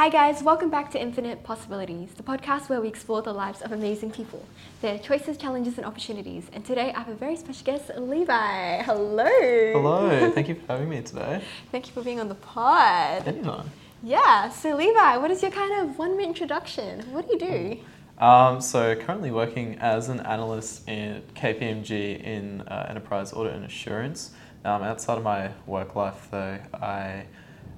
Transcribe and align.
Hi, 0.00 0.08
guys, 0.08 0.42
welcome 0.42 0.70
back 0.70 0.90
to 0.92 0.98
Infinite 0.98 1.44
Possibilities, 1.44 2.14
the 2.14 2.22
podcast 2.22 2.70
where 2.70 2.80
we 2.80 2.88
explore 2.88 3.20
the 3.20 3.34
lives 3.34 3.60
of 3.60 3.72
amazing 3.72 4.12
people, 4.12 4.46
their 4.80 4.98
choices, 4.98 5.36
challenges, 5.36 5.76
and 5.76 5.86
opportunities. 5.86 6.46
And 6.54 6.64
today 6.64 6.90
I 6.94 7.00
have 7.00 7.08
a 7.08 7.14
very 7.14 7.36
special 7.36 7.66
guest, 7.66 7.90
Levi. 7.94 8.82
Hello. 8.82 9.26
Hello, 9.26 10.30
thank 10.30 10.48
you 10.48 10.54
for 10.54 10.72
having 10.72 10.88
me 10.88 11.02
today. 11.02 11.42
Thank 11.70 11.86
you 11.86 11.92
for 11.92 12.02
being 12.02 12.18
on 12.18 12.30
the 12.30 12.34
pod. 12.34 13.28
Anytime. 13.28 13.70
Yeah, 14.02 14.48
so 14.48 14.74
Levi, 14.74 15.18
what 15.18 15.30
is 15.30 15.42
your 15.42 15.50
kind 15.50 15.82
of 15.82 15.98
one 15.98 16.16
minute 16.16 16.28
introduction? 16.28 17.00
What 17.12 17.28
do 17.28 17.34
you 17.34 17.38
do? 17.38 18.24
Um, 18.24 18.62
so 18.62 18.96
currently 18.96 19.30
working 19.30 19.76
as 19.80 20.08
an 20.08 20.20
analyst 20.20 20.88
in 20.88 21.22
KPMG 21.34 22.24
in 22.24 22.62
uh, 22.62 22.86
enterprise 22.88 23.34
audit 23.34 23.54
and 23.54 23.66
assurance. 23.66 24.30
Um, 24.64 24.82
outside 24.82 25.18
of 25.18 25.24
my 25.24 25.50
work 25.66 25.94
life, 25.94 26.28
though, 26.30 26.58
I 26.72 27.26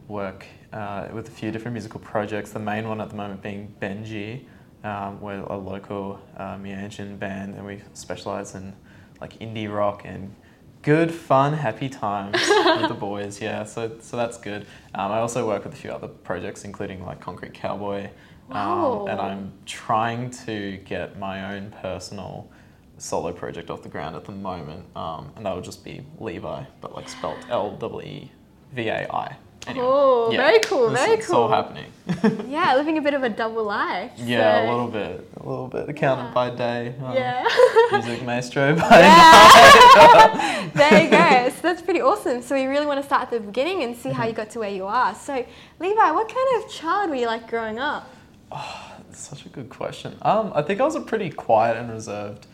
work 0.06 0.46
uh, 0.72 1.08
with 1.12 1.28
a 1.28 1.30
few 1.30 1.50
different 1.50 1.74
musical 1.74 2.00
projects. 2.00 2.50
The 2.52 2.58
main 2.58 2.88
one 2.88 3.00
at 3.00 3.10
the 3.10 3.16
moment 3.16 3.42
being 3.42 3.74
Benji, 3.80 4.44
um, 4.84 5.20
we're 5.20 5.40
a 5.40 5.56
local 5.56 6.20
uh, 6.36 6.56
Meanjin 6.56 7.18
band, 7.18 7.54
and 7.54 7.64
we 7.66 7.80
specialize 7.94 8.54
in 8.54 8.74
like 9.20 9.38
indie 9.38 9.72
rock 9.72 10.02
and 10.04 10.34
good, 10.82 11.12
fun, 11.12 11.52
happy 11.52 11.88
times 11.88 12.36
with 12.80 12.88
the 12.88 12.94
boys. 12.98 13.40
Yeah, 13.40 13.64
so 13.64 13.96
so 14.00 14.16
that's 14.16 14.38
good. 14.38 14.62
Um, 14.94 15.12
I 15.12 15.18
also 15.18 15.46
work 15.46 15.64
with 15.64 15.72
a 15.74 15.76
few 15.76 15.90
other 15.90 16.08
projects, 16.08 16.64
including 16.64 17.04
like 17.04 17.20
Concrete 17.20 17.54
Cowboy, 17.54 18.10
Wow. 18.48 19.02
um, 19.02 19.08
and 19.08 19.20
I'm 19.20 19.52
trying 19.66 20.30
to 20.46 20.78
get 20.78 21.18
my 21.18 21.54
own 21.54 21.70
personal 21.80 22.50
solo 22.98 23.32
project 23.32 23.70
off 23.70 23.82
the 23.82 23.88
ground 23.88 24.14
at 24.16 24.24
the 24.24 24.32
moment, 24.32 24.84
um, 24.96 25.32
and 25.36 25.46
that 25.46 25.54
would 25.54 25.64
just 25.64 25.84
be 25.84 26.04
Levi, 26.18 26.64
but 26.80 26.94
like 26.94 27.08
spelt 27.08 27.36
L 27.50 27.76
W 27.76 28.06
E 28.06 28.32
V 28.72 28.88
A 28.88 29.08
I. 29.12 29.36
Anyway, 29.66 29.84
Oh, 29.86 30.30
very 30.34 30.58
cool, 30.60 30.90
very 30.90 31.14
It's 31.18 31.30
all 31.30 31.46
cool. 31.48 31.54
happening. 31.56 31.86
Yeah, 32.48 32.74
living 32.74 32.98
a 32.98 33.00
bit 33.00 33.14
of 33.14 33.22
a 33.22 33.28
double 33.28 33.62
life. 33.64 34.10
yeah, 34.16 34.68
a 34.68 34.70
little 34.70 34.88
bit, 34.88 35.26
a 35.40 35.48
little 35.48 35.68
bit. 35.68 35.88
Accountant 35.88 36.28
Yeah. 36.30 36.34
by 36.34 36.50
day, 36.50 36.94
um, 37.04 37.14
Yeah. 37.14 37.48
music 37.92 38.22
maestro 38.24 38.74
by 38.74 39.00
Yeah. 39.00 40.68
there 40.74 41.02
you 41.04 41.10
go. 41.10 41.48
So 41.56 41.62
that's 41.62 41.80
pretty 41.82 42.00
awesome. 42.00 42.42
So 42.42 42.54
we 42.56 42.64
really 42.66 42.86
want 42.86 42.98
to 43.00 43.06
start 43.06 43.22
at 43.24 43.30
the 43.30 43.40
beginning 43.40 43.84
and 43.84 43.96
see 43.96 44.10
how 44.10 44.26
you 44.26 44.32
got 44.32 44.50
to 44.50 44.58
where 44.58 44.70
you 44.70 44.84
are. 44.86 45.14
So, 45.14 45.44
Levi, 45.78 46.10
what 46.10 46.28
kind 46.28 46.64
of 46.64 46.70
child 46.70 47.10
were 47.10 47.16
you 47.16 47.26
like 47.26 47.48
growing 47.48 47.78
up? 47.78 48.08
It's 49.10 49.20
such 49.28 49.46
a 49.46 49.48
good 49.48 49.70
question. 49.70 50.16
Um, 50.22 50.52
I 50.54 50.62
think 50.62 50.80
I 50.80 50.84
was 50.84 50.96
a 50.96 51.00
pretty 51.00 51.30
quiet 51.30 51.76
and 51.76 51.90
reserved 51.90 52.46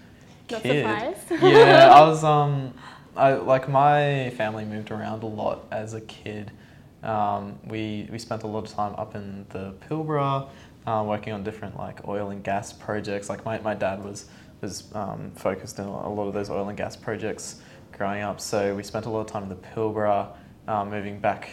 Not 0.50 0.62
kid. 0.62 0.84
surprised. 0.84 1.42
yeah, 1.42 1.90
I 1.92 2.02
was. 2.06 2.22
Um, 2.22 2.74
I 3.16 3.32
like 3.32 3.68
my 3.68 4.30
family 4.36 4.64
moved 4.64 4.90
around 4.92 5.22
a 5.22 5.26
lot 5.26 5.66
as 5.72 5.94
a 5.94 6.00
kid. 6.02 6.52
Um, 7.02 7.58
we 7.66 8.08
we 8.10 8.18
spent 8.18 8.42
a 8.42 8.46
lot 8.46 8.64
of 8.64 8.70
time 8.70 8.94
up 8.96 9.14
in 9.14 9.46
the 9.50 9.74
Pilbara, 9.88 10.48
uh, 10.86 11.04
working 11.06 11.32
on 11.32 11.44
different 11.44 11.76
like 11.76 12.06
oil 12.08 12.30
and 12.30 12.42
gas 12.42 12.72
projects. 12.72 13.28
Like 13.28 13.44
my, 13.44 13.58
my 13.60 13.74
dad 13.74 14.04
was 14.04 14.26
was 14.60 14.92
um, 14.94 15.30
focused 15.36 15.78
in 15.78 15.84
a 15.84 16.12
lot 16.12 16.26
of 16.26 16.34
those 16.34 16.50
oil 16.50 16.68
and 16.68 16.76
gas 16.76 16.96
projects 16.96 17.60
growing 17.92 18.22
up. 18.22 18.40
So 18.40 18.74
we 18.74 18.82
spent 18.82 19.06
a 19.06 19.10
lot 19.10 19.20
of 19.20 19.26
time 19.28 19.44
in 19.44 19.48
the 19.48 19.54
Pilbara, 19.54 20.28
um, 20.66 20.90
moving 20.90 21.20
back 21.20 21.50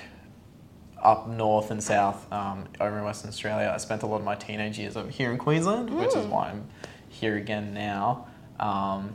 up 1.03 1.27
north 1.27 1.69
and 1.69 1.83
south 1.83 2.31
um, 2.33 2.65
over 2.79 2.97
in 2.97 3.03
Western 3.03 3.29
Australia. 3.29 3.71
I 3.71 3.77
spent 3.77 4.01
a 4.01 4.07
lot 4.07 4.17
of 4.17 4.23
my 4.23 4.33
teenage 4.33 4.79
years 4.79 4.97
over 4.97 5.09
here 5.11 5.31
in 5.31 5.37
Queensland, 5.37 5.91
which 5.91 6.15
is 6.15 6.25
Mm. 6.25 6.29
why 6.29 6.49
I'm 6.49 6.67
here 7.09 7.35
again 7.37 7.73
now. 7.75 8.25
Um, 8.59 9.13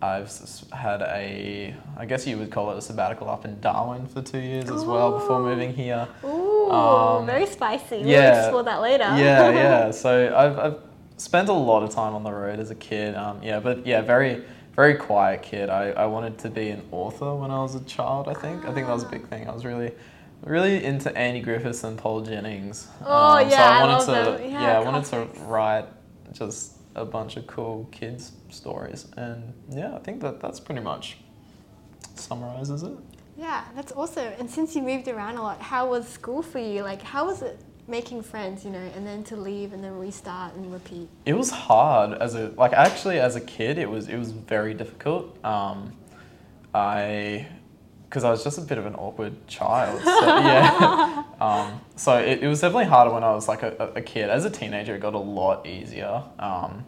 I've 0.00 0.30
had 0.72 1.02
a, 1.02 1.74
I 1.96 2.06
guess 2.06 2.26
you 2.26 2.38
would 2.38 2.50
call 2.52 2.70
it 2.72 2.78
a 2.78 2.80
sabbatical 2.82 3.28
up 3.28 3.44
in 3.44 3.58
Darwin 3.60 4.06
for 4.06 4.22
two 4.22 4.38
years 4.38 4.70
as 4.70 4.84
well 4.84 5.18
before 5.18 5.40
moving 5.40 5.74
here. 5.74 6.06
Ooh, 6.24 6.70
Um, 6.70 7.26
very 7.26 7.46
spicy. 7.46 7.98
We'll 7.98 8.06
yeah. 8.08 8.42
explore 8.44 8.62
that 8.62 8.80
later. 8.80 9.04
Yeah, 9.16 9.50
yeah. 9.50 9.90
So 10.04 10.32
I've, 10.36 10.58
I've 10.58 10.78
spent 11.16 11.48
a 11.48 11.52
lot 11.52 11.82
of 11.82 11.90
time 11.90 12.14
on 12.14 12.22
the 12.22 12.30
road 12.32 12.60
as 12.60 12.70
a 12.70 12.76
kid. 12.76 13.16
Um, 13.16 13.42
yeah, 13.42 13.58
but 13.58 13.84
yeah, 13.86 14.00
very, 14.02 14.44
very 14.76 14.94
quiet 14.94 15.42
kid. 15.42 15.68
I, 15.68 15.90
I 15.90 16.06
wanted 16.06 16.38
to 16.38 16.48
be 16.50 16.68
an 16.68 16.82
author 16.92 17.34
when 17.34 17.50
I 17.50 17.58
was 17.60 17.74
a 17.74 17.80
child. 17.84 18.28
I 18.28 18.34
think. 18.34 18.64
I 18.66 18.72
think 18.72 18.86
that 18.86 18.92
was 18.92 19.02
a 19.02 19.08
big 19.08 19.26
thing. 19.26 19.48
I 19.48 19.52
was 19.52 19.64
really, 19.64 19.90
really 20.44 20.84
into 20.84 21.10
Andy 21.18 21.40
Griffiths 21.40 21.82
and 21.82 21.98
Paul 21.98 22.20
Jennings. 22.20 22.86
Um, 23.00 23.06
Oh, 23.08 23.38
so 23.42 23.48
yeah, 23.48 23.62
I 23.68 23.78
I 23.78 23.80
wanted 23.82 23.92
love 23.94 24.06
to, 24.06 24.12
them. 24.42 24.50
Yeah, 24.52 24.62
yeah, 24.62 24.78
I 24.78 24.84
wanted 24.84 25.04
to 25.06 25.26
write 25.42 25.86
just 26.32 26.74
a 27.00 27.04
bunch 27.04 27.36
of 27.36 27.46
cool 27.46 27.88
kids 27.90 28.32
stories, 28.50 29.06
and 29.16 29.52
yeah, 29.70 29.94
I 29.94 29.98
think 29.98 30.20
that 30.22 30.40
that's 30.40 30.60
pretty 30.60 30.80
much 30.80 31.18
summarizes 32.14 32.82
it. 32.82 32.92
Yeah, 33.36 33.64
that's 33.74 33.92
awesome. 33.92 34.32
And 34.38 34.50
since 34.50 34.74
you 34.74 34.82
moved 34.82 35.06
around 35.06 35.36
a 35.36 35.42
lot, 35.42 35.60
how 35.60 35.88
was 35.88 36.08
school 36.08 36.42
for 36.42 36.58
you? 36.58 36.82
Like, 36.82 37.00
how 37.00 37.26
was 37.26 37.42
it 37.42 37.60
making 37.86 38.22
friends, 38.22 38.64
you 38.64 38.70
know, 38.70 38.90
and 38.96 39.06
then 39.06 39.22
to 39.24 39.36
leave 39.36 39.72
and 39.72 39.82
then 39.82 39.96
restart 39.98 40.54
and 40.54 40.72
repeat? 40.72 41.08
It 41.24 41.34
was 41.34 41.50
hard 41.50 42.18
as 42.20 42.34
a 42.34 42.48
like 42.56 42.72
actually 42.72 43.18
as 43.20 43.36
a 43.36 43.40
kid 43.40 43.78
it 43.78 43.88
was 43.88 44.08
it 44.08 44.18
was 44.18 44.32
very 44.32 44.74
difficult. 44.74 45.42
Um, 45.44 45.92
I 46.74 47.46
because 48.08 48.24
I 48.24 48.30
was 48.30 48.42
just 48.42 48.58
a 48.58 48.62
bit 48.62 48.78
of 48.78 48.86
an 48.86 48.94
awkward 48.94 49.46
child. 49.46 50.00
So, 50.02 50.26
yeah. 50.26 51.07
um, 51.48 51.80
so 51.96 52.18
it, 52.18 52.42
it 52.42 52.48
was 52.48 52.60
definitely 52.60 52.86
harder 52.86 53.12
when 53.12 53.24
I 53.24 53.32
was 53.32 53.48
like 53.48 53.62
a, 53.62 53.92
a 53.94 54.02
kid. 54.02 54.30
As 54.30 54.44
a 54.44 54.50
teenager, 54.50 54.94
it 54.94 55.00
got 55.00 55.14
a 55.14 55.18
lot 55.18 55.66
easier. 55.66 56.22
Um, 56.38 56.84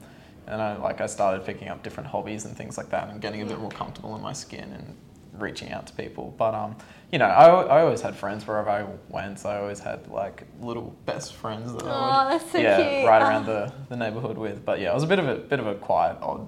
and 0.47 0.61
I 0.61 0.77
like 0.77 1.01
I 1.01 1.07
started 1.07 1.45
picking 1.47 1.69
up 1.69 1.83
different 1.83 2.09
hobbies 2.09 2.45
and 2.45 2.57
things 2.57 2.77
like 2.77 2.91
that, 2.91 3.09
and 3.09 3.21
getting 3.21 3.43
a 3.43 3.47
bit 3.47 3.59
more 3.59 3.71
comfortable 3.71 4.17
in 4.17 4.23
my 4.23 4.33
skin 4.33 4.73
and 4.73 4.97
reaching 5.41 5.71
out 5.73 5.87
to 5.87 5.93
people. 5.95 6.35
But 6.37 6.55
um, 6.55 6.77
you 7.13 7.19
know, 7.19 7.27
I, 7.27 7.79
I 7.79 7.83
always 7.83 8.01
had 8.01 8.17
friends 8.17 8.47
wherever 8.47 8.69
I 8.69 8.85
went. 9.09 9.39
So 9.41 9.49
I 9.49 9.59
always 9.61 9.79
had 9.81 10.09
like 10.09 10.45
little 10.61 10.95
best 11.07 11.35
friends 11.35 11.73
that 11.73 11.83
I 11.83 11.87
would 11.87 11.93
Oh, 11.93 12.39
that's 12.39 12.53
so 12.53 12.59
yeah, 12.59 12.77
cute. 12.77 13.09
right 13.09 13.23
around 13.23 13.47
the, 13.47 13.73
the 13.89 13.97
neighborhood 13.97 14.37
with. 14.39 14.65
But 14.65 14.81
yeah, 14.81 14.91
I 14.91 14.95
was 14.95 15.05
a 15.05 15.07
bit 15.07 15.19
of 15.19 15.29
a 15.29 15.37
bit 15.37 15.61
of 15.61 15.67
a 15.67 15.75
quiet 15.77 16.17
odd 16.21 16.47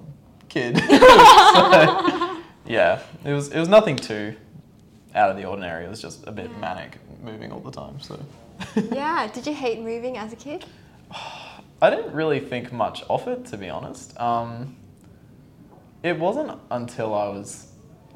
kid. 0.49 0.77
so, 0.89 2.37
yeah, 2.65 3.01
it 3.23 3.33
was 3.33 3.49
it 3.49 3.59
was 3.59 3.69
nothing 3.69 3.95
too 3.95 4.35
out 5.15 5.29
of 5.29 5.37
the 5.37 5.45
ordinary. 5.45 5.85
It 5.85 5.89
was 5.89 6.01
just 6.01 6.25
a 6.27 6.31
bit 6.31 6.49
Yeah. 6.51 6.57
manic, 6.59 6.97
moving 7.23 7.51
all 7.51 7.59
the 7.59 7.71
time. 7.71 7.99
So 7.99 8.19
yeah, 8.91 9.27
did 9.33 9.45
you 9.47 9.53
hate 9.53 9.79
moving 9.79 10.17
as 10.17 10.33
a 10.33 10.35
kid? 10.35 10.65
I 11.81 11.89
didn't 11.89 12.13
really 12.13 12.39
think 12.39 12.71
much 12.71 13.03
of 13.09 13.27
it, 13.27 13.45
to 13.47 13.57
be 13.57 13.69
honest. 13.69 14.19
Um, 14.19 14.77
it 16.01 16.17
wasn't 16.17 16.59
until 16.71 17.13
I 17.13 17.27
was 17.27 17.67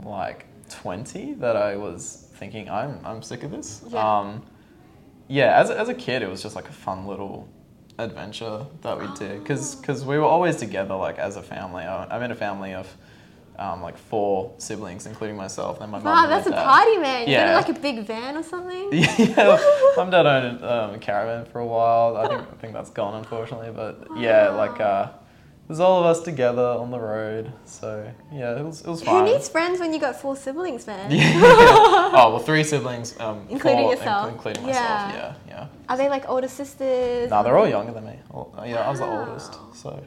like 0.03 0.45
twenty 0.69 1.33
that 1.35 1.55
I 1.55 1.75
was 1.75 2.27
thinking 2.35 2.69
I'm 2.69 2.99
I'm 3.05 3.21
sick 3.21 3.43
of 3.43 3.51
this. 3.51 3.81
Yeah. 3.87 4.19
Um, 4.19 4.43
yeah, 5.29 5.59
as 5.59 5.69
a, 5.69 5.77
as 5.77 5.89
a 5.89 5.93
kid, 5.93 6.21
it 6.21 6.29
was 6.29 6.41
just 6.41 6.55
like 6.55 6.69
a 6.69 6.73
fun 6.73 7.05
little 7.05 7.49
adventure 7.99 8.65
that 8.81 8.97
we 8.99 9.07
did 9.15 9.43
because 9.43 10.05
we 10.05 10.17
were 10.17 10.23
always 10.23 10.55
together 10.57 10.95
like 10.95 11.17
as 11.17 11.35
a 11.35 11.41
family. 11.43 11.83
I, 11.83 12.05
I'm 12.05 12.21
in 12.23 12.31
a 12.31 12.35
family 12.35 12.73
of 12.73 12.87
um, 13.59 13.81
like 13.81 13.97
four 13.97 14.53
siblings, 14.57 15.05
including 15.07 15.35
myself 15.35 15.81
and 15.81 15.91
my 15.91 15.97
mum. 15.97 16.05
Wow, 16.05 16.21
my 16.23 16.27
that's 16.27 16.47
a 16.47 16.51
dad. 16.51 16.65
party, 16.65 16.97
man. 16.97 17.27
You 17.27 17.33
Yeah. 17.33 17.53
got 17.59 17.67
like 17.67 17.77
a 17.77 17.81
big 17.81 18.05
van 18.05 18.37
or 18.37 18.43
something? 18.43 18.89
yeah, 18.93 19.59
mum 19.97 20.09
dad 20.11 20.25
owned 20.25 20.63
um, 20.63 20.95
a 20.95 20.99
caravan 20.99 21.45
for 21.45 21.59
a 21.59 21.65
while. 21.65 22.17
I 22.17 22.27
think 22.27 22.41
I 22.41 22.55
think 22.61 22.73
that's 22.73 22.89
gone 22.91 23.15
unfortunately, 23.15 23.71
but 23.73 24.07
yeah, 24.17 24.49
like 24.49 24.79
uh, 24.79 25.09
it 25.65 25.69
was 25.69 25.79
all 25.79 25.99
of 25.99 26.05
us 26.05 26.21
together 26.21 26.61
on 26.63 26.91
the 26.91 26.99
road. 26.99 27.51
So 27.65 28.09
yeah, 28.31 28.59
it 28.59 28.63
was 28.63 28.81
it 28.81 28.87
was 28.87 29.01
fun. 29.03 29.25
Who 29.25 29.33
needs 29.33 29.49
friends 29.49 29.79
when 29.79 29.91
you 29.93 29.99
got 29.99 30.15
four 30.21 30.35
siblings, 30.35 30.85
man? 30.87 31.09
yeah. 31.11 31.33
Oh 32.19 32.29
well, 32.31 32.39
three 32.39 32.63
siblings, 32.63 33.19
um, 33.19 33.45
Including 33.49 33.83
four- 33.83 33.91
yourself. 33.95 34.27
inc- 34.29 34.33
including 34.33 34.63
myself. 34.63 34.85
Yeah. 35.13 35.15
Yeah, 35.15 35.33
yeah. 35.47 35.67
Are 35.89 35.97
they 35.97 36.09
like 36.09 36.27
older 36.29 36.47
sisters? 36.47 37.29
No, 37.29 37.43
they're 37.43 37.57
all 37.57 37.67
younger 37.67 37.91
than 37.91 38.05
me. 38.05 38.17
Well, 38.31 38.53
yeah, 38.65 38.87
I 38.87 38.89
was 38.89 38.99
the 38.99 39.05
oldest, 39.05 39.53
so 39.73 40.01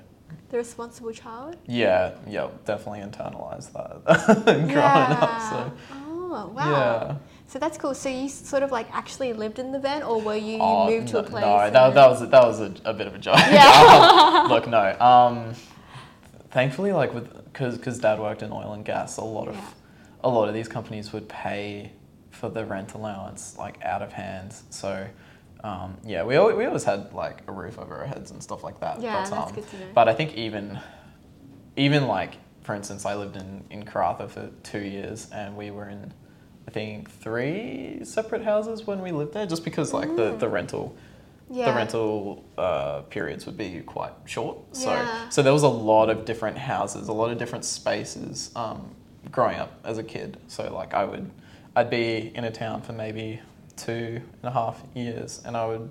The 0.50 0.56
responsible 0.56 1.12
child? 1.12 1.56
yeah, 1.66 2.12
yeah, 2.28 2.48
definitely 2.64 3.00
internalized 3.00 3.72
that 3.72 4.04
growing 4.44 4.76
up. 4.76 5.42
So 5.50 5.72
Oh, 5.92 6.52
wow. 6.54 6.70
yeah. 6.70 7.16
So 7.46 7.58
that's 7.58 7.76
cool. 7.78 7.94
So 7.94 8.08
you 8.08 8.28
sort 8.28 8.62
of 8.62 8.70
like 8.70 8.88
actually 8.92 9.32
lived 9.32 9.58
in 9.58 9.72
the 9.72 9.78
van, 9.80 10.02
or 10.02 10.20
were 10.20 10.36
you, 10.36 10.52
you 10.52 10.58
Oh, 10.60 10.88
moved 10.90 11.08
to 11.08 11.18
a 11.18 11.22
place? 11.22 11.42
No, 11.42 11.70
that, 11.70 11.94
that 11.94 12.08
was 12.08 12.20
that 12.20 12.42
was 12.44 12.60
a, 12.60 12.72
a 12.84 12.92
bit 12.94 13.06
of 13.06 13.14
a 13.14 13.18
joke. 13.18 13.36
Yeah. 13.36 14.46
Look, 14.48 14.66
no. 14.68 14.98
Um, 15.00 15.54
thankfully, 16.50 16.92
like 16.92 17.12
with 17.14 17.32
because 17.52 17.76
because 17.76 17.98
Dad 17.98 18.18
worked 18.20 18.42
in 18.42 18.52
oil 18.52 18.72
and 18.72 18.84
gas, 18.84 19.16
a 19.18 19.24
lot 19.24 19.48
of 19.48 19.54
Yeah. 19.56 19.70
a 20.24 20.28
lot 20.28 20.48
of 20.48 20.54
these 20.54 20.68
companies 20.68 21.12
would 21.12 21.28
pay 21.28 21.92
for 22.30 22.48
the 22.48 22.64
rent 22.64 22.94
allowance 22.94 23.56
like 23.58 23.82
out 23.84 24.02
of 24.02 24.12
hand. 24.12 24.54
So. 24.70 25.06
Um, 25.62 25.96
yeah, 26.04 26.22
we, 26.24 26.36
al- 26.36 26.56
we 26.56 26.64
always 26.64 26.84
had 26.84 27.12
like 27.12 27.42
a 27.46 27.52
roof 27.52 27.78
over 27.78 27.94
our 27.96 28.06
heads 28.06 28.30
and 28.30 28.42
stuff 28.42 28.64
like 28.64 28.80
that. 28.80 29.00
Yeah, 29.00 29.22
but, 29.22 29.30
that's 29.30 29.48
um, 29.50 29.54
good 29.54 29.68
to 29.70 29.78
know. 29.78 29.86
But 29.94 30.08
I 30.08 30.14
think 30.14 30.34
even, 30.34 30.78
even 31.76 32.06
like 32.06 32.38
for 32.62 32.74
instance, 32.74 33.04
I 33.04 33.14
lived 33.14 33.36
in 33.36 33.64
in 33.70 33.84
Karratha 33.84 34.30
for 34.30 34.50
two 34.62 34.80
years, 34.80 35.28
and 35.32 35.56
we 35.56 35.70
were 35.70 35.88
in, 35.88 36.12
I 36.68 36.70
think 36.70 37.10
three 37.10 38.00
separate 38.04 38.42
houses 38.42 38.86
when 38.86 39.02
we 39.02 39.12
lived 39.12 39.34
there, 39.34 39.46
just 39.46 39.64
because 39.64 39.92
like 39.92 40.14
the 40.16 40.36
the 40.36 40.48
rental 40.48 40.96
yeah. 41.50 41.70
the 41.70 41.76
rental 41.76 42.44
uh, 42.56 43.00
periods 43.02 43.46
would 43.46 43.56
be 43.56 43.80
quite 43.80 44.12
short. 44.24 44.58
So 44.72 44.92
Yeah. 44.92 45.28
so 45.30 45.42
there 45.42 45.52
was 45.52 45.64
a 45.64 45.68
lot 45.68 46.10
of 46.10 46.24
different 46.24 46.58
houses, 46.58 47.08
a 47.08 47.12
lot 47.12 47.30
of 47.32 47.38
different 47.38 47.64
spaces 47.64 48.50
um, 48.54 48.94
growing 49.32 49.58
up 49.58 49.72
as 49.84 49.98
a 49.98 50.04
kid. 50.04 50.36
So 50.46 50.72
like 50.72 50.94
I 50.94 51.04
would, 51.04 51.30
I'd 51.74 51.90
be 51.90 52.30
in 52.34 52.44
a 52.44 52.50
town 52.50 52.82
for 52.82 52.92
maybe 52.92 53.40
two 53.84 54.20
and 54.42 54.44
a 54.44 54.50
half 54.50 54.82
years, 54.94 55.42
and 55.44 55.56
I 55.56 55.66
would 55.66 55.90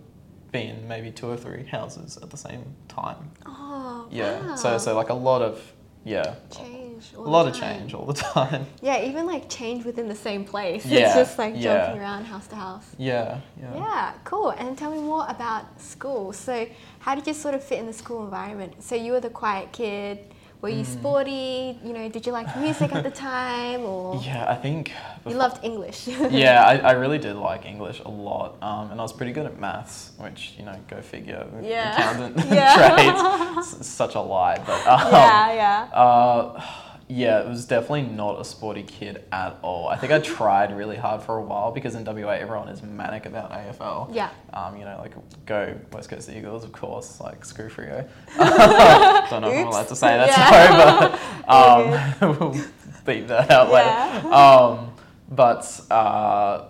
be 0.51 0.63
in 0.63 0.87
maybe 0.87 1.11
two 1.11 1.27
or 1.29 1.37
three 1.37 1.65
houses 1.65 2.17
at 2.17 2.29
the 2.29 2.37
same 2.37 2.63
time. 2.87 3.31
Oh, 3.45 4.07
Yeah. 4.11 4.47
wow. 4.47 4.55
So 4.55 4.77
so 4.77 4.95
like 4.95 5.09
a 5.09 5.13
lot 5.13 5.41
of 5.41 5.61
yeah, 6.05 6.35
change. 6.49 7.11
a 7.13 7.17
all 7.17 7.23
the 7.25 7.29
lot 7.29 7.47
of 7.47 7.53
change 7.53 7.93
all 7.93 8.05
the 8.05 8.13
time. 8.13 8.65
Yeah, 8.81 9.03
even 9.03 9.25
like 9.27 9.49
change 9.49 9.83
within 9.85 10.07
the 10.07 10.15
same 10.15 10.43
place. 10.45 10.85
Yeah, 10.85 10.99
It's 10.99 11.13
just 11.15 11.37
like 11.37 11.53
yeah. 11.55 11.61
jumping 11.85 12.01
around 12.01 12.23
house 12.25 12.47
to 12.47 12.55
house. 12.55 12.87
Yeah. 12.97 13.41
Yeah. 13.61 13.75
Yeah, 13.75 14.13
cool. 14.23 14.49
And 14.51 14.77
tell 14.77 14.91
me 14.91 15.01
more 15.01 15.25
about 15.27 15.65
school. 15.81 16.31
So, 16.33 16.67
how 16.99 17.15
did 17.15 17.27
you 17.27 17.33
sort 17.33 17.53
of 17.53 17.61
fit 17.63 17.79
in 17.79 17.85
the 17.85 17.93
school 17.93 18.23
environment? 18.23 18.81
So, 18.81 18.95
you 18.95 19.11
were 19.11 19.19
the 19.19 19.29
quiet 19.29 19.71
kid. 19.73 20.33
Were 20.61 20.67
you 20.69 20.83
Mm. 20.83 20.93
sporty? 20.99 21.79
You 21.85 21.93
know, 21.93 22.09
did 22.09 22.25
you 22.27 22.33
like 22.33 22.53
music 22.57 22.91
at 22.93 23.01
the 23.03 23.11
time, 23.11 23.85
or 23.85 24.19
Yeah, 24.25 24.43
I 24.49 24.55
think. 24.55 24.91
you 25.25 25.35
loved 25.35 25.63
English? 25.63 26.07
yeah, 26.29 26.65
I, 26.65 26.77
I 26.79 26.91
really 26.91 27.17
did 27.17 27.35
like 27.37 27.65
English 27.65 28.01
a 28.05 28.09
lot, 28.09 28.55
um, 28.61 28.91
and 28.91 28.99
I 28.99 29.03
was 29.03 29.13
pretty 29.13 29.31
good 29.31 29.45
at 29.45 29.57
maths, 29.57 30.11
which 30.17 30.55
you 30.57 30.65
know, 30.65 30.75
go 30.89 31.01
figure. 31.01 31.47
Yeah. 31.61 31.93
Accountant 31.95 32.35
Yeah. 32.51 32.75
trades, 32.75 33.87
such 33.87 34.15
a 34.15 34.19
lie, 34.21 34.57
but 34.65 34.85
um, 34.85 35.11
yeah, 35.13 35.53
yeah. 35.53 35.87
Uh, 35.93 36.61
yeah, 37.11 37.41
it 37.41 37.47
was 37.47 37.65
definitely 37.65 38.03
not 38.03 38.39
a 38.39 38.45
sporty 38.45 38.83
kid 38.83 39.23
at 39.31 39.57
all. 39.63 39.87
I 39.89 39.97
think 39.97 40.13
I 40.13 40.19
tried 40.37 40.77
really 40.77 40.95
hard 40.95 41.23
for 41.23 41.37
a 41.37 41.41
while 41.41 41.71
because 41.71 41.95
in 41.95 42.03
WA 42.05 42.29
everyone 42.33 42.69
is 42.69 42.83
manic 42.83 43.25
about 43.25 43.51
AFL. 43.51 44.13
Yeah. 44.13 44.29
Um, 44.53 44.77
you 44.77 44.85
know, 44.85 44.97
like 45.01 45.13
go 45.47 45.75
West 45.91 46.09
Coast 46.09 46.29
Eagles, 46.29 46.63
of 46.63 46.71
course, 46.71 47.19
like 47.19 47.43
screw 47.43 47.67
Freo. 47.69 48.07
Don't 49.29 49.41
know 49.41 49.49
if 49.49 49.57
I'm 49.57 49.67
allowed 49.67 49.87
to 49.87 49.95
say 49.95 50.17
that, 50.17 50.27
Yeah. 50.27 51.09
sorry, 51.09 52.19
but 52.19 52.31
um, 52.31 52.39
we'll 52.39 52.65
beat 53.05 53.27
that 53.27 53.49
out 53.49 53.69
Yeah. 53.69 54.21
later. 54.21 54.33
Um, 54.33 54.93
but 55.31 55.81
uh, 55.91 56.65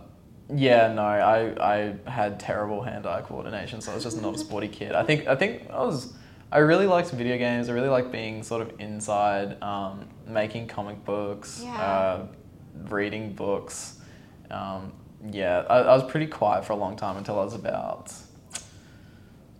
yeah, 0.55 0.93
no, 0.93 1.03
I, 1.03 1.93
I 2.05 2.09
had 2.09 2.39
terrible 2.39 2.81
hand-eye 2.81 3.21
coordination, 3.21 3.81
so 3.81 3.91
I 3.91 3.95
was 3.95 4.03
just 4.03 4.21
not 4.21 4.35
a 4.35 4.37
sporty 4.37 4.67
kid. 4.69 4.93
I 4.93 5.03
think 5.03 5.27
I 5.27 5.35
think 5.35 5.69
I 5.69 5.83
was. 5.83 6.13
I 6.51 6.57
really 6.59 6.87
liked 6.87 7.11
video 7.11 7.37
games. 7.37 7.69
I 7.69 7.73
really 7.73 7.89
liked 7.89 8.11
being 8.11 8.41
sort 8.41 8.63
of 8.63 8.73
inside, 8.79 9.61
um, 9.61 10.07
making 10.29 10.67
comic 10.67 11.03
books, 11.05 11.61
Yeah. 11.63 11.81
uh, 11.81 12.25
reading 12.89 13.33
books. 13.33 13.99
Um, 14.51 14.93
yeah, 15.29 15.65
I, 15.69 15.79
I 15.79 15.95
was 15.95 16.09
pretty 16.09 16.27
quiet 16.27 16.63
for 16.65 16.73
a 16.73 16.77
long 16.77 16.95
time 16.95 17.17
until 17.17 17.39
I 17.39 17.43
was 17.43 17.53
about 17.53 18.13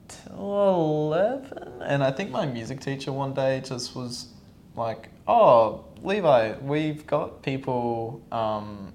till 0.08 1.14
11. 1.14 1.82
And 1.82 2.04
I 2.04 2.12
think 2.12 2.32
my 2.32 2.46
music 2.46 2.80
teacher 2.80 3.12
one 3.12 3.34
day 3.34 3.62
just 3.64 3.96
was 3.96 4.28
like, 4.76 5.10
oh, 5.28 5.86
Levi, 6.02 6.54
we've 6.62 7.06
got 7.06 7.42
people, 7.44 8.22
um, 8.32 8.94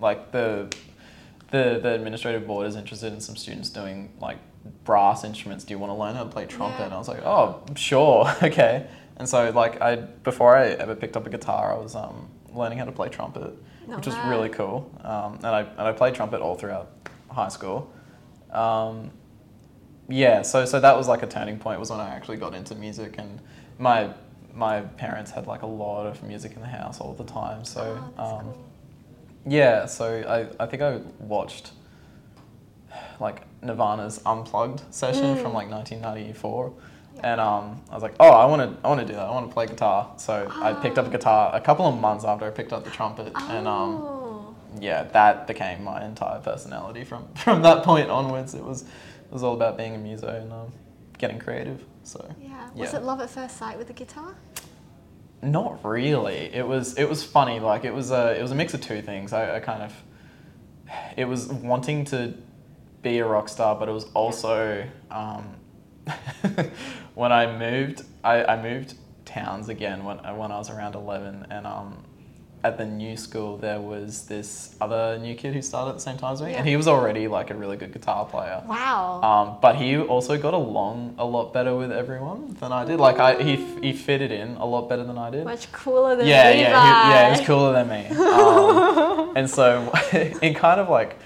like 0.00 0.32
the, 0.32 0.68
the, 1.50 1.78
the 1.82 1.94
administrative 1.94 2.46
board 2.46 2.66
is 2.66 2.76
interested 2.76 3.12
in 3.12 3.20
some 3.20 3.36
students 3.36 3.70
doing 3.70 4.10
like 4.20 4.38
brass 4.84 5.24
instruments. 5.24 5.64
Do 5.64 5.74
you 5.74 5.78
want 5.78 5.90
to 5.90 5.94
learn 5.94 6.14
how 6.16 6.24
to 6.24 6.30
play 6.30 6.46
trumpet? 6.46 6.78
Yeah. 6.80 6.84
And 6.86 6.94
I 6.94 6.98
was 6.98 7.08
like, 7.08 7.22
oh, 7.24 7.62
sure, 7.76 8.30
okay. 8.42 8.86
And 9.20 9.28
so 9.28 9.50
like 9.50 9.80
I, 9.80 9.96
before 9.96 10.56
I 10.56 10.68
ever 10.68 10.94
picked 10.96 11.16
up 11.16 11.26
a 11.26 11.30
guitar, 11.30 11.74
I 11.74 11.78
was 11.78 11.94
um, 11.94 12.28
learning 12.52 12.78
how 12.78 12.86
to 12.86 12.92
play 12.92 13.08
trumpet, 13.10 13.52
Not 13.86 13.96
which 13.98 14.06
was 14.06 14.14
bad. 14.16 14.30
really 14.30 14.48
cool. 14.48 14.90
Um, 15.04 15.34
and 15.36 15.46
I, 15.46 15.60
and 15.60 15.80
I 15.82 15.92
played 15.92 16.14
trumpet 16.14 16.40
all 16.40 16.56
throughout 16.56 16.90
high 17.30 17.48
school. 17.48 17.92
Um, 18.50 19.10
yeah, 20.08 20.42
so 20.42 20.64
so 20.64 20.80
that 20.80 20.96
was 20.96 21.06
like 21.06 21.22
a 21.22 21.26
turning 21.28 21.58
point 21.58 21.78
was 21.78 21.90
when 21.90 22.00
I 22.00 22.08
actually 22.16 22.38
got 22.38 22.54
into 22.54 22.74
music 22.74 23.16
and 23.18 23.40
my 23.78 24.10
my 24.54 24.80
parents 24.80 25.30
had 25.30 25.46
like 25.46 25.62
a 25.62 25.66
lot 25.66 26.06
of 26.06 26.22
music 26.24 26.54
in 26.56 26.60
the 26.62 26.66
house 26.66 26.98
all 27.00 27.12
the 27.14 27.24
time. 27.24 27.64
So 27.64 28.02
Oh, 28.18 28.24
um, 28.38 28.40
cool. 28.46 28.58
yeah, 29.46 29.86
so 29.86 30.06
I, 30.58 30.64
I 30.64 30.66
think 30.66 30.82
I 30.82 30.96
watched 31.20 31.70
like 33.20 33.42
Nirvana's 33.62 34.20
Unplugged 34.26 34.82
session 34.92 35.36
Mm. 35.36 35.42
from 35.42 35.52
like 35.52 35.70
1994. 35.70 36.72
Yeah. 37.16 37.32
And 37.32 37.40
um, 37.40 37.80
I 37.90 37.94
was 37.94 38.02
like, 38.02 38.14
oh, 38.20 38.30
I 38.30 38.44
want 38.46 38.62
to, 38.62 38.86
I 38.86 38.88
want 38.88 39.00
to 39.00 39.06
do 39.06 39.12
that. 39.14 39.26
I 39.26 39.30
want 39.30 39.48
to 39.48 39.52
play 39.52 39.66
guitar. 39.66 40.12
So 40.16 40.50
I 40.62 40.72
picked 40.74 40.96
up 40.98 41.06
a 41.06 41.08
Ah. 41.08 41.12
guitar 41.12 41.50
a 41.54 41.60
couple 41.60 41.86
of 41.86 41.98
months 41.98 42.24
after 42.24 42.46
I 42.46 42.50
picked 42.50 42.72
up 42.72 42.84
the 42.84 42.90
trumpet, 42.90 43.32
and 43.36 43.66
um, 43.68 43.96
Oh. 44.02 44.54
yeah, 44.80 45.02
that 45.04 45.46
became 45.46 45.82
my 45.84 46.04
entire 46.04 46.40
personality 46.40 47.04
from 47.04 47.26
from 47.34 47.62
that 47.62 47.82
point 47.84 48.10
onwards. 48.10 48.54
It 48.54 48.64
was 48.64 48.82
it 48.82 49.32
was 49.32 49.42
all 49.42 49.54
about 49.54 49.76
being 49.76 49.94
a 49.94 49.98
muso 49.98 50.28
and 50.28 50.52
um, 50.52 50.72
getting 51.18 51.38
creative. 51.38 51.84
So 52.04 52.34
yeah. 52.40 52.70
Was 52.74 52.92
yeah. 52.92 52.98
it 53.00 53.02
love 53.04 53.20
at 53.20 53.30
first 53.30 53.56
sight 53.56 53.76
with 53.78 53.88
the 53.88 53.92
guitar? 53.94 54.34
not 55.42 55.82
really. 55.84 56.50
It 56.52 56.66
was 56.66 56.94
it 56.98 57.08
was 57.08 57.22
funny. 57.24 57.60
Like 57.60 57.84
it 57.84 57.94
was 57.94 58.10
a 58.10 58.38
it 58.38 58.42
was 58.42 58.50
a 58.50 58.54
mix 58.54 58.74
of 58.74 58.80
two 58.82 59.00
things. 59.02 59.32
I, 59.32 59.56
I 59.56 59.60
kind 59.60 59.82
of 59.82 59.92
it 61.16 61.24
was 61.24 61.48
wanting 61.48 62.04
to 62.06 62.34
be 63.02 63.18
a 63.18 63.26
rock 63.26 63.48
star, 63.48 63.74
but 63.74 63.88
it 63.88 63.92
was 63.92 64.04
also 64.12 64.84
um, 65.10 65.54
when 67.14 67.32
I 67.32 67.56
moved. 67.58 68.02
I, 68.22 68.44
I 68.44 68.62
moved 68.62 68.94
towns 69.24 69.68
again 69.68 70.04
when 70.04 70.18
when 70.18 70.50
I 70.52 70.58
was 70.58 70.70
around 70.70 70.94
eleven, 70.94 71.46
and 71.50 71.66
um, 71.66 72.04
at 72.62 72.76
the 72.76 72.84
new 72.84 73.16
school 73.16 73.56
there 73.56 73.80
was 73.80 74.26
this 74.26 74.76
other 74.82 75.18
new 75.18 75.34
kid 75.34 75.54
who 75.54 75.62
started 75.62 75.90
at 75.90 75.94
the 75.94 76.00
same 76.02 76.18
time 76.18 76.34
as 76.34 76.42
me, 76.42 76.50
Yeah. 76.50 76.58
and 76.58 76.68
he 76.68 76.76
was 76.76 76.86
already 76.86 77.26
like 77.28 77.50
a 77.50 77.54
really 77.54 77.76
good 77.78 77.92
guitar 77.92 78.26
player. 78.26 78.62
Wow. 78.66 79.22
Um, 79.22 79.58
but 79.62 79.76
he 79.76 79.96
also 79.98 80.36
got 80.36 80.52
along 80.52 81.14
a 81.18 81.24
lot 81.24 81.54
better 81.54 81.74
with 81.74 81.90
everyone 81.90 82.54
than 82.60 82.70
I 82.72 82.84
did. 82.84 83.00
Like 83.00 83.18
I, 83.18 83.42
he, 83.42 83.56
he 83.80 83.92
fitted 83.94 84.30
in 84.30 84.56
a 84.56 84.66
lot 84.66 84.90
better 84.90 85.04
than 85.04 85.16
I 85.16 85.30
did. 85.30 85.44
Much 85.44 85.72
cooler 85.72 86.16
than 86.16 86.26
yeah, 86.26 86.48
Levi. 86.50 86.60
yeah, 86.60 86.82
he, 86.82 87.10
yeah. 87.10 87.24
He 87.34 87.38
was 87.38 87.46
cooler 87.46 87.72
than 87.72 87.88
me. 87.88 88.08
Um, 88.30 89.36
and 89.36 89.48
so, 89.48 89.90
it 90.12 90.54
kind 90.56 90.80
of 90.80 90.88
like 90.90 91.16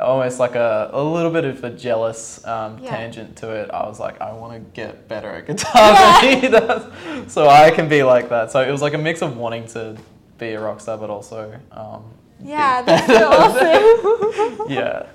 almost 0.00 0.38
like 0.40 0.54
a, 0.54 0.90
a 0.92 1.02
little 1.02 1.30
bit 1.30 1.44
of 1.44 1.62
a 1.64 1.70
jealous 1.70 2.44
um, 2.46 2.78
Yeah. 2.78 2.90
tangent 2.90 3.36
to 3.38 3.50
it, 3.50 3.70
I 3.70 3.86
was 3.86 4.00
like, 4.00 4.20
I 4.20 4.32
want 4.32 4.52
to 4.54 4.60
get 4.72 5.08
better 5.08 5.28
at 5.30 5.46
guitar 5.46 5.94
than 6.22 6.40
he 6.40 6.48
does, 6.48 7.32
so 7.32 7.48
I 7.48 7.70
can 7.70 7.88
be 7.88 8.02
like 8.02 8.28
that. 8.30 8.50
So 8.50 8.60
it 8.60 8.70
was 8.70 8.82
like 8.82 8.94
a 8.94 8.98
mix 8.98 9.22
of 9.22 9.36
wanting 9.36 9.66
to 9.68 9.96
be 10.38 10.50
a 10.52 10.60
rock 10.60 10.80
star, 10.80 10.96
but 10.98 11.10
also 11.10 11.52
um, 11.72 12.04
Yeah, 12.42 12.82
that's 12.86 13.06
so 13.06 13.28
awesome. 13.30 14.66
yeah. 14.70 15.06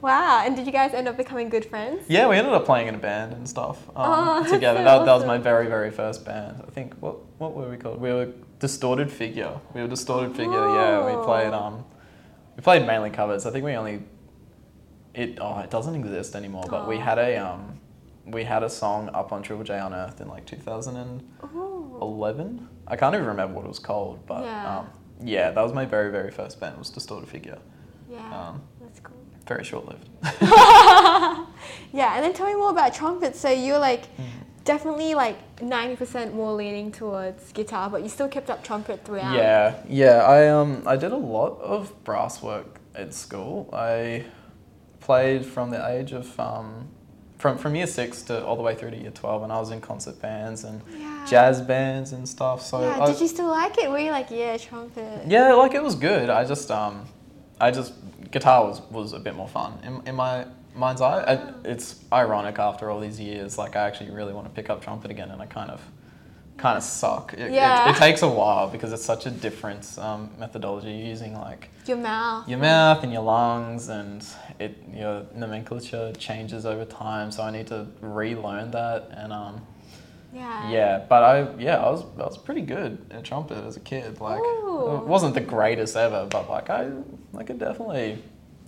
wow. 0.00 0.42
And 0.44 0.56
did 0.56 0.66
you 0.66 0.72
guys 0.72 0.92
end 0.94 1.08
up 1.08 1.16
becoming 1.16 1.48
good 1.48 1.64
friends? 1.64 2.04
Yeah, 2.08 2.28
we 2.28 2.36
ended 2.36 2.52
up 2.52 2.64
playing 2.64 2.88
in 2.88 2.94
a 2.94 2.98
band 2.98 3.32
and 3.32 3.48
stuff 3.48 3.78
um, 3.90 3.94
Oh, 3.96 4.44
together. 4.50 4.80
so 4.80 4.84
that, 4.84 5.04
that 5.04 5.14
was 5.14 5.24
my 5.24 5.38
very, 5.38 5.66
very 5.68 5.90
first 5.90 6.24
band. 6.24 6.62
I 6.66 6.70
think 6.70 6.94
what 7.00 7.16
what 7.38 7.54
were 7.54 7.68
we 7.70 7.76
called? 7.76 8.00
We 8.00 8.12
were 8.12 8.28
Distorted 8.58 9.10
Figure. 9.12 9.52
We 9.74 9.82
were 9.82 9.88
Distorted 9.88 10.34
Figure. 10.36 10.52
Yeah, 10.74 11.04
we 11.06 11.24
played 11.24 11.52
Oh. 11.52 11.62
um, 11.64 11.84
we 12.56 12.62
played 12.62 12.86
mainly 12.86 13.10
covers. 13.10 13.46
I 13.46 13.50
think 13.50 13.64
we 13.64 13.74
only 13.74 14.02
it 15.14 15.38
oh 15.40 15.58
it 15.60 15.70
doesn't 15.70 15.94
exist 15.94 16.34
anymore. 16.34 16.64
But 16.68 16.88
we 16.88 16.98
had 16.98 17.18
a 17.18 17.36
um, 17.36 17.78
we 18.26 18.44
had 18.44 18.62
a 18.62 18.70
song 18.70 19.10
up 19.14 19.32
on 19.32 19.42
Triple 19.42 19.64
J 19.64 19.78
Unearthed 19.78 20.20
in 20.20 20.28
like 20.28 20.44
2011. 20.46 22.68
I 22.88 22.96
can't 22.96 23.14
even 23.14 23.26
remember 23.26 23.54
what 23.54 23.64
it 23.64 23.68
was 23.68 23.78
called, 23.78 24.26
but 24.26 24.44
Yeah. 24.44 24.78
um, 24.78 24.88
yeah, 25.22 25.50
that 25.50 25.62
was 25.62 25.72
my 25.72 25.84
very, 25.86 26.10
very 26.10 26.30
first 26.30 26.60
band. 26.60 26.76
Was 26.78 26.90
Distorted 26.90 27.28
Figure. 27.28 27.58
Yeah. 28.10 28.48
Um, 28.48 28.62
that's 28.80 29.00
cool. 29.00 29.16
very 29.46 29.64
short 29.64 29.86
lived. 29.86 30.08
Yeah, 31.92 32.14
and 32.16 32.24
then 32.24 32.32
tell 32.34 32.46
me 32.46 32.54
more 32.54 32.70
about 32.70 32.94
trumpet. 32.94 33.34
So 33.36 33.48
you're 33.50 33.78
like 33.78 34.04
Mm. 34.16 34.24
Definitely 34.66 35.14
like 35.14 35.38
90% 35.60 36.34
more 36.34 36.52
leaning 36.52 36.92
towards 36.92 37.52
guitar, 37.52 37.88
but 37.88 38.02
you 38.02 38.08
still 38.10 38.28
kept 38.28 38.50
up 38.50 38.62
trumpet 38.62 39.04
throughout. 39.04 39.34
Yeah, 39.34 39.74
yeah. 39.88 40.18
I 40.24 40.48
um 40.48 40.82
I 40.86 40.96
did 40.96 41.12
a 41.12 41.16
lot 41.16 41.58
of 41.62 41.92
brass 42.04 42.42
work 42.42 42.80
at 42.94 43.14
school. 43.14 43.70
I 43.72 44.24
played 45.00 45.44
from 45.46 45.70
the 45.70 45.88
age 45.88 46.12
of 46.12 46.38
um 46.38 46.88
from 47.38 47.56
from 47.58 47.74
year 47.74 47.86
six 47.86 48.22
to 48.22 48.44
all 48.44 48.56
the 48.56 48.62
way 48.62 48.74
through 48.74 48.90
to 48.90 48.96
year 48.96 49.10
twelve, 49.10 49.42
and 49.42 49.52
I 49.52 49.58
was 49.60 49.70
in 49.70 49.80
concert 49.80 50.20
bands 50.20 50.64
and 50.64 50.82
Yeah. 50.98 51.24
jazz 51.26 51.60
bands 51.62 52.12
and 52.12 52.28
stuff. 52.28 52.60
So 52.62 52.80
yeah, 52.80 53.02
I, 53.02 53.06
did 53.12 53.20
you 53.20 53.28
still 53.28 53.48
like 53.48 53.78
it? 53.78 53.90
Were 53.90 53.98
you 53.98 54.10
like, 54.10 54.30
yeah, 54.30 54.56
trumpet? 54.56 55.22
yeah, 55.26 55.52
like 55.54 55.74
it 55.74 55.82
was 55.82 55.94
good. 55.94 56.28
I 56.30 56.44
just 56.44 56.70
um 56.70 57.06
I 57.60 57.70
just 57.70 57.92
guitar 58.30 58.66
was 58.66 58.80
was 58.90 59.12
a 59.12 59.18
bit 59.18 59.34
more 59.34 59.48
fun 59.48 59.78
in 59.84 60.02
in 60.08 60.14
my 60.16 60.46
mind's 60.76 61.00
eye. 61.00 61.22
I, 61.22 61.52
it's 61.64 62.04
ironic 62.12 62.58
after 62.58 62.90
all 62.90 63.00
these 63.00 63.18
years. 63.20 63.58
Like 63.58 63.76
I 63.76 63.86
actually 63.86 64.10
really 64.10 64.32
want 64.32 64.46
to 64.46 64.52
pick 64.52 64.70
up 64.70 64.82
trumpet 64.82 65.10
again, 65.10 65.30
and 65.30 65.40
I 65.40 65.46
kind 65.46 65.70
of 65.70 65.80
kind 66.56 66.78
of 66.78 66.82
suck. 66.82 67.34
It, 67.34 67.40
it- 67.40 67.52
Yeah. 67.52 67.90
it, 67.90 67.96
takes 67.96 68.22
a 68.22 68.28
while 68.28 68.68
because 68.68 68.92
it's 68.92 69.04
such 69.04 69.26
a 69.26 69.30
different 69.30 69.98
um, 69.98 70.30
methodology 70.38 70.90
You're 70.90 71.06
using 71.08 71.34
like 71.34 71.68
Your 71.86 71.98
mouth. 71.98 72.48
your 72.48 72.58
mouth 72.58 73.02
and 73.04 73.12
your 73.12 73.20
lungs 73.22 73.90
and 73.90 74.24
it 74.58 74.74
your 74.90 75.26
nomenclature 75.34 76.12
changes 76.14 76.64
over 76.64 76.86
time 76.86 77.30
so 77.30 77.42
i 77.42 77.50
need 77.50 77.66
to 77.66 77.86
relearn 78.00 78.70
that 78.70 79.08
and 79.12 79.34
um 79.34 79.60
Yeah. 80.32 80.70
yeah 80.70 81.04
but 81.06 81.22
i 81.22 81.54
yeah 81.58 81.76
i 81.76 81.90
was 81.90 82.02
i 82.18 82.22
was 82.24 82.38
pretty 82.38 82.62
good 82.62 83.04
at 83.10 83.22
trumpet 83.22 83.58
as 83.64 83.76
a 83.76 83.80
kid 83.80 84.18
like 84.22 84.40
Ooh. 84.40 84.96
it 84.96 85.04
wasn't 85.06 85.34
the 85.34 85.42
greatest 85.42 85.94
ever 85.94 86.26
but 86.30 86.48
like 86.48 86.70
i 86.70 86.90
i 87.36 87.42
could 87.44 87.58
definitely 87.58 88.22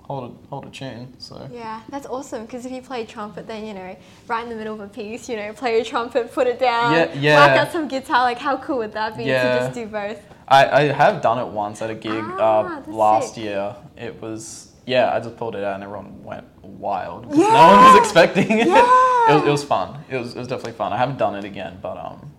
hold 0.08 0.24
a 0.32 0.48
hold 0.48 0.66
a 0.66 0.70
tune 0.70 1.14
so 1.18 1.48
Yeah, 1.52 1.82
that's 1.90 2.06
awesome 2.06 2.46
because 2.46 2.64
if 2.66 2.72
you 2.72 2.82
play 2.82 3.04
trumpet, 3.04 3.46
then 3.46 3.66
you 3.66 3.74
know, 3.74 3.96
right 4.26 4.42
in 4.42 4.48
the 4.48 4.56
middle 4.56 4.74
of 4.74 4.80
a 4.80 4.88
piece, 4.88 5.28
you 5.28 5.36
know, 5.36 5.52
play 5.52 5.76
your 5.76 5.84
trumpet, 5.84 6.32
put 6.32 6.46
it 6.46 6.58
down, 6.58 6.92
Yeah, 6.94 7.14
yeah. 7.14 7.36
whack 7.36 7.58
out 7.58 7.72
some 7.72 7.86
guitar. 7.88 8.22
Like, 8.22 8.38
how 8.38 8.56
cool 8.56 8.78
would 8.78 8.92
that 8.94 9.16
be 9.16 9.24
to 9.24 9.30
just 9.30 9.74
do 9.74 9.86
both? 9.86 10.20
I, 10.48 10.68
I 10.68 10.82
have 10.84 11.20
done 11.20 11.38
it 11.38 11.46
once 11.46 11.82
at 11.82 11.90
a 11.90 11.94
gig 11.94 12.24
Ah, 12.24 12.78
uh, 12.78 12.90
last 12.90 13.34
sick. 13.34 13.44
year. 13.44 13.76
It 13.96 14.20
was 14.20 14.72
yeah, 14.86 15.14
I 15.14 15.20
just 15.20 15.36
pulled 15.36 15.54
it 15.54 15.62
out 15.62 15.74
and 15.74 15.84
everyone 15.84 16.24
went 16.24 16.46
wild. 16.62 17.26
Yeah. 17.30 17.48
No 17.48 17.66
one 17.76 17.84
was 17.92 17.96
expecting 17.98 18.50
it. 18.50 18.66
Yeah. 18.66 18.76
it, 19.28 19.34
was, 19.34 19.42
it 19.44 19.50
was 19.50 19.64
fun. 19.64 20.02
It 20.08 20.16
was, 20.16 20.34
it 20.34 20.38
was 20.38 20.48
definitely 20.48 20.72
fun. 20.72 20.94
I 20.94 20.96
haven't 20.96 21.18
done 21.18 21.34
it 21.34 21.44
again, 21.44 21.78
but 21.82 21.98
um, 21.98 22.32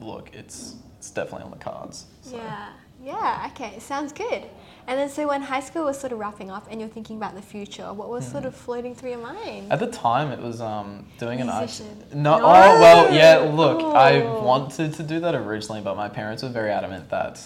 look, 0.00 0.30
it's 0.34 0.74
it's 0.98 1.10
definitely 1.12 1.44
on 1.44 1.52
the 1.52 1.58
cards. 1.58 2.06
so. 2.22 2.36
Yeah, 2.36 2.70
yeah, 3.00 3.50
okay, 3.52 3.78
sounds 3.78 4.12
good. 4.12 4.42
And 4.88 4.98
then, 4.98 5.08
so 5.08 5.26
when 5.26 5.42
high 5.42 5.60
school 5.60 5.84
was 5.84 5.98
sort 5.98 6.12
of 6.12 6.18
wrapping 6.20 6.48
up 6.50 6.68
and 6.70 6.80
you're 6.80 6.88
thinking 6.88 7.16
about 7.16 7.34
the 7.34 7.42
future, 7.42 7.92
what 7.92 8.08
was 8.08 8.26
sort 8.26 8.44
of 8.44 8.54
floating 8.54 8.94
through 8.94 9.10
your 9.10 9.18
mind? 9.18 9.72
At 9.72 9.80
the 9.80 9.88
time, 9.88 10.30
it 10.30 10.40
was 10.40 10.60
um, 10.60 11.06
doing 11.18 11.40
an 11.40 11.48
IT. 11.48 11.54
Musician. 11.58 12.04
No, 12.14 12.38
No. 12.38 12.44
oh 12.46 12.48
well, 12.80 13.12
yeah. 13.12 13.38
Look, 13.38 13.80
I 13.96 14.22
wanted 14.40 14.94
to 14.94 15.02
do 15.02 15.18
that 15.20 15.34
originally, 15.34 15.80
but 15.80 15.96
my 15.96 16.08
parents 16.08 16.42
were 16.44 16.50
very 16.50 16.70
adamant 16.70 17.08
that 17.10 17.42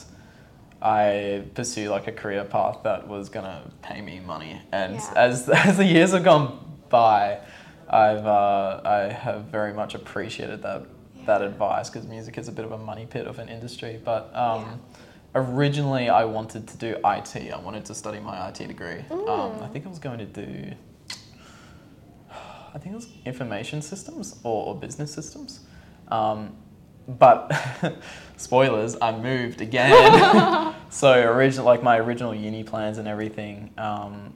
I 0.83 1.45
pursue 1.55 1.89
like 1.91 2.07
a 2.09 2.13
career 2.13 2.45
path 2.45 2.81
that 2.85 3.09
was 3.09 3.29
gonna 3.31 3.71
pay 3.83 4.01
me 4.03 4.21
money. 4.21 4.61
And 4.73 4.95
Yeah. 4.97 5.13
as 5.17 5.49
as 5.69 5.79
the 5.79 5.85
years 5.85 6.13
have 6.13 6.25
gone 6.25 6.59
by, 6.91 7.41
I've 7.89 8.27
uh, 8.27 8.81
I 8.85 8.99
have 9.13 9.45
very 9.45 9.73
much 9.73 9.95
appreciated 9.95 10.63
that 10.63 10.83
that 11.27 11.43
advice 11.43 11.89
because 11.91 12.07
music 12.07 12.39
is 12.39 12.49
a 12.49 12.53
bit 12.53 12.65
of 12.65 12.73
a 12.73 12.79
money 12.79 13.07
pit 13.07 13.27
of 13.27 13.39
an 13.39 13.49
industry. 13.49 13.99
But 14.05 14.31
um, 14.35 14.81
originally, 15.35 16.09
I 16.09 16.25
wanted 16.25 16.67
to 16.69 16.77
do 16.77 16.97
IT. 17.05 17.37
I 17.53 17.59
wanted 17.59 17.85
to 17.87 17.95
study 17.95 18.21
my 18.21 18.49
IT 18.49 18.67
degree. 18.67 19.05
Um, 19.11 19.19
Mm. 19.21 19.63
I 19.63 19.69
think 19.69 19.87
I 19.87 19.89
was 19.89 19.99
going 19.99 20.19
to 20.19 20.27
do. 20.27 20.73
I 22.73 22.79
think 22.79 22.93
it 22.93 22.97
was 22.97 23.09
information 23.25 23.83
systems 23.83 24.39
or, 24.45 24.67
or 24.67 24.75
business 24.77 25.13
systems. 25.13 25.61
Um, 26.09 26.57
but 27.09 27.53
spoilers, 28.37 28.97
I 29.03 29.17
moved 29.17 29.61
again. 29.61 30.75
so 30.91 31.13
original, 31.13 31.67
like 31.67 31.83
my 31.83 31.99
original 31.99 32.35
uni 32.35 32.63
plans 32.63 32.99
and 32.99 33.09
everything, 33.09 33.73
um, 33.77 34.33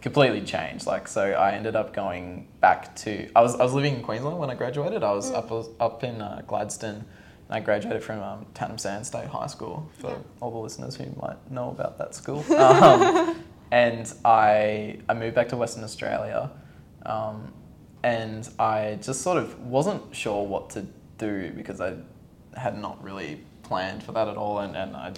completely 0.00 0.40
changed. 0.40 0.86
Like 0.86 1.06
so, 1.06 1.32
I 1.32 1.52
ended 1.52 1.76
up 1.76 1.92
going 1.92 2.48
back 2.60 2.96
to. 2.96 3.30
I 3.36 3.42
was 3.42 3.56
I 3.56 3.62
was 3.64 3.74
living 3.74 3.96
in 3.96 4.02
Queensland 4.02 4.38
when 4.38 4.48
I 4.50 4.54
graduated. 4.54 5.02
I 5.02 5.12
was 5.12 5.30
up 5.30 5.50
up 5.80 6.02
in 6.04 6.22
uh, 6.22 6.42
Gladstone. 6.46 7.04
I 7.50 7.60
graduated 7.60 8.02
from 8.02 8.22
um, 8.22 8.46
Tannum 8.54 8.78
Sands 8.78 9.08
State 9.08 9.26
High 9.26 9.48
School 9.48 9.88
for 9.98 10.10
Yeah. 10.10 10.16
all 10.40 10.50
the 10.52 10.58
listeners 10.58 10.94
who 10.96 11.06
might 11.20 11.50
know 11.50 11.70
about 11.70 11.98
that 11.98 12.14
school. 12.14 12.44
Um, 12.56 13.42
and 13.72 14.12
I 14.24 14.98
I 15.08 15.14
moved 15.14 15.34
back 15.36 15.48
to 15.50 15.56
Western 15.56 15.84
Australia, 15.84 16.50
um, 17.06 17.52
and 18.02 18.48
I 18.58 18.98
just 19.00 19.22
sort 19.22 19.38
of 19.38 19.58
wasn't 19.64 20.14
sure 20.14 20.44
what 20.46 20.70
to 20.70 20.86
do 21.18 21.52
because 21.52 21.80
I 21.80 21.94
had 22.56 22.76
not 22.78 23.02
really 23.02 23.42
planned 23.62 24.02
for 24.02 24.10
that 24.12 24.26
at 24.28 24.36
all, 24.36 24.58
and 24.58 24.76
and 24.76 24.96
I 24.96 25.12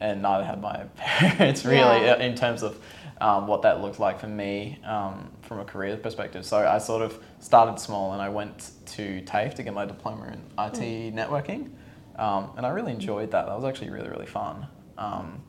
and 0.00 0.20
neither 0.22 0.44
had 0.44 0.60
my 0.60 0.84
parents 0.96 1.64
really 1.64 2.04
Yeah. 2.04 2.16
in 2.18 2.34
terms 2.34 2.62
of 2.62 2.78
um, 3.20 3.46
what 3.46 3.62
that 3.62 3.80
looked 3.80 4.00
like 4.00 4.20
for 4.20 4.26
me 4.26 4.78
um, 4.84 5.30
from 5.42 5.60
a 5.60 5.64
career 5.64 5.96
perspective. 5.96 6.44
So 6.44 6.58
I 6.58 6.78
sort 6.78 7.02
of 7.02 7.18
started 7.38 7.78
small 7.80 8.12
and 8.12 8.20
I 8.20 8.28
went 8.28 8.72
to 8.86 9.20
TAFE 9.22 9.54
to 9.54 9.62
get 9.62 9.72
my 9.72 9.84
diploma 9.84 10.26
in 10.26 10.40
IT 10.58 11.14
networking, 11.14 11.70
um, 12.16 12.50
and 12.56 12.66
I 12.66 12.70
really 12.70 12.92
enjoyed 12.92 13.30
that. 13.32 13.46
That 13.46 13.54
was 13.54 13.64
actually 13.64 13.90
really 13.90 14.08
really 14.08 14.26
fun. 14.26 14.66
Um, 14.98 15.42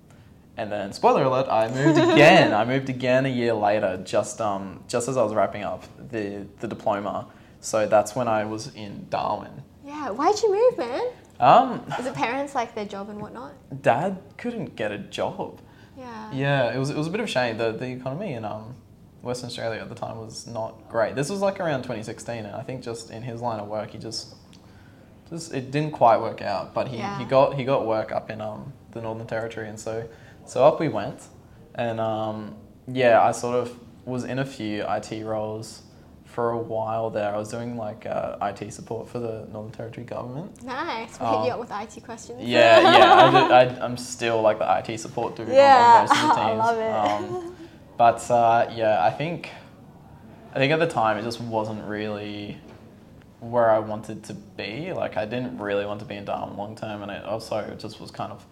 and 0.57 0.71
then, 0.71 0.93
spoiler 0.93 1.23
alert, 1.23 1.47
I 1.49 1.67
moved 1.67 1.99
again. 2.11 2.53
I 2.53 2.63
moved 2.63 2.89
again 2.89 3.25
a 3.25 3.29
year 3.29 3.53
later, 3.53 4.01
just 4.05 4.39
um, 4.39 4.83
just 4.87 5.07
as 5.07 5.17
I 5.17 5.23
was 5.23 5.33
wrapping 5.33 5.63
up 5.63 5.83
the 6.11 6.45
the 6.59 6.67
diploma. 6.67 7.27
So 7.59 7.87
that's 7.87 8.15
when 8.15 8.27
I 8.27 8.45
was 8.45 8.73
in 8.75 9.07
Darwin. 9.09 9.63
Yeah, 9.83 10.11
why'd 10.11 10.41
you 10.41 10.51
move, 10.53 10.77
man? 10.77 11.07
Um, 11.39 11.85
Was 11.97 12.05
it 12.05 12.13
parents 12.13 12.55
like 12.55 12.75
their 12.75 12.85
job 12.85 13.09
and 13.09 13.19
whatnot? 13.19 13.53
Dad 13.81 14.21
couldn't 14.37 14.75
get 14.75 14.91
a 14.91 14.97
job. 14.97 15.61
Yeah. 15.97 16.31
Yeah, 16.33 16.73
it 16.73 16.77
was 16.77 16.89
it 16.89 16.97
was 16.97 17.07
a 17.07 17.09
bit 17.09 17.19
of 17.19 17.25
a 17.25 17.29
shame. 17.29 17.57
The 17.57 17.71
the 17.71 17.87
economy 17.87 18.33
in 18.33 18.45
um 18.45 18.75
Western 19.21 19.47
Australia 19.47 19.81
at 19.81 19.89
the 19.89 19.95
time 19.95 20.17
was 20.19 20.45
not 20.47 20.87
great. 20.89 21.15
This 21.15 21.29
was 21.29 21.39
like 21.41 21.59
around 21.59 21.83
2016, 21.83 22.45
and 22.45 22.55
I 22.55 22.61
think 22.61 22.83
just 22.83 23.09
in 23.11 23.23
his 23.23 23.41
line 23.41 23.59
of 23.59 23.67
work, 23.67 23.91
he 23.91 23.97
just 23.97 24.35
just 25.29 25.53
it 25.53 25.71
didn't 25.71 25.91
quite 25.91 26.19
work 26.19 26.41
out. 26.41 26.73
But 26.73 26.89
he, 26.89 26.97
Yeah. 26.97 27.17
he 27.17 27.25
got 27.25 27.55
he 27.55 27.63
got 27.63 27.85
work 27.87 28.11
up 28.11 28.29
in 28.29 28.41
um 28.41 28.73
the 28.91 29.01
Northern 29.01 29.27
Territory, 29.27 29.67
and 29.69 29.79
so 29.79 30.07
so 30.45 30.63
up 30.65 30.79
we 30.79 30.89
went, 30.89 31.23
and 31.75 31.99
um 31.99 32.55
yeah, 32.87 33.21
I 33.21 33.31
sort 33.31 33.55
of 33.55 33.77
was 34.05 34.23
in 34.23 34.37
a 34.37 34.45
few 34.45 34.83
IT 34.87 35.23
roles 35.23 35.81
for 36.35 36.51
a 36.51 36.57
while 36.57 37.09
there. 37.09 37.33
I 37.33 37.37
was 37.37 37.49
doing 37.49 37.77
like 37.77 38.05
uh, 38.05 38.35
IT 38.41 38.73
support 38.73 39.07
for 39.07 39.19
the 39.19 39.47
Northern 39.53 39.71
Territory 39.71 40.05
government. 40.05 40.61
Nice. 40.63 41.17
We 41.17 41.25
Oh. 41.25 41.39
hit 41.39 41.47
you 41.47 41.53
up 41.53 41.59
with 41.61 41.71
IT 41.71 42.03
questions. 42.03 42.41
Yeah, 42.43 42.81
yeah. 42.81 43.47
I 43.55 43.61
I'm 43.85 43.95
still 43.95 44.41
like 44.41 44.59
the 44.59 44.83
IT 44.91 44.99
support 44.99 45.37
dude 45.37 45.47
Yeah, 45.47 45.77
on 45.77 46.07
most 46.09 46.11
of 46.23 46.35
the 46.35 46.41
I 46.41 46.51
love 46.53 46.77
it. 46.77 46.91
Um, 47.33 47.55
but 47.97 48.29
uh, 48.29 48.69
yeah, 48.75 49.01
I 49.01 49.11
think 49.11 49.49
I 50.53 50.57
think 50.59 50.73
at 50.73 50.79
the 50.79 50.87
time 50.87 51.17
it 51.17 51.23
just 51.23 51.39
wasn't 51.39 51.81
really 51.87 52.57
where 53.39 53.69
I 53.71 53.79
wanted 53.79 54.25
to 54.25 54.33
be. 54.33 54.91
Like 54.91 55.15
I 55.15 55.23
didn't 55.25 55.57
really 55.57 55.85
want 55.85 56.01
to 56.01 56.05
be 56.05 56.15
in 56.15 56.25
Darwin 56.25 56.57
long 56.57 56.75
term, 56.75 57.01
and 57.01 57.11
it 57.11 57.23
also 57.23 57.75
just 57.79 58.01
was 58.01 58.11
kind 58.11 58.33
of 58.33 58.45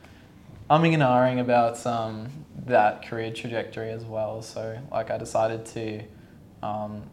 umming 0.70 0.94
and 0.94 1.04
ahhing 1.04 1.42
about 1.42 1.86
um, 1.86 2.30
that 2.66 3.06
career 3.06 3.30
trajectory 3.34 3.90
as 3.92 4.06
well. 4.06 4.42
So 4.42 4.80
like 4.90 5.12
I 5.12 5.18
decided 5.18 5.66
to 5.66 6.02
um, 6.66 7.04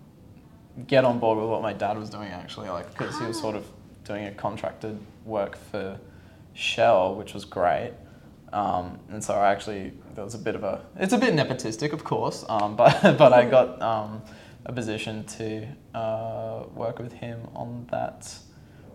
get 0.86 1.04
on 1.04 1.18
board 1.18 1.38
with 1.38 1.48
what 1.48 1.62
my 1.62 1.72
dad 1.72 1.98
was 1.98 2.10
doing 2.10 2.30
actually, 2.30 2.68
like 2.68 2.90
because 2.90 3.18
he 3.18 3.26
was 3.26 3.40
sort 3.40 3.56
of 3.56 3.66
doing 4.04 4.26
a 4.26 4.32
contracted 4.32 4.98
work 5.24 5.56
for 5.56 5.98
Shell, 6.54 7.14
which 7.14 7.34
was 7.34 7.44
great. 7.44 7.92
Um, 8.52 8.98
and 9.10 9.22
so 9.22 9.34
I 9.34 9.52
actually 9.52 9.92
there 10.14 10.24
was 10.24 10.34
a 10.34 10.38
bit 10.38 10.54
of 10.54 10.64
a 10.64 10.84
it's 10.96 11.12
a 11.12 11.18
bit 11.18 11.34
nepotistic, 11.34 11.92
of 11.92 12.04
course, 12.04 12.44
um, 12.48 12.76
but 12.80 13.16
but 13.16 13.32
I 13.32 13.44
got 13.44 13.80
um, 13.80 14.22
a 14.66 14.72
position 14.72 15.24
to 15.24 15.66
uh, 15.94 16.64
work 16.74 16.98
with 16.98 17.12
him 17.12 17.46
on 17.54 17.86
that 17.90 18.34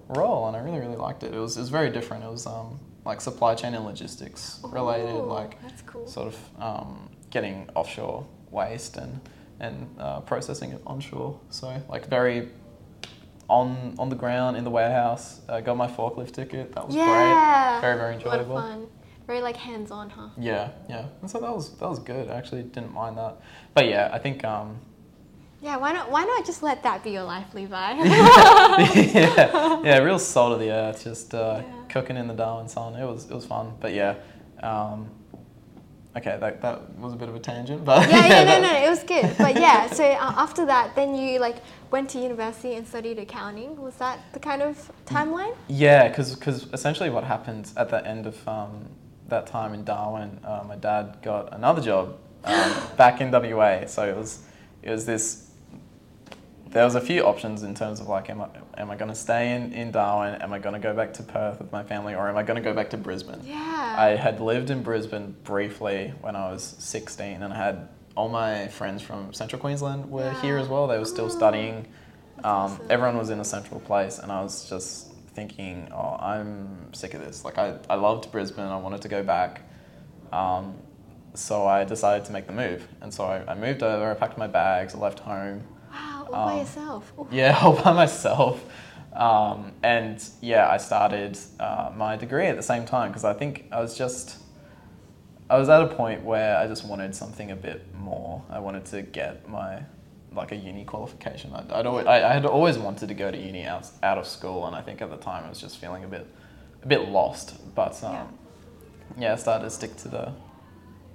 role, 0.10 0.48
and 0.48 0.58
I 0.58 0.60
really 0.60 0.80
really 0.80 0.98
liked 0.98 1.24
it. 1.24 1.34
It 1.34 1.40
was 1.40 1.58
it 1.58 1.62
was 1.62 1.70
very 1.70 1.90
different. 1.90 2.24
It 2.24 2.32
was 2.32 2.46
um, 2.46 2.80
like 3.06 3.22
supply 3.22 3.56
chain 3.56 3.74
and 3.74 3.86
logistics 3.86 4.60
related, 4.64 5.16
Ooh, 5.16 5.26
like 5.26 5.58
cool. 5.86 6.08
sort 6.08 6.28
of 6.28 6.62
um, 6.62 7.10
getting 7.30 7.70
offshore 7.76 8.26
waste 8.52 8.98
and 8.98 9.22
and 9.60 9.88
uh, 10.00 10.20
processing 10.22 10.72
it 10.72 10.82
onshore. 10.86 11.40
So 11.50 11.82
like 11.90 12.08
very 12.08 12.50
on 13.48 13.96
on 14.00 14.10
the 14.10 14.16
ground 14.16 14.58
in 14.58 14.64
the 14.64 14.70
warehouse. 14.72 15.42
Uh, 15.48 15.62
got 15.62 15.78
my 15.78 15.88
forklift 15.88 16.32
ticket. 16.34 16.74
That 16.74 16.86
was 16.88 16.96
yeah. 16.96 17.06
great. 17.06 17.82
Very 17.82 17.98
very 17.98 18.12
A 18.14 18.18
enjoyable. 18.18 18.56
lot 18.56 18.64
of 18.66 18.72
fun. 18.72 18.88
Very 19.28 19.42
like 19.42 19.58
hands 19.58 19.90
on, 19.92 20.10
huh? 20.10 20.30
Yeah, 20.38 20.70
yeah. 20.90 21.06
And 21.22 21.30
so 21.30 21.40
that 21.40 21.54
was 21.56 21.76
that 21.78 21.90
was 21.90 22.00
good. 22.00 22.30
I 22.30 22.36
actually 22.36 22.64
didn't 22.64 22.94
mind 22.94 23.18
that. 23.18 23.38
But 23.74 23.88
yeah, 23.88 24.10
I 24.14 24.20
think 24.20 24.44
um, 24.44 24.78
Yeah, 25.62 25.78
why 25.78 25.94
not 25.94 26.12
why 26.12 26.26
not 26.26 26.46
just 26.46 26.62
let 26.62 26.84
that 26.84 27.04
be 27.04 27.12
your 27.12 27.24
life, 27.24 27.54
Levi? 27.54 27.94
yeah, 28.04 29.82
yeah, 29.84 29.98
real 30.00 30.20
salt 30.20 30.54
of 30.54 30.60
the 30.60 30.72
earth, 30.72 31.04
just 31.04 31.34
uh, 31.34 31.62
Yeah. 31.64 31.74
cooking 31.90 32.18
in 32.18 32.28
the 32.28 32.34
Darwin 32.36 32.68
sun. 32.68 32.96
It 32.96 33.06
was 33.06 33.26
it 33.30 33.34
was 33.34 33.46
fun. 33.46 33.74
But 33.80 33.94
yeah, 33.94 34.16
um, 34.62 35.10
okay, 36.18 36.38
that 36.40 36.62
that 36.62 36.98
was 36.98 37.14
a 37.14 37.16
bit 37.16 37.30
of 37.30 37.36
a 37.36 37.40
tangent, 37.40 37.84
but 37.86 38.10
yeah, 38.10 38.28
yeah, 38.28 38.44
no, 38.44 38.46
that- 38.46 38.62
no, 38.82 38.86
it 38.86 38.90
was 38.90 39.04
good. 39.04 39.36
But 39.38 39.56
yeah, 39.60 39.88
so 39.88 40.04
uh, 40.04 40.34
after 40.38 40.66
that, 40.66 40.96
then 40.96 41.16
you 41.16 41.40
like 41.40 41.58
went 41.92 42.10
to 42.12 42.20
university 42.20 42.76
and 42.76 42.88
studied 42.88 43.20
accounting. 43.20 43.80
Was 43.82 43.96
that 43.96 44.20
the 44.34 44.40
kind 44.40 44.62
of 44.62 44.92
timeline? 45.06 45.56
Yeah, 45.68 46.08
because 46.10 46.38
essentially 46.74 47.10
what 47.10 47.24
happened 47.24 47.72
at 47.78 47.90
the 47.90 48.06
end 48.06 48.26
of 48.28 48.48
um, 48.48 48.86
that 49.28 49.48
time 49.48 49.74
in 49.74 49.84
Darwin, 49.84 50.40
uh, 50.44 50.64
my 50.68 50.76
dad 50.76 51.18
got 51.22 51.54
another 51.54 51.82
job 51.82 52.18
um, 52.44 52.74
back 52.98 53.22
in 53.22 53.32
WA. 53.32 53.86
So 53.88 54.08
it 54.08 54.16
was 54.16 54.44
it 54.84 54.92
was 54.92 55.06
this. 55.06 55.45
There 56.76 56.84
was 56.84 56.96
a 56.96 57.00
few 57.00 57.24
options 57.24 57.64
in 57.64 57.74
terms 57.74 58.02
of 58.02 58.10
like, 58.10 58.30
am 58.30 58.42
I 58.42 58.50
am 58.78 58.92
I 58.92 58.98
going 58.98 59.08
to 59.08 59.16
stay 59.16 59.56
in, 59.56 59.72
in 59.72 59.92
Darwin? 59.92 60.42
Am 60.42 60.52
I 60.52 60.60
going 60.60 60.74
to 60.74 60.80
go 60.80 60.94
back 60.94 61.14
to 61.14 61.24
Perth 61.24 61.60
with 61.60 61.72
my 61.72 61.84
family, 61.84 62.16
or 62.16 62.28
am 62.28 62.36
I 62.36 62.44
going 62.44 62.62
to 62.62 62.70
go 62.70 62.74
back 62.74 62.90
to 62.90 62.98
Brisbane? 62.98 63.40
Yeah. 63.46 63.96
I 63.98 64.18
had 64.18 64.42
lived 64.42 64.70
in 64.70 64.84
Brisbane 64.84 65.38
briefly 65.46 66.14
when 66.20 66.36
I 66.36 66.52
was 66.52 66.76
16, 66.80 67.42
and 67.44 67.54
I 67.54 67.56
had 67.56 67.88
all 68.18 68.28
my 68.28 68.68
friends 68.68 69.02
from 69.02 69.32
Central 69.32 69.58
Queensland 69.62 70.12
were 70.12 70.34
here 70.42 70.58
as 70.58 70.68
well. 70.68 70.86
They 70.86 70.98
were 70.98 71.06
still 71.06 71.28
Oh, 71.28 71.30
studying. 71.30 71.88
Um, 72.40 72.44
awesome. 72.44 72.88
Everyone 72.90 73.18
was 73.18 73.30
in 73.30 73.40
a 73.40 73.46
central 73.46 73.80
place, 73.80 74.20
and 74.20 74.30
I 74.30 74.42
was 74.42 74.68
just 74.68 75.14
thinking, 75.34 75.88
oh, 75.94 76.18
I'm 76.20 76.94
sick 76.94 77.14
of 77.14 77.22
this. 77.22 77.46
Like, 77.46 77.58
I, 77.58 77.78
I 77.90 77.96
loved 77.96 78.34
Brisbane, 78.34 78.66
I 78.66 78.76
wanted 78.76 79.02
to 79.04 79.08
go 79.08 79.24
back. 79.24 79.62
Um, 80.34 80.76
so 81.36 81.66
I 81.66 81.86
decided 81.86 82.26
to 82.26 82.34
make 82.34 82.48
the 82.48 82.54
move. 82.54 82.86
And 83.00 83.14
so 83.14 83.24
I, 83.24 83.50
I 83.50 83.56
moved 83.56 83.82
over, 83.82 84.12
I 84.12 84.14
packed 84.14 84.38
my 84.38 84.48
bags, 84.48 84.94
I 84.94 84.98
left 84.98 85.20
home. 85.20 85.64
All 86.34 86.46
by 86.48 86.54
um, 86.54 86.60
yourself. 86.60 87.14
Ooh. 87.20 87.28
Yeah, 87.32 87.58
all 87.64 87.82
by 87.82 87.94
myself. 87.94 88.64
Um, 89.14 89.72
and 89.82 90.22
yeah, 90.42 90.70
I 90.70 90.78
started 90.78 91.38
uh, 91.60 91.92
my 91.96 92.18
degree 92.18 92.48
at 92.48 92.58
the 92.58 92.64
same 92.64 92.86
time 92.86 93.10
because 93.12 93.24
I 93.24 93.34
think 93.34 93.66
I 93.72 93.80
was 93.80 93.98
just, 93.98 94.38
I 95.50 95.58
was 95.58 95.70
at 95.70 95.82
a 95.82 95.88
point 95.88 96.24
where 96.24 96.58
I 96.58 96.68
just 96.68 96.86
wanted 96.86 97.16
something 97.16 97.52
a 97.52 97.56
bit 97.56 97.94
more. 97.96 98.44
I 98.50 98.60
wanted 98.60 98.86
to 98.88 99.02
get 99.04 99.48
my, 99.48 99.84
like 100.34 100.52
a 100.52 100.56
uni 100.58 100.84
qualification. 100.84 101.54
I'd, 101.54 101.72
I'd 101.72 101.86
always, 101.86 102.06
I, 102.08 102.30
I 102.30 102.34
had 102.34 102.46
always 102.46 102.78
wanted 102.78 103.08
to 103.08 103.14
go 103.16 103.32
to 103.32 103.38
uni 103.38 103.64
out, 103.64 103.90
out 104.04 104.18
of 104.18 104.28
school, 104.28 104.66
and 104.68 104.76
I 104.76 104.82
think 104.82 105.02
at 105.02 105.10
the 105.10 105.18
time 105.18 105.46
I 105.46 105.50
was 105.50 105.62
just 105.62 105.78
feeling 105.78 106.04
a 106.04 106.08
bit, 106.08 106.28
a 106.84 106.88
bit 106.88 107.08
lost. 107.08 107.56
But 107.74 108.04
um, 108.04 108.14
Yeah. 108.14 108.28
yeah. 109.18 109.34
I 109.34 109.36
started 109.38 109.64
to 109.66 109.70
stick 109.70 109.96
to 109.98 110.10
the, 110.10 110.34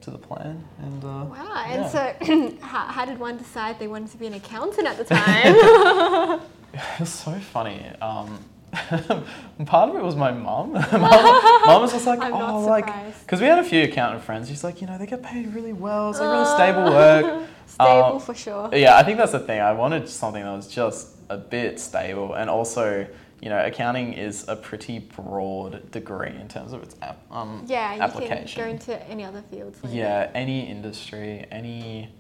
to 0.03 0.11
the 0.11 0.19
plan. 0.19 0.63
And 0.83 1.05
uh, 1.05 1.07
Wow. 1.07 1.65
And 1.67 1.83
yeah. 1.83 1.89
so, 1.89 2.57
how, 2.61 2.87
how 2.87 3.05
did 3.05 3.19
one 3.19 3.37
decide 3.37 3.79
they 3.79 3.89
wanted 3.89 4.11
to 4.11 4.19
be 4.19 4.27
an 4.27 4.35
accountant 4.35 4.87
at 4.87 4.97
the 4.99 5.05
time? 5.15 6.41
It 6.73 7.01
was 7.01 7.09
so 7.09 7.33
funny. 7.33 7.85
Um, 8.01 8.39
part 9.67 9.91
of 9.91 9.97
it 9.97 10.03
was 10.03 10.15
my 10.15 10.31
mum. 10.31 10.73
mum, 10.93 11.83
was 11.83 11.93
just 11.93 12.07
like, 12.07 12.21
I'm 12.21 12.33
oh, 12.35 12.61
like, 12.61 12.87
because 13.23 13.41
we 13.41 13.47
had 13.47 13.59
a 13.59 13.65
few 13.65 13.83
accountant 13.83 14.23
friends. 14.23 14.49
She's 14.49 14.63
like, 14.63 14.81
you 14.81 14.87
know, 14.87 14.97
they 14.97 15.07
get 15.07 15.23
paid 15.23 15.53
really 15.55 15.73
well. 15.73 16.11
It's 16.11 16.21
like 16.21 16.29
really 16.31 16.47
stable 16.47 16.85
work. 16.85 17.49
Stable 17.67 18.17
Um, 18.17 18.21
for 18.21 18.35
sure. 18.35 18.71
Yeah, 18.73 18.97
I 18.97 19.03
think 19.03 19.19
that's 19.19 19.33
the 19.33 19.41
thing. 19.41 19.61
I 19.61 19.73
wanted 19.73 20.09
something 20.09 20.43
that 20.43 20.53
was 20.53 20.69
just 20.69 21.09
a 21.29 21.37
bit 21.37 21.79
stable, 21.81 22.35
and 22.35 22.49
also, 22.51 23.07
you 23.41 23.49
know, 23.49 23.65
accounting 23.65 24.13
is 24.13 24.45
a 24.49 24.57
pretty 24.57 24.99
broad 24.99 25.91
degree 25.91 26.35
in 26.39 26.49
terms 26.49 26.73
of 26.73 26.83
its 26.83 26.95
app, 27.01 27.19
um, 27.31 27.65
Yeah, 27.67 27.95
you 27.95 28.03
application. 28.03 28.47
can 28.47 28.65
go 28.65 28.71
into 28.71 29.09
any 29.09 29.25
other 29.25 29.43
fields. 29.51 29.83
later. 29.83 29.97
Yeah, 29.97 30.31
any 30.35 30.69
industry, 30.69 31.47
any, 31.51 32.11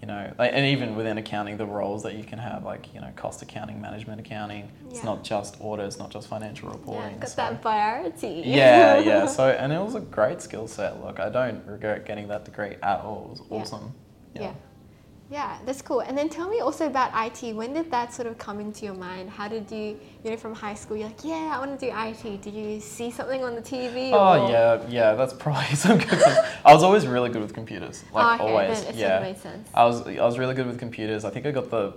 you 0.00 0.08
know, 0.08 0.32
like, 0.36 0.50
and 0.52 0.66
even 0.66 0.96
within 0.96 1.16
accounting, 1.18 1.56
the 1.58 1.66
roles 1.66 2.02
that 2.02 2.14
you 2.14 2.24
can 2.24 2.40
have, 2.40 2.64
like, 2.64 2.92
you 2.92 3.00
know, 3.00 3.10
cost 3.14 3.40
accounting, 3.42 3.80
management 3.80 4.20
accounting. 4.20 4.68
Yeah. 4.84 4.90
It's 4.90 5.04
not 5.04 5.22
just 5.22 5.56
audit, 5.60 5.86
it's 5.86 5.98
not 5.98 6.10
just 6.10 6.26
financial 6.26 6.70
reporting. 6.70 7.12
Yeah, 7.12 7.18
got 7.18 7.28
so- 7.28 7.36
that 7.36 7.62
variety. 7.62 8.42
yeah, 8.44 8.98
yeah. 8.98 9.26
So, 9.38 9.48
and 9.50 9.72
it 9.72 9.80
was 9.80 9.94
a 9.94 10.00
great 10.00 10.42
skill 10.42 10.66
set. 10.66 11.00
Look, 11.04 11.20
I 11.20 11.28
don't 11.28 11.64
regret 11.66 12.04
getting 12.04 12.26
that 12.28 12.44
degree 12.44 12.76
at 12.82 13.00
all. 13.00 13.26
It 13.26 13.30
was 13.30 13.42
Yeah. 13.50 13.58
awesome. 13.58 13.94
Yeah. 14.34 14.42
Yeah, 14.42 14.52
that's 15.30 15.82
cool. 15.82 16.00
And 16.00 16.16
then 16.16 16.28
tell 16.28 16.48
me 16.48 16.60
also 16.60 16.86
about 16.86 17.10
IT. 17.14 17.54
When 17.54 17.72
did 17.74 17.90
that 17.90 18.12
sort 18.14 18.26
of 18.28 18.38
come 18.38 18.60
into 18.60 18.84
your 18.84 18.94
mind? 18.94 19.30
How 19.30 19.48
did 19.48 19.70
you, 19.70 19.98
you 20.24 20.30
know, 20.30 20.36
from 20.36 20.54
high 20.54 20.74
school, 20.74 20.96
you're 20.96 21.08
like, 21.08 21.24
yeah, 21.24 21.52
I 21.54 21.58
want 21.58 21.78
to 21.78 21.86
do 21.86 21.92
IT. 21.94 22.42
Did 22.42 22.54
you 22.54 22.80
see 22.80 23.10
something 23.10 23.44
on 23.44 23.54
the 23.54 23.62
TV? 23.62 24.10
Oh 24.12 24.46
or- 24.46 24.50
yeah, 24.50 24.82
yeah. 24.88 25.14
That's 25.14 25.32
probably 25.34 25.74
some 25.74 25.98
good. 25.98 26.22
I 26.64 26.72
was 26.72 26.82
always 26.82 27.06
really 27.06 27.30
good 27.30 27.42
with 27.42 27.54
computers, 27.54 28.04
like 28.12 28.40
Oh, 28.40 28.44
okay, 28.44 28.52
always. 28.52 28.80
Then 28.82 28.94
it 28.94 28.96
yeah, 28.98 29.08
sort 29.08 29.16
of 29.16 29.22
made 29.22 29.38
sense. 29.42 29.68
I 29.74 29.84
was 29.84 30.06
I 30.06 30.24
was 30.24 30.38
really 30.38 30.54
good 30.54 30.66
with 30.66 30.78
computers. 30.78 31.24
I 31.24 31.30
think 31.30 31.46
I 31.46 31.50
got 31.50 31.70
the 31.70 31.94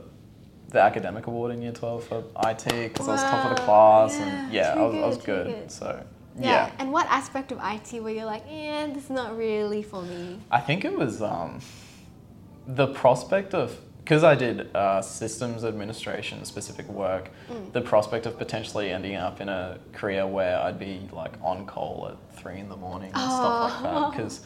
the 0.69 0.81
academic 0.81 1.27
award 1.27 1.51
in 1.53 1.61
year 1.61 1.73
twelve 1.73 2.03
for 2.05 2.19
IT 2.45 2.63
because 2.65 3.07
I 3.07 3.11
was 3.11 3.23
top 3.23 3.51
of 3.51 3.57
the 3.57 3.63
class 3.63 4.17
yeah, 4.17 4.25
and 4.45 4.53
yeah, 4.53 4.73
I 4.77 4.81
was, 4.85 4.95
I 4.95 5.07
was 5.07 5.17
good, 5.17 5.47
good. 5.47 5.55
good. 5.63 5.71
So 5.71 6.03
Yeah. 6.39 6.49
yeah. 6.67 6.71
And 6.79 6.91
what 6.93 7.07
aspect 7.07 7.51
of 7.51 7.59
IT 7.61 8.01
were 8.01 8.09
you 8.09 8.23
like, 8.23 8.43
eh, 8.49 8.87
this 8.93 9.05
is 9.05 9.09
not 9.09 9.37
really 9.37 9.83
for 9.83 10.01
me? 10.01 10.39
I 10.49 10.61
think 10.61 10.85
it 10.85 10.97
was 10.97 11.21
um, 11.21 11.59
the 12.67 12.87
prospect 12.87 13.53
of 13.53 13.77
because 14.03 14.23
I 14.23 14.35
did 14.35 14.75
uh, 14.75 15.01
systems 15.01 15.63
administration 15.63 16.43
specific 16.43 16.87
work. 16.89 17.29
Mm. 17.49 17.71
The 17.71 17.81
prospect 17.81 18.25
of 18.25 18.37
potentially 18.37 18.89
ending 18.89 19.15
up 19.15 19.39
in 19.41 19.47
a 19.47 19.79
career 19.93 20.25
where 20.25 20.59
I'd 20.59 20.79
be 20.79 21.07
like 21.11 21.33
on 21.41 21.65
call 21.65 22.09
at 22.09 22.37
three 22.37 22.59
in 22.59 22.67
the 22.67 22.75
morning 22.75 23.11
and 23.13 23.21
stuff 23.21 23.73
like 23.73 23.83
that. 23.83 23.95
Oh. 23.95 24.11
Because 24.11 24.41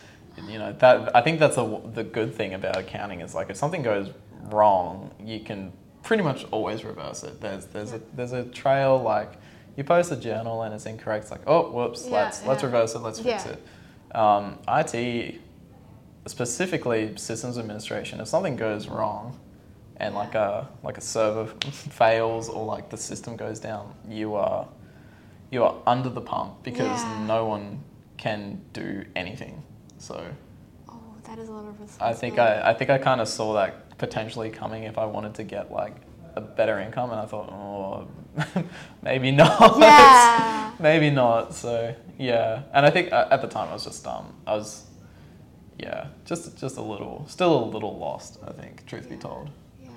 you 0.49 0.59
know 0.59 0.73
that 0.73 1.15
I 1.15 1.21
think 1.21 1.39
that's 1.39 1.57
a, 1.57 1.81
the 1.93 2.03
good 2.03 2.35
thing 2.35 2.53
about 2.53 2.77
accounting 2.77 3.21
is 3.21 3.33
like 3.33 3.49
if 3.49 3.55
something 3.55 3.81
goes 3.81 4.09
wrong, 4.43 5.11
you 5.23 5.39
can 5.39 5.71
pretty 6.03 6.23
much 6.23 6.45
always 6.51 6.83
reverse 6.83 7.23
it. 7.23 7.39
There's 7.41 7.65
there's 7.67 7.93
a 7.93 8.01
there's 8.13 8.33
a 8.33 8.43
trail 8.45 9.01
like. 9.01 9.33
You 9.77 9.83
post 9.83 10.09
a 10.09 10.15
journal 10.15 10.61
and 10.61 10.73
it's 10.73 10.85
incorrect. 10.85 11.23
It's 11.23 11.31
like, 11.31 11.41
oh, 11.47 11.69
whoops, 11.69 12.05
Yeah, 12.05 12.23
let's 12.23 12.45
let's 12.45 12.63
reverse 12.63 12.95
it. 12.95 12.99
Let's 12.99 13.19
fix 13.19 13.45
it. 13.45 13.61
Um, 14.15 14.57
IT 14.69 15.41
specifically 16.27 17.15
systems 17.17 17.57
administration 17.57 18.19
if 18.19 18.27
something 18.27 18.55
goes 18.55 18.87
wrong 18.87 19.39
and 19.97 20.15
like 20.15 20.35
a 20.35 20.67
like 20.83 20.97
a 20.97 21.01
server 21.01 21.45
fails 21.71 22.49
or 22.49 22.65
like 22.65 22.89
the 22.89 22.97
system 22.97 23.35
goes 23.35 23.59
down 23.59 23.93
you 24.09 24.33
are 24.35 24.67
you 25.51 25.63
are 25.63 25.75
under 25.85 26.09
the 26.09 26.21
pump 26.21 26.63
because 26.63 27.01
Yeah. 27.03 27.25
no 27.27 27.45
one 27.45 27.83
can 28.17 28.61
do 28.73 29.05
anything 29.15 29.61
so 29.99 30.25
Oh, 30.89 30.93
that 31.25 31.37
is 31.37 31.47
a 31.49 31.51
lot 31.51 31.65
of 31.67 31.79
responsibility. 31.79 32.15
i 32.17 32.19
think 32.19 32.39
i 32.39 32.69
i 32.71 32.73
think 32.73 32.89
i 32.89 32.97
kind 32.97 33.21
of 33.21 33.27
saw 33.27 33.53
that 33.53 33.97
potentially 33.97 34.49
coming 34.49 34.83
if 34.83 34.97
i 34.97 35.05
wanted 35.05 35.35
to 35.35 35.43
get 35.43 35.71
like 35.71 35.95
a 36.35 36.41
better 36.41 36.79
income 36.79 37.11
and 37.11 37.19
i 37.19 37.25
thought 37.25 37.49
oh 37.51 38.07
maybe 39.03 39.31
not 39.31 39.77
Yeah. 39.79 40.71
maybe 40.79 41.09
not 41.11 41.53
so 41.53 41.95
yeah 42.17 42.63
and 42.73 42.85
i 42.85 42.89
think 42.89 43.13
uh, 43.13 43.27
at 43.31 43.41
the 43.41 43.47
time 43.47 43.69
i 43.69 43.73
was 43.73 43.83
just 43.85 44.05
um 44.07 44.33
i 44.47 44.53
was 44.55 44.84
yeah, 45.77 46.07
just 46.25 46.57
just 46.57 46.77
a 46.77 46.81
little, 46.81 47.25
still 47.27 47.63
a 47.63 47.65
little 47.65 47.97
lost. 47.97 48.39
I 48.47 48.51
think, 48.51 48.85
truth 48.85 49.09
be 49.09 49.17
told. 49.17 49.49
Yeah. 49.81 49.89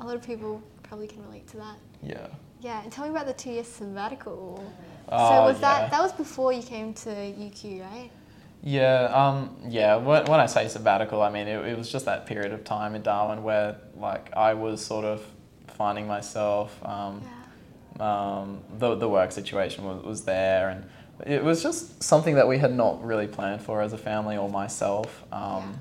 A 0.00 0.04
lot 0.06 0.16
of 0.16 0.22
people 0.22 0.62
probably 0.82 1.06
can 1.06 1.22
relate 1.24 1.46
to 1.48 1.56
that. 1.58 1.76
Yeah. 2.02 2.26
Yeah, 2.60 2.82
and 2.82 2.90
tell 2.90 3.04
me 3.04 3.10
about 3.10 3.26
the 3.26 3.32
two 3.34 3.50
year 3.50 3.62
sabbatical. 3.64 4.56
so 5.08 5.14
Oh, 5.14 5.44
was 5.44 5.56
yeah. 5.60 5.80
that 5.80 5.90
that 5.90 6.02
was 6.02 6.12
before 6.12 6.52
you 6.52 6.62
came 6.62 6.92
to 6.94 7.10
UQ, 7.10 7.82
right? 7.82 8.10
Yeah, 8.62 9.04
um, 9.14 9.56
yeah. 9.68 9.94
When, 9.96 10.24
when 10.24 10.40
I 10.40 10.46
say 10.46 10.66
sabbatical, 10.66 11.22
I 11.22 11.30
mean 11.30 11.46
it, 11.46 11.64
it 11.66 11.78
was 11.78 11.90
just 11.90 12.06
that 12.06 12.26
period 12.26 12.52
of 12.52 12.64
time 12.64 12.94
in 12.96 13.02
Darwin 13.02 13.42
where 13.44 13.76
like 13.96 14.32
I 14.36 14.54
was 14.54 14.84
sort 14.84 15.04
of 15.04 15.24
finding 15.68 16.06
myself. 16.08 16.76
Um, 16.84 17.22
Yeah. 18.00 18.38
um, 18.40 18.60
the 18.78 18.94
the 18.96 19.08
work 19.08 19.30
situation 19.32 19.84
was, 19.84 20.02
was 20.04 20.24
there, 20.24 20.70
and 20.70 20.84
it 21.26 21.42
was 21.42 21.62
just 21.62 22.02
something 22.02 22.34
that 22.36 22.46
we 22.48 22.58
had 22.58 22.72
not 22.74 23.04
really 23.04 23.26
planned 23.26 23.62
for 23.62 23.82
as 23.82 23.92
a 23.92 23.98
family 23.98 24.36
or 24.36 24.48
myself. 24.48 25.24
Um, 25.32 25.80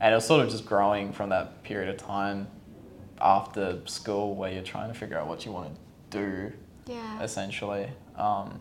And 0.00 0.12
it 0.12 0.14
was 0.14 0.24
sort 0.26 0.44
of 0.44 0.50
just 0.50 0.64
growing 0.64 1.12
from 1.12 1.30
that 1.30 1.62
period 1.64 1.88
of 1.88 1.96
time 1.96 2.46
after 3.20 3.80
school 3.86 4.34
where 4.36 4.52
you're 4.52 4.62
trying 4.62 4.88
to 4.92 4.98
figure 4.98 5.18
out 5.18 5.26
what 5.26 5.44
you 5.44 5.52
want 5.52 5.74
to 5.74 6.18
do 6.20 6.52
Yeah. 6.86 7.20
essentially. 7.22 7.88
Um, 8.16 8.60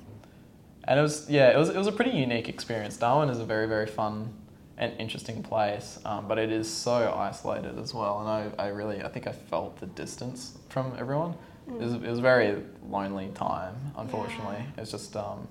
and 0.86 1.00
it 1.00 1.02
was 1.04 1.30
yeah, 1.30 1.50
it 1.52 1.58
was 1.58 1.70
it 1.70 1.76
was 1.78 1.88
a 1.88 1.92
pretty 1.92 2.12
unique 2.12 2.50
experience. 2.50 2.98
Darwin 2.98 3.30
is 3.30 3.40
a 3.40 3.46
very 3.46 3.68
very 3.68 3.86
fun 3.88 4.34
and 4.78 4.94
interesting 5.00 5.44
place, 5.44 6.00
um, 6.06 6.28
but 6.28 6.38
it 6.38 6.52
is 6.52 6.72
so 6.72 7.14
isolated 7.18 7.78
as 7.80 7.94
well. 7.94 8.20
And 8.22 8.30
I, 8.60 8.64
I 8.66 8.68
really 8.70 9.04
I 9.04 9.10
think 9.10 9.28
I 9.28 9.32
felt 9.32 9.80
the 9.80 9.88
distance 9.88 10.58
from 10.70 10.94
everyone. 10.98 11.36
It 11.68 11.74
was 11.82 11.94
it 11.94 12.02
was 12.10 12.20
a 12.20 12.22
very 12.22 12.64
lonely 12.90 13.30
time. 13.36 13.76
Unfortunately, 13.98 14.58
Yeah. 14.60 14.82
it's 14.82 14.92
just 14.92 15.16
um, 15.18 15.48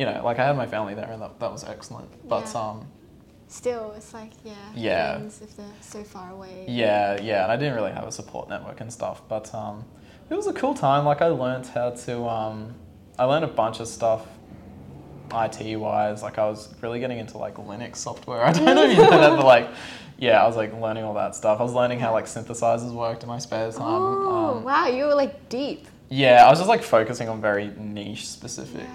you 0.00 0.04
know 0.08 0.18
like 0.28 0.38
I 0.42 0.44
had 0.48 0.56
my 0.64 0.66
family 0.74 0.94
there 1.00 1.10
and 1.14 1.20
that, 1.24 1.32
that 1.42 1.52
was 1.56 1.62
excellent. 1.74 2.10
But 2.34 2.46
Yeah. 2.52 2.60
um, 2.62 2.76
Still, 3.60 3.86
it's 3.98 4.12
like 4.14 4.32
yeah. 4.44 4.54
Yeah. 4.88 5.12
Friends 5.16 5.40
if 5.46 5.56
they're 5.56 5.66
so 5.94 6.00
far 6.14 6.28
away. 6.36 6.56
Yeah, 6.68 7.20
yeah, 7.30 7.42
and 7.44 7.50
I 7.54 7.56
didn't 7.60 7.74
really 7.78 7.94
have 7.98 8.06
a 8.12 8.12
support 8.20 8.48
network 8.48 8.80
and 8.80 8.90
stuff, 8.98 9.18
but 9.34 9.46
um, 9.62 9.84
it 10.30 10.34
was 10.40 10.46
a 10.46 10.52
cool 10.52 10.74
time. 10.86 11.02
Like 11.04 11.20
I 11.20 11.26
learned 11.44 11.66
how 11.76 11.88
to, 12.06 12.14
um, 12.38 12.74
I 13.18 13.24
learned 13.24 13.44
a 13.44 13.52
bunch 13.62 13.80
of 13.80 13.88
stuff, 13.88 14.22
IT 15.32 15.76
wise. 15.78 16.22
Like 16.22 16.38
I 16.38 16.46
was 16.48 16.72
really 16.80 17.00
getting 17.00 17.18
into 17.18 17.38
like 17.38 17.56
Linux 17.56 17.96
software. 17.96 18.42
I 18.48 18.52
don't 18.52 18.64
know 18.64 18.84
if 18.84 18.96
you 18.96 19.02
know 19.02 19.10
that, 19.10 19.36
but 19.36 19.44
like, 19.44 19.68
yeah, 20.18 20.42
I 20.42 20.46
was 20.46 20.56
like 20.56 20.72
learning 20.80 21.04
all 21.04 21.14
that 21.14 21.34
stuff. 21.34 21.60
I 21.60 21.62
was 21.62 21.72
learning 21.72 21.98
how 22.00 22.12
like 22.12 22.26
synthesizers 22.26 22.92
worked 22.92 23.22
in 23.24 23.28
my 23.28 23.38
spare 23.38 23.70
time. 23.72 23.82
Oh 23.82 24.56
Um, 24.58 24.64
wow, 24.64 24.86
you 24.86 25.04
were 25.06 25.14
like 25.14 25.48
deep. 25.48 25.86
Yeah, 26.10 26.44
I 26.44 26.50
was 26.50 26.58
just 26.58 26.68
like 26.68 26.82
focusing 26.82 27.28
on 27.28 27.40
very 27.40 27.68
niche 27.78 28.28
specific 28.28 28.86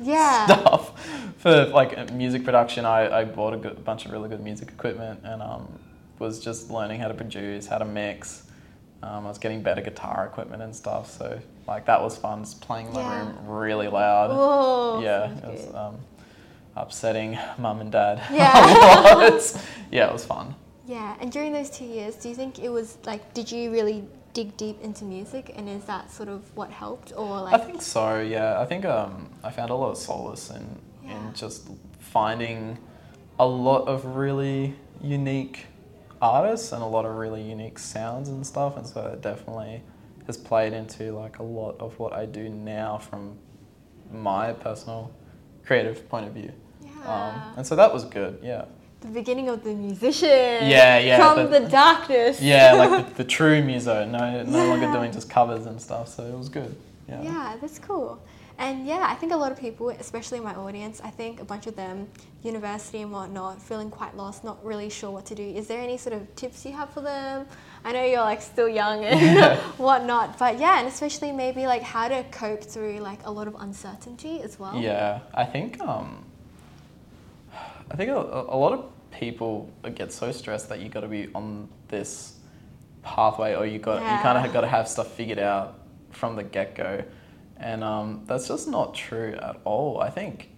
Yeah. 0.00 0.44
Stuff 0.60 0.92
for 1.38 1.64
like 1.66 2.12
music 2.12 2.44
production. 2.44 2.84
I, 2.84 3.20
I 3.20 3.24
bought 3.24 3.54
a 3.54 3.56
good, 3.56 3.82
bunch 3.84 4.04
of 4.06 4.12
really 4.12 4.28
good 4.28 4.40
music 4.42 4.68
equipment 4.68 5.20
and 5.24 5.42
um, 5.42 5.66
was 6.18 6.38
just 6.38 6.70
learning 6.70 7.00
how 7.00 7.08
to 7.08 7.14
produce, 7.14 7.66
how 7.66 7.78
to 7.78 7.84
mix. 7.84 8.44
Um, 9.02 9.24
I 9.24 9.28
was 9.28 9.38
getting 9.38 9.62
better 9.62 9.80
guitar 9.80 10.26
equipment 10.26 10.62
and 10.62 10.76
stuff, 10.76 11.10
so 11.10 11.40
like 11.66 11.86
that 11.86 12.02
was 12.02 12.16
fun. 12.18 12.40
Just 12.44 12.60
playing 12.60 12.88
in 12.88 12.92
my 12.92 13.00
Yeah. 13.00 13.18
room 13.26 13.36
really 13.46 13.88
loud. 13.88 14.30
Whoa. 14.30 15.00
yeah, 15.02 15.30
it 15.38 15.44
was 15.44 15.74
um, 15.74 15.96
upsetting 16.76 17.38
mum 17.58 17.80
and 17.80 17.90
dad. 17.90 18.20
Yeah. 18.30 19.38
yeah, 19.90 20.06
it 20.08 20.12
was 20.12 20.24
fun. 20.26 20.54
Yeah, 20.86 21.16
and 21.20 21.30
during 21.32 21.52
those 21.52 21.70
two 21.70 21.84
years, 21.86 22.16
do 22.16 22.28
you 22.28 22.34
think 22.34 22.58
it 22.58 22.68
was 22.68 22.98
like, 23.06 23.32
did 23.32 23.50
you 23.50 23.70
really 23.70 24.04
dig 24.32 24.56
deep 24.56 24.80
into 24.82 25.04
music, 25.04 25.52
and 25.56 25.68
is 25.68 25.84
that 25.84 26.10
sort 26.10 26.28
of 26.28 26.54
what 26.56 26.70
helped, 26.70 27.12
or 27.16 27.40
like 27.42 27.54
I 27.54 27.58
think 27.64 27.82
so. 27.82 28.20
Yeah, 28.20 28.60
I 28.60 28.64
think 28.66 28.84
um, 28.84 29.30
I 29.42 29.50
found 29.50 29.70
a 29.70 29.74
lot 29.74 29.90
of 29.90 29.98
solace 29.98 30.50
in 30.50 30.78
Yeah. 31.04 31.16
in 31.28 31.34
just 31.34 31.68
finding 31.98 32.78
a 33.38 33.46
lot 33.46 33.88
of 33.88 34.04
really 34.16 34.74
unique 35.02 35.66
artists 36.20 36.72
and 36.72 36.82
a 36.82 36.86
lot 36.86 37.06
of 37.06 37.16
really 37.16 37.42
unique 37.42 37.78
sounds 37.78 38.28
and 38.28 38.46
stuff, 38.46 38.76
and 38.76 38.86
so 38.86 39.00
it 39.06 39.22
definitely 39.22 39.82
has 40.26 40.36
played 40.36 40.72
into 40.72 41.12
like 41.12 41.38
a 41.38 41.42
lot 41.42 41.76
of 41.80 41.98
what 41.98 42.12
I 42.12 42.26
do 42.26 42.48
now 42.48 42.98
from 42.98 43.38
my 44.12 44.52
personal 44.52 45.10
creative 45.64 46.08
point 46.08 46.26
of 46.26 46.34
view. 46.34 46.52
Yeah. 46.84 46.90
Um, 47.04 47.54
and 47.58 47.66
so 47.66 47.74
that 47.76 47.92
was 47.92 48.04
good. 48.04 48.38
Yeah. 48.42 48.66
The 49.00 49.08
beginning 49.08 49.48
of 49.48 49.64
the 49.64 49.74
musician. 49.74 50.28
Yeah, 50.28 50.98
yeah, 50.98 51.16
From 51.16 51.50
the- 51.50 51.60
the, 51.60 51.68
darkness. 51.68 52.40
Yeah, 52.40 52.72
like 52.74 53.08
the, 53.08 53.14
the 53.22 53.24
true 53.24 53.62
muso, 53.62 54.04
no 54.06 54.42
no 54.44 54.66
longer 54.68 54.92
doing 54.92 55.12
just 55.12 55.28
covers 55.30 55.66
and 55.66 55.80
stuff. 55.80 56.08
So 56.08 56.24
it 56.24 56.36
was 56.36 56.48
good. 56.48 56.74
Yeah. 57.08 57.22
Yeah, 57.22 57.56
that's 57.60 57.78
cool. 57.78 58.20
And 58.58 58.86
yeah, 58.86 59.06
I 59.08 59.14
think 59.14 59.32
a 59.32 59.36
lot 59.36 59.50
of 59.52 59.58
people, 59.58 59.88
especially 59.88 60.38
my 60.38 60.54
audience, 60.54 61.00
I 61.02 61.08
think 61.08 61.40
a 61.40 61.44
bunch 61.44 61.66
of 61.66 61.76
them, 61.76 62.06
university 62.42 63.00
and 63.00 63.10
whatnot, 63.10 63.60
feeling 63.60 63.90
quite 63.90 64.14
lost, 64.18 64.44
not 64.44 64.62
really 64.62 64.90
sure 64.90 65.10
what 65.10 65.24
to 65.26 65.34
do. 65.34 65.42
Is 65.42 65.66
there 65.66 65.80
any 65.80 65.96
sort 65.96 66.14
of 66.14 66.22
tips 66.36 66.66
you 66.66 66.72
have 66.72 66.90
for 66.90 67.00
them? 67.00 67.46
I 67.84 67.92
know 67.92 68.04
you're 68.04 68.20
like 68.20 68.42
still 68.42 68.68
young 68.68 69.02
and 69.06 69.18
Yeah. 69.18 69.56
whatnot, 69.78 70.38
but 70.38 70.58
yeah, 70.58 70.78
and 70.78 70.86
especially 70.88 71.32
maybe 71.32 71.66
like 71.66 71.80
how 71.82 72.08
to 72.08 72.22
cope 72.24 72.62
through 72.62 72.98
like 72.98 73.20
a 73.24 73.30
lot 73.30 73.48
of 73.48 73.54
uncertainty 73.58 74.42
as 74.42 74.58
well. 74.58 74.76
Yeah, 74.76 75.20
I 75.32 75.46
think 75.46 75.80
um, 75.80 76.22
I 77.90 77.96
think 77.96 78.10
a, 78.10 78.14
a 78.14 78.56
lot 78.56 78.72
of 78.72 78.84
people 79.10 79.70
get 79.94 80.12
so 80.12 80.30
stressed 80.32 80.68
that 80.68 80.80
you 80.80 80.88
got 80.88 81.00
to 81.00 81.08
be 81.08 81.28
on 81.34 81.68
this 81.88 82.38
pathway 83.02 83.54
or 83.54 83.66
you 83.66 83.78
got 83.78 84.00
you 84.02 84.22
kind 84.22 84.44
of 84.46 84.52
got 84.52 84.60
to 84.60 84.68
have 84.68 84.86
stuff 84.88 85.12
figured 85.12 85.38
out 85.38 85.78
from 86.10 86.36
the 86.36 86.42
get 86.44 86.74
go, 86.74 87.02
and 87.56 87.82
um, 87.84 88.22
that's 88.26 88.46
just 88.48 88.68
not 88.68 88.94
true 88.94 89.34
at 89.40 89.60
all. 89.64 90.00
I 90.00 90.10
think 90.10 90.50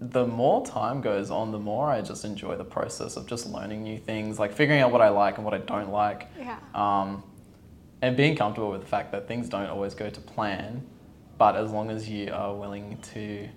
the 0.00 0.26
more 0.26 0.64
time 0.66 1.00
goes 1.00 1.30
on, 1.30 1.52
the 1.52 1.58
more 1.58 1.88
I 1.88 2.02
just 2.02 2.24
enjoy 2.24 2.56
the 2.56 2.64
process 2.64 3.16
of 3.16 3.26
just 3.26 3.46
learning 3.46 3.82
new 3.82 3.98
things, 3.98 4.38
like 4.38 4.52
figuring 4.52 4.80
out 4.80 4.92
what 4.92 5.00
I 5.00 5.08
like 5.08 5.36
and 5.36 5.44
what 5.44 5.54
I 5.54 5.58
don't 5.58 5.90
like, 5.90 6.28
Yeah. 6.38 6.58
um, 6.74 7.22
and 8.02 8.14
being 8.16 8.36
comfortable 8.36 8.70
with 8.70 8.82
the 8.82 8.86
fact 8.86 9.10
that 9.12 9.26
things 9.26 9.48
don't 9.48 9.66
always 9.68 9.94
go 9.94 10.10
to 10.10 10.20
plan, 10.20 10.86
but 11.38 11.56
as 11.56 11.70
long 11.70 11.90
as 11.90 12.06
you 12.10 12.30
are 12.30 12.54
willing 12.54 12.98
to, 13.14 13.48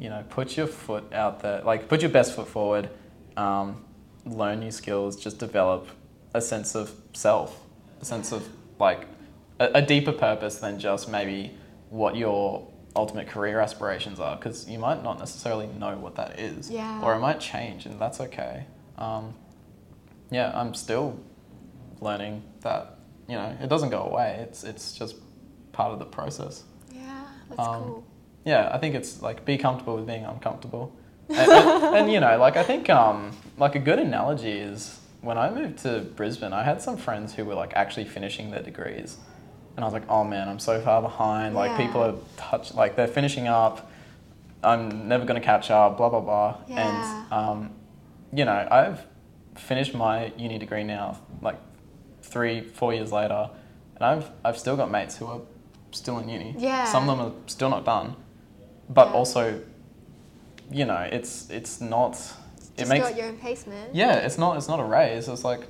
you 0.00 0.08
know, 0.08 0.24
put 0.30 0.56
your 0.56 0.66
foot 0.66 1.12
out 1.12 1.40
there, 1.40 1.60
like 1.62 1.88
put 1.88 2.00
your 2.00 2.10
best 2.10 2.34
foot 2.34 2.48
forward, 2.48 2.88
um, 3.36 3.84
learn 4.24 4.60
new 4.60 4.70
skills, 4.70 5.14
just 5.16 5.38
develop 5.38 5.88
a 6.34 6.40
sense 6.40 6.74
of 6.74 6.92
self, 7.12 7.64
a 8.00 8.04
sense 8.04 8.32
of 8.32 8.48
like 8.78 9.06
a, 9.58 9.70
a 9.74 9.82
deeper 9.82 10.12
purpose 10.12 10.56
than 10.56 10.78
just 10.78 11.08
maybe 11.10 11.52
what 11.90 12.16
your 12.16 12.66
ultimate 12.96 13.28
career 13.28 13.60
aspirations 13.60 14.18
are, 14.18 14.36
because 14.36 14.68
you 14.68 14.78
might 14.78 15.02
not 15.04 15.18
necessarily 15.18 15.66
know 15.78 15.96
what 15.96 16.14
that 16.16 16.40
is, 16.40 16.70
Yeah. 16.70 17.02
or 17.02 17.14
it 17.14 17.18
might 17.20 17.38
change, 17.40 17.86
and 17.86 18.00
that's 18.00 18.20
okay. 18.20 18.64
Um, 18.98 19.34
yeah, 20.30 20.50
I'm 20.54 20.74
still 20.74 21.18
learning 22.00 22.42
that 22.62 22.96
you 23.28 23.34
know 23.36 23.54
it 23.60 23.68
doesn't 23.68 23.90
go 23.90 24.02
away. 24.02 24.38
It's 24.48 24.64
it's 24.64 24.92
just 24.92 25.16
part 25.72 25.92
of 25.92 25.98
the 25.98 26.04
process. 26.06 26.64
Yeah, 26.92 27.24
that's 27.48 27.60
Um, 27.60 27.82
cool. 27.82 28.04
Yeah, 28.44 28.70
I 28.72 28.78
think 28.78 28.94
it's 28.94 29.22
like 29.22 29.44
be 29.44 29.58
comfortable 29.58 29.96
with 29.96 30.06
being 30.06 30.24
uncomfortable, 30.24 30.92
and, 31.28 31.38
and, 31.50 31.84
and, 31.96 32.12
you 32.12 32.20
know, 32.20 32.38
like 32.38 32.56
I 32.56 32.62
think 32.62 32.88
um, 32.88 33.32
like 33.58 33.74
a 33.74 33.78
good 33.78 33.98
analogy 33.98 34.52
is 34.52 34.98
when 35.20 35.36
I 35.36 35.50
moved 35.50 35.78
to 35.78 36.00
Brisbane, 36.00 36.52
I 36.52 36.62
had 36.62 36.80
some 36.80 36.96
friends 36.96 37.34
who 37.34 37.44
were 37.44 37.54
like 37.54 37.72
actually 37.74 38.06
finishing 38.06 38.50
their 38.50 38.62
degrees, 38.62 39.18
and 39.76 39.84
I 39.84 39.86
was 39.86 39.92
like, 39.92 40.08
oh 40.08 40.24
man, 40.24 40.48
I'm 40.48 40.58
so 40.58 40.80
far 40.80 41.02
behind. 41.02 41.54
Like 41.54 41.76
people 41.76 42.02
are 42.02 42.14
touch 42.36 42.74
like 42.74 42.96
they're 42.96 43.06
finishing 43.06 43.46
up. 43.46 43.90
I'm 44.62 45.08
never 45.08 45.24
gonna 45.24 45.40
catch 45.40 45.70
up. 45.70 45.96
Blah 45.96 46.08
blah 46.08 46.20
blah. 46.20 46.56
Yeah. 46.68 47.24
And 47.26 47.32
um, 47.32 47.70
you 48.32 48.44
know, 48.44 48.66
I've 48.70 49.06
finished 49.54 49.94
my 49.94 50.32
uni 50.36 50.58
degree 50.58 50.84
now, 50.84 51.18
like 51.42 51.56
three, 52.22 52.62
four 52.62 52.94
years 52.94 53.12
later, 53.12 53.50
and 53.96 54.04
I've 54.04 54.30
I've 54.44 54.58
still 54.58 54.76
got 54.76 54.90
mates 54.90 55.16
who 55.16 55.26
are 55.26 55.40
still 55.90 56.18
in 56.18 56.28
uni. 56.28 56.54
Yeah. 56.58 56.84
Some 56.84 57.08
of 57.08 57.18
them 57.18 57.26
are 57.26 57.32
still 57.46 57.68
not 57.70 57.84
done, 57.84 58.16
but 58.90 59.08
Yeah. 59.08 59.14
also, 59.14 59.60
you 60.70 60.84
know, 60.84 61.08
it's 61.10 61.48
it's 61.50 61.80
not. 61.80 62.14
It 62.76 62.84
Just 62.84 62.90
makes 62.90 63.08
go 63.10 63.16
your 63.16 63.26
own 63.26 63.36
pace, 63.36 63.66
man. 63.66 63.88
yeah, 63.92 64.14
it's 64.26 64.38
not 64.38 64.56
it's 64.56 64.68
not 64.68 64.78
a 64.80 64.84
race. 64.84 65.26
It's 65.28 65.44
like 65.44 65.60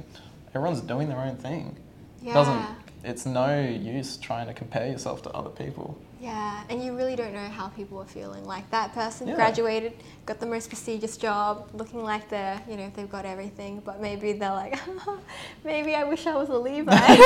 everyone's 0.54 0.80
doing 0.82 1.08
their 1.08 1.18
own 1.20 1.36
thing. 1.36 1.76
Yeah. 2.22 2.34
Doesn't 2.34 2.62
it's 3.02 3.24
no 3.24 3.58
use 3.58 4.18
trying 4.18 4.46
to 4.46 4.52
compare 4.52 4.86
yourself 4.86 5.22
to 5.22 5.30
other 5.30 5.48
people. 5.48 5.96
Yeah, 6.20 6.60
and 6.68 6.84
you 6.84 6.94
really 6.94 7.16
don't 7.16 7.32
know 7.32 7.48
how 7.48 7.68
people 7.68 7.96
are 7.98 8.04
feeling. 8.04 8.44
Like 8.44 8.68
that 8.70 8.92
person 8.92 9.26
Yeah. 9.26 9.36
graduated, 9.36 9.94
got 10.26 10.38
the 10.38 10.44
most 10.46 10.68
prestigious 10.68 11.16
job, 11.16 11.70
looking 11.72 12.02
like 12.04 12.28
they're, 12.28 12.60
you 12.68 12.76
know, 12.76 12.90
they've 12.94 13.10
got 13.10 13.24
everything, 13.24 13.80
but 13.86 14.02
maybe 14.02 14.34
they're 14.34 14.52
like, 14.52 14.78
maybe 15.64 15.94
I 15.94 16.04
wish 16.04 16.26
I 16.26 16.36
was 16.36 16.50
a 16.50 16.58
Levi. 16.58 16.92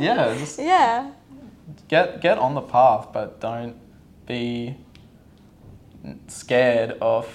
yeah, 0.00 0.34
just 0.38 0.58
yeah. 0.58 1.10
get 1.88 2.22
get 2.22 2.38
on 2.38 2.54
the 2.54 2.62
path, 2.62 3.08
but 3.12 3.38
don't 3.40 3.76
be 4.26 4.76
scared 6.28 6.92
of, 7.00 7.26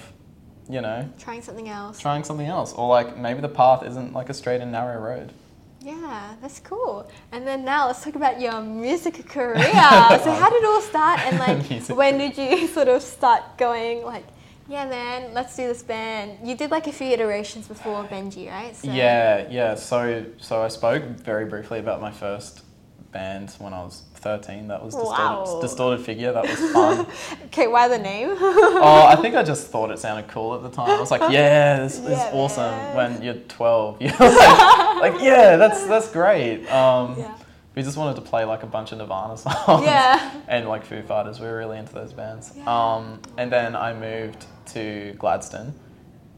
you 0.69 0.81
know, 0.81 1.09
Trying 1.17 1.41
something 1.41 1.69
else. 1.69 1.99
trying 1.99 2.23
something 2.23 2.45
else, 2.47 2.73
or 2.73 2.87
like 2.87 3.17
maybe 3.17 3.41
the 3.41 3.49
path 3.49 3.83
isn't 3.83 4.13
like 4.13 4.29
a 4.29 4.33
straight 4.33 4.61
and 4.61 4.71
narrow 4.71 4.99
road. 5.01 5.33
Yeah, 5.81 6.35
that's 6.41 6.59
cool. 6.59 7.09
And 7.31 7.47
then 7.47 7.63
now 7.63 7.87
let's 7.87 8.03
talk 8.03 8.15
about 8.15 8.41
your 8.41 8.61
music 8.61 9.25
career. 9.29 9.55
so 9.63 9.71
how 9.71 10.49
did 10.49 10.61
it 10.63 10.65
all 10.65 10.81
start? 10.81 11.19
And 11.21 11.39
like, 11.79 11.87
when 11.97 12.17
did 12.17 12.37
you 12.37 12.67
sort 12.73 12.89
of 12.89 13.01
start 13.01 13.57
going 13.57 14.03
like, 14.03 14.25
yeah, 14.67 14.87
man, 14.87 15.33
let's 15.33 15.55
do 15.55 15.65
this 15.67 15.81
band? 15.81 16.45
You 16.47 16.55
did 16.55 16.69
like 16.69 16.87
a 16.87 16.91
few 16.91 17.07
iterations 17.07 17.67
before 17.67 18.03
Benji, 18.03 18.51
right? 18.51 18.75
So, 18.75 18.91
Yeah, 18.91 19.47
yeah. 19.49 19.75
So 19.75 20.25
so 20.37 20.61
I 20.61 20.67
spoke 20.67 21.03
very 21.03 21.45
briefly 21.45 21.79
about 21.79 22.01
my 22.01 22.11
first 22.11 22.63
band 23.11 23.51
when 23.59 23.73
I 23.73 23.83
was 23.83 24.03
thirteen. 24.15 24.67
That 24.67 24.83
was 24.83 24.93
distorted, 24.95 25.51
Wow. 25.53 25.59
distorted 25.61 26.05
figure. 26.05 26.31
That 26.33 26.43
was 26.47 26.71
fun. 26.71 27.07
Okay, 27.45 27.67
why 27.67 27.87
the 27.87 27.97
name? 27.97 28.29
oh, 28.39 29.05
I 29.07 29.15
think 29.15 29.35
I 29.35 29.43
just 29.43 29.67
thought 29.71 29.89
it 29.91 29.99
sounded 29.99 30.27
cool 30.27 30.53
at 30.55 30.61
the 30.61 30.69
time. 30.69 30.89
I 30.91 30.99
was 30.99 31.09
like, 31.11 31.31
yeah, 31.31 31.79
this 31.79 31.97
is 31.97 32.09
Yeah, 32.09 32.29
awesome. 32.33 32.63
man. 32.71 32.95
When 32.95 33.21
you're 33.23 33.33
12, 33.33 34.01
you're 34.01 34.11
like, 34.11 35.13
like, 35.13 35.21
yeah, 35.21 35.55
that's 35.57 35.85
that's 35.87 36.11
great. 36.11 36.67
Um, 36.67 37.15
yeah. 37.17 37.35
We 37.75 37.83
just 37.83 37.97
wanted 37.97 38.15
to 38.15 38.21
play 38.21 38.43
like 38.45 38.63
a 38.63 38.67
bunch 38.67 38.91
of 38.91 38.97
Nirvana 38.97 39.37
songs. 39.37 39.85
Yeah. 39.85 40.31
And 40.47 40.67
like 40.67 40.85
Foo 40.85 41.01
Fighters, 41.01 41.39
we 41.39 41.47
were 41.47 41.57
really 41.57 41.77
into 41.77 41.93
those 41.93 42.13
bands. 42.13 42.51
Yeah. 42.55 42.65
Um, 42.67 43.19
and 43.37 43.51
then 43.51 43.75
I 43.75 43.93
moved 43.93 44.45
to 44.73 45.13
Gladstone, 45.17 45.73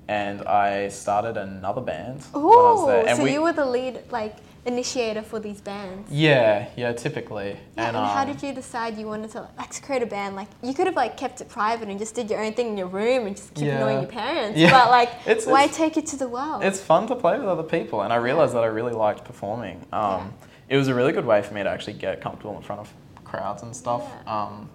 and 0.07 0.41
I 0.43 0.89
started 0.89 1.37
another 1.37 1.81
band 1.81 2.21
when 2.33 2.43
I 2.43 2.47
was 2.47 2.89
Ooh. 2.89 3.07
And 3.07 3.17
so 3.17 3.23
we, 3.23 3.33
you 3.33 3.41
were 3.41 3.53
the 3.53 3.65
lead, 3.65 4.01
like, 4.11 4.35
initiator 4.65 5.21
for 5.23 5.39
these 5.39 5.59
bands. 5.61 6.11
yeah, 6.11 6.69
yeah, 6.75 6.91
typically. 6.93 7.57
Yeah, 7.77 7.87
and, 7.87 7.97
um, 7.97 8.07
how 8.07 8.25
did 8.25 8.43
you 8.43 8.53
decide 8.53 8.97
you 8.97 9.07
wanted 9.07 9.31
to 9.31 9.47
like 9.57 9.81
create 9.81 10.03
a 10.03 10.05
band? 10.05 10.35
Like 10.35 10.47
you 10.61 10.73
could 10.73 10.85
have 10.87 10.95
like 10.95 11.17
kept 11.17 11.41
it 11.41 11.49
private 11.49 11.89
and 11.89 11.97
just 11.97 12.13
did 12.15 12.29
your 12.29 12.43
own 12.43 12.53
thing 12.53 12.67
in 12.67 12.77
your 12.77 12.87
room 12.87 13.25
and 13.27 13.35
just 13.35 13.53
keep 13.55 13.65
Yeah. 13.65 13.77
annoying 13.77 14.01
your 14.03 14.11
parents. 14.11 14.57
Yeah. 14.59 14.71
But 14.71 14.89
like, 14.91 15.09
It's- 15.25 15.45
why 15.47 15.63
it's- 15.63 15.77
take 15.77 15.97
it 15.97 16.05
to 16.07 16.15
the 16.17 16.27
world? 16.27 16.63
It's 16.63 16.79
fun 16.79 17.07
to 17.07 17.15
play 17.15 17.37
with 17.39 17.47
other 17.47 17.63
people, 17.63 18.01
and 18.01 18.13
I 18.13 18.17
realized 18.17 18.53
that 18.53 18.63
I 18.63 18.67
really 18.67 18.93
liked 18.93 19.23
performing. 19.25 19.85
Um, 19.91 20.33
It 20.69 20.77
was 20.77 20.87
a 20.87 20.93
really 20.95 21.11
good 21.11 21.25
way 21.25 21.41
for 21.41 21.53
me 21.53 21.63
to 21.63 21.69
actually 21.69 21.93
get 21.93 22.21
comfortable 22.21 22.55
in 22.55 22.61
front 22.63 22.79
of 22.81 22.93
crowds 23.25 23.61
and 23.63 23.75
stuff. 23.75 24.03
Um, 24.25 24.69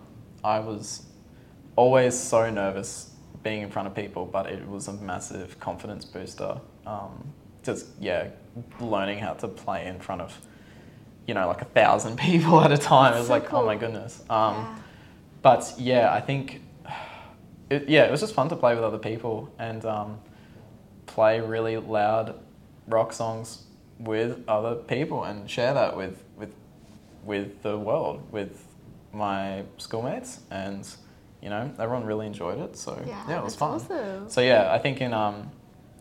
I 0.44 0.58
was 0.60 1.02
always 1.74 2.14
so 2.18 2.50
nervous 2.50 3.10
being 3.42 3.62
in 3.62 3.70
front 3.70 3.88
of 3.88 3.94
people, 3.94 4.26
but 4.26 4.46
it 4.46 4.68
was 4.68 4.88
a 4.88 4.92
massive 4.92 5.58
confidence 5.60 6.04
booster. 6.04 6.60
Um, 6.86 7.32
just 7.66 7.86
yeah, 8.00 8.28
learning 8.80 9.18
how 9.18 9.34
to 9.34 9.48
play 9.48 9.86
in 9.86 10.00
front 10.00 10.22
of 10.22 10.40
you 11.26 11.34
know 11.34 11.46
like 11.46 11.62
a 11.62 11.66
thousand 11.66 12.18
people 12.28 12.60
at 12.60 12.72
a 12.72 12.78
time. 12.78 13.14
Was 13.14 13.26
So 13.26 13.32
like 13.32 13.52
oh 13.52 13.66
my 13.66 13.76
goodness. 13.76 14.22
Um, 14.30 14.54
yeah. 14.54 14.78
but 15.42 15.74
yeah, 15.78 16.12
I 16.12 16.20
think 16.20 16.62
it, 17.68 17.88
yeah, 17.88 18.04
it 18.04 18.10
was 18.10 18.20
just 18.20 18.34
fun 18.34 18.48
to 18.48 18.56
play 18.56 18.74
with 18.74 18.84
other 18.84 18.98
people 18.98 19.52
and 19.58 19.84
um, 19.84 20.20
play 21.06 21.40
really 21.40 21.76
loud 21.76 22.38
rock 22.86 23.12
songs 23.12 23.64
with 23.98 24.42
other 24.46 24.76
people 24.76 25.24
and 25.24 25.50
share 25.50 25.74
that 25.74 25.96
with 25.96 26.22
with 26.36 26.54
with 27.24 27.62
the 27.62 27.76
world, 27.76 28.22
with 28.30 28.64
my 29.12 29.64
schoolmates, 29.78 30.40
and 30.50 30.88
you 31.42 31.50
know 31.50 31.72
everyone 31.78 32.04
really 32.04 32.26
enjoyed 32.26 32.58
it. 32.58 32.76
So 32.76 33.02
yeah, 33.06 33.38
it 33.38 33.42
was 33.42 33.56
fun. 33.56 33.74
Awesome. 33.74 34.28
So 34.28 34.40
yeah, 34.40 34.72
I 34.72 34.78
think 34.78 35.00
in 35.00 35.12
um, 35.12 35.50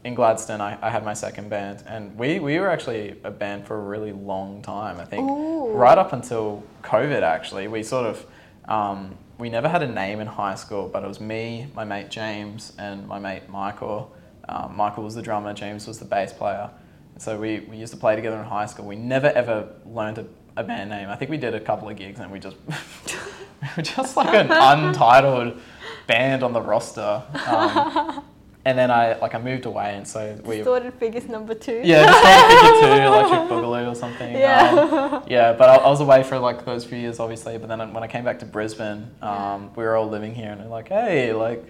in 0.06 0.14
Gladstone, 0.14 0.62
I, 0.62 0.78
I 0.84 0.92
had 0.92 1.04
my 1.04 1.16
second 1.16 1.50
band, 1.50 1.84
and 1.88 2.16
we, 2.16 2.40
we 2.40 2.60
were 2.60 2.70
actually 2.70 3.16
a 3.24 3.32
band 3.32 3.66
for 3.66 3.76
a 3.76 3.82
really 3.82 4.12
long 4.12 4.62
time. 4.62 5.00
I 5.00 5.06
think 5.06 5.28
Ooh. 5.28 5.72
right 5.72 5.98
up 5.98 6.14
until 6.14 6.64
COVID. 6.84 7.24
Actually, 7.24 7.68
we 7.68 7.82
sort 7.82 8.06
of 8.06 8.26
um, 8.66 9.18
we 9.40 9.50
never 9.50 9.68
had 9.68 9.82
a 9.82 9.88
name 9.88 10.20
in 10.20 10.28
high 10.28 10.54
school, 10.54 10.88
but 10.88 11.04
it 11.04 11.08
was 11.08 11.20
me, 11.20 11.68
my 11.74 11.84
mate 11.84 12.12
James, 12.12 12.72
and 12.78 13.08
my 13.08 13.18
mate 13.18 13.50
Michael. 13.50 14.16
Um, 14.48 14.78
Michael 14.78 15.04
was 15.04 15.16
the 15.16 15.24
drummer, 15.24 15.54
James 15.54 15.88
was 15.88 15.98
the 15.98 16.06
bass 16.06 16.32
player. 16.32 16.70
And 17.16 17.22
so 17.22 17.40
we, 17.40 17.62
we 17.62 17.78
used 17.78 17.92
to 17.94 18.00
play 18.00 18.16
together 18.16 18.38
in 18.38 18.46
high 18.46 18.68
school. 18.68 18.86
We 18.86 18.96
never 18.96 19.28
ever 19.28 19.70
learned 19.88 20.20
a, 20.20 20.28
a 20.56 20.64
band 20.64 20.92
name. 20.92 21.10
I 21.10 21.16
think 21.16 21.32
we 21.32 21.38
did 21.38 21.56
a 21.56 21.60
couple 21.60 21.90
of 21.90 21.96
gigs 21.96 22.20
and 22.20 22.32
we 22.32 22.40
just 22.40 22.58
we 22.68 23.68
were 23.76 23.82
just 23.82 24.16
like 24.16 24.36
an 24.36 24.52
untitled 24.52 25.60
band 26.06 26.44
on 26.44 26.54
the 26.54 26.62
roster. 26.62 27.24
Um, 27.48 28.24
and 28.66 28.78
then 28.78 28.90
I 28.90 29.18
like 29.20 29.36
I 29.36 29.40
moved 29.40 29.66
away, 29.66 29.96
and 29.96 30.08
so 30.08 30.38
we 30.44 30.58
Distorted 30.58 30.94
figures 30.96 31.28
number 31.28 31.54
two. 31.54 31.82
yeah 31.84 32.06
just 32.06 32.20
started 32.20 32.98
two, 32.98 33.04
Electric 33.04 33.40
Boogaloo 33.50 33.92
or 33.92 33.96
something. 33.96 34.34
Yeah. 34.34 35.12
Um, 35.14 35.24
yeah, 35.28 35.54
but 35.54 35.70
I, 35.70 35.76
I 35.76 35.90
was 35.90 36.02
away 36.02 36.24
for 36.24 36.40
like 36.40 36.66
those 36.66 36.84
few 36.84 36.98
years, 36.98 37.20
obviously. 37.20 37.58
But 37.60 37.70
then 37.70 37.94
when 37.94 38.04
I 38.04 38.08
came 38.08 38.26
back 38.26 38.40
to 38.40 38.46
Brisbane, 38.46 39.12
um, 39.22 39.72
we 39.76 39.84
were 39.84 39.96
all 39.96 40.10
living 40.10 40.34
here, 40.34 40.52
and 40.52 40.70
like, 40.70 40.90
hey, 40.90 41.32
like 41.34 41.64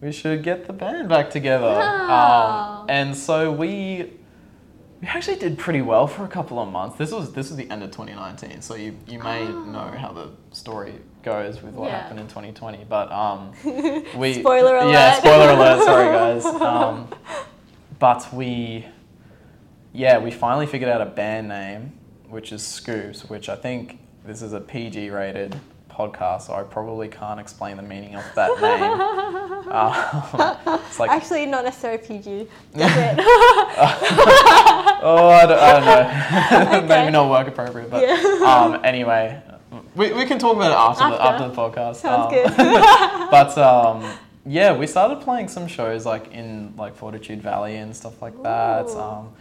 we 0.00 0.10
should 0.10 0.42
get 0.42 0.66
the 0.66 0.72
band 0.72 1.08
back 1.08 1.30
together. 1.30 1.80
Um, 1.80 2.86
and 2.88 3.16
so 3.16 3.52
we 3.52 4.12
we 5.00 5.08
actually 5.08 5.36
did 5.38 5.56
pretty 5.58 5.80
well 5.82 6.06
for 6.06 6.24
a 6.24 6.28
couple 6.28 6.58
of 6.58 6.68
months. 6.70 6.96
This 6.98 7.10
was 7.12 7.32
this 7.32 7.48
was 7.48 7.56
the 7.56 7.70
end 7.70 7.82
of 7.82 7.90
2019, 7.90 8.60
so 8.62 8.74
you 8.74 8.96
you 9.06 9.18
may 9.18 9.42
Oh. 9.46 9.64
know 9.64 9.94
how 9.98 10.12
the 10.12 10.28
story 10.52 10.94
goes 11.22 11.62
with 11.62 11.74
what 11.74 11.88
Yeah. 11.90 12.00
happened 12.02 12.20
in 12.20 12.26
2020. 12.28 12.84
But 12.88 13.10
um, 13.12 13.52
we 14.16 14.34
Spoiler 14.40 14.76
Yeah, 14.76 15.12
alert. 15.14 15.18
spoiler 15.18 15.50
alert. 15.52 15.82
Sorry, 15.84 16.06
guys. 16.12 16.44
Um, 16.44 17.08
but 17.98 18.32
we, 18.32 18.86
yeah, 19.92 20.18
we 20.18 20.30
finally 20.30 20.66
figured 20.66 20.90
out 20.90 21.00
a 21.02 21.06
band 21.06 21.48
name, 21.48 21.92
which 22.28 22.52
is 22.52 22.62
Scoops, 22.66 23.28
which 23.28 23.48
I 23.48 23.56
think 23.56 23.98
this 24.24 24.40
is 24.42 24.52
a 24.52 24.60
PG 24.60 25.10
rated 25.10 25.58
podcast, 25.90 26.42
so 26.42 26.54
I 26.54 26.62
probably 26.62 27.08
can't 27.08 27.38
explain 27.40 27.76
the 27.76 27.82
meaning 27.82 28.14
of 28.14 28.24
that 28.34 28.50
name. 28.62 29.00
Um, 29.70 30.78
it's 30.86 30.98
like 30.98 31.10
Actually, 31.10 31.44
not 31.46 31.64
necessarily 31.64 31.98
PG. 32.02 32.48
That's 32.72 33.18
it. 33.20 34.56
Oh, 35.02 35.28
I 35.28 35.46
don't, 35.46 35.58
I 35.58 35.72
don't 35.72 36.88
know. 36.88 36.88
Maybe 36.96 37.10
not 37.12 37.30
work 37.30 37.48
appropriate, 37.48 37.90
but 37.90 38.02
Yeah. 38.02 38.44
um, 38.74 38.80
anyway, 38.84 39.40
we, 39.94 40.12
we 40.12 40.24
can 40.26 40.38
talk 40.38 40.56
about 40.56 40.70
it 40.70 40.74
after, 40.74 41.08
The, 41.16 41.22
After. 41.22 41.44
after 41.44 41.48
the 41.48 41.54
podcast. 41.54 41.96
Sounds 41.96 42.32
Um, 42.32 42.56
good. 42.56 42.56
but 43.30 43.58
um, 43.58 44.12
yeah, 44.46 44.76
we 44.76 44.86
started 44.86 45.20
playing 45.20 45.48
some 45.48 45.66
shows 45.66 46.06
like 46.06 46.32
in 46.32 46.74
like 46.76 46.94
Fortitude 46.96 47.42
Valley 47.42 47.76
and 47.76 47.94
stuff 47.94 48.20
like 48.22 48.40
that. 48.42 48.86
Um, 48.90 49.32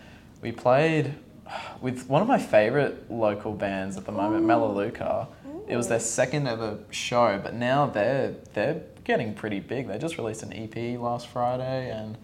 we 0.42 0.52
played 0.52 1.14
with 1.82 2.08
one 2.08 2.22
of 2.22 2.28
my 2.28 2.38
favorite 2.38 3.10
local 3.12 3.54
bands 3.54 3.98
at 3.98 4.06
the 4.06 4.12
moment, 4.12 4.44
Ooh. 4.44 4.48
Melaleuca. 4.48 5.28
It 5.68 5.78
was 5.78 5.88
their 5.88 6.00
second 6.00 6.48
ever 6.48 6.80
show, 6.90 7.40
but 7.44 7.54
now 7.54 7.86
they're 7.86 8.34
they're 8.54 8.82
getting 9.04 9.34
pretty 9.36 9.60
big. 9.60 9.88
They 9.88 9.98
just 10.00 10.18
released 10.18 10.42
an 10.44 10.52
EP 10.54 11.00
last 11.00 11.28
Friday, 11.28 11.92
and 11.92 12.18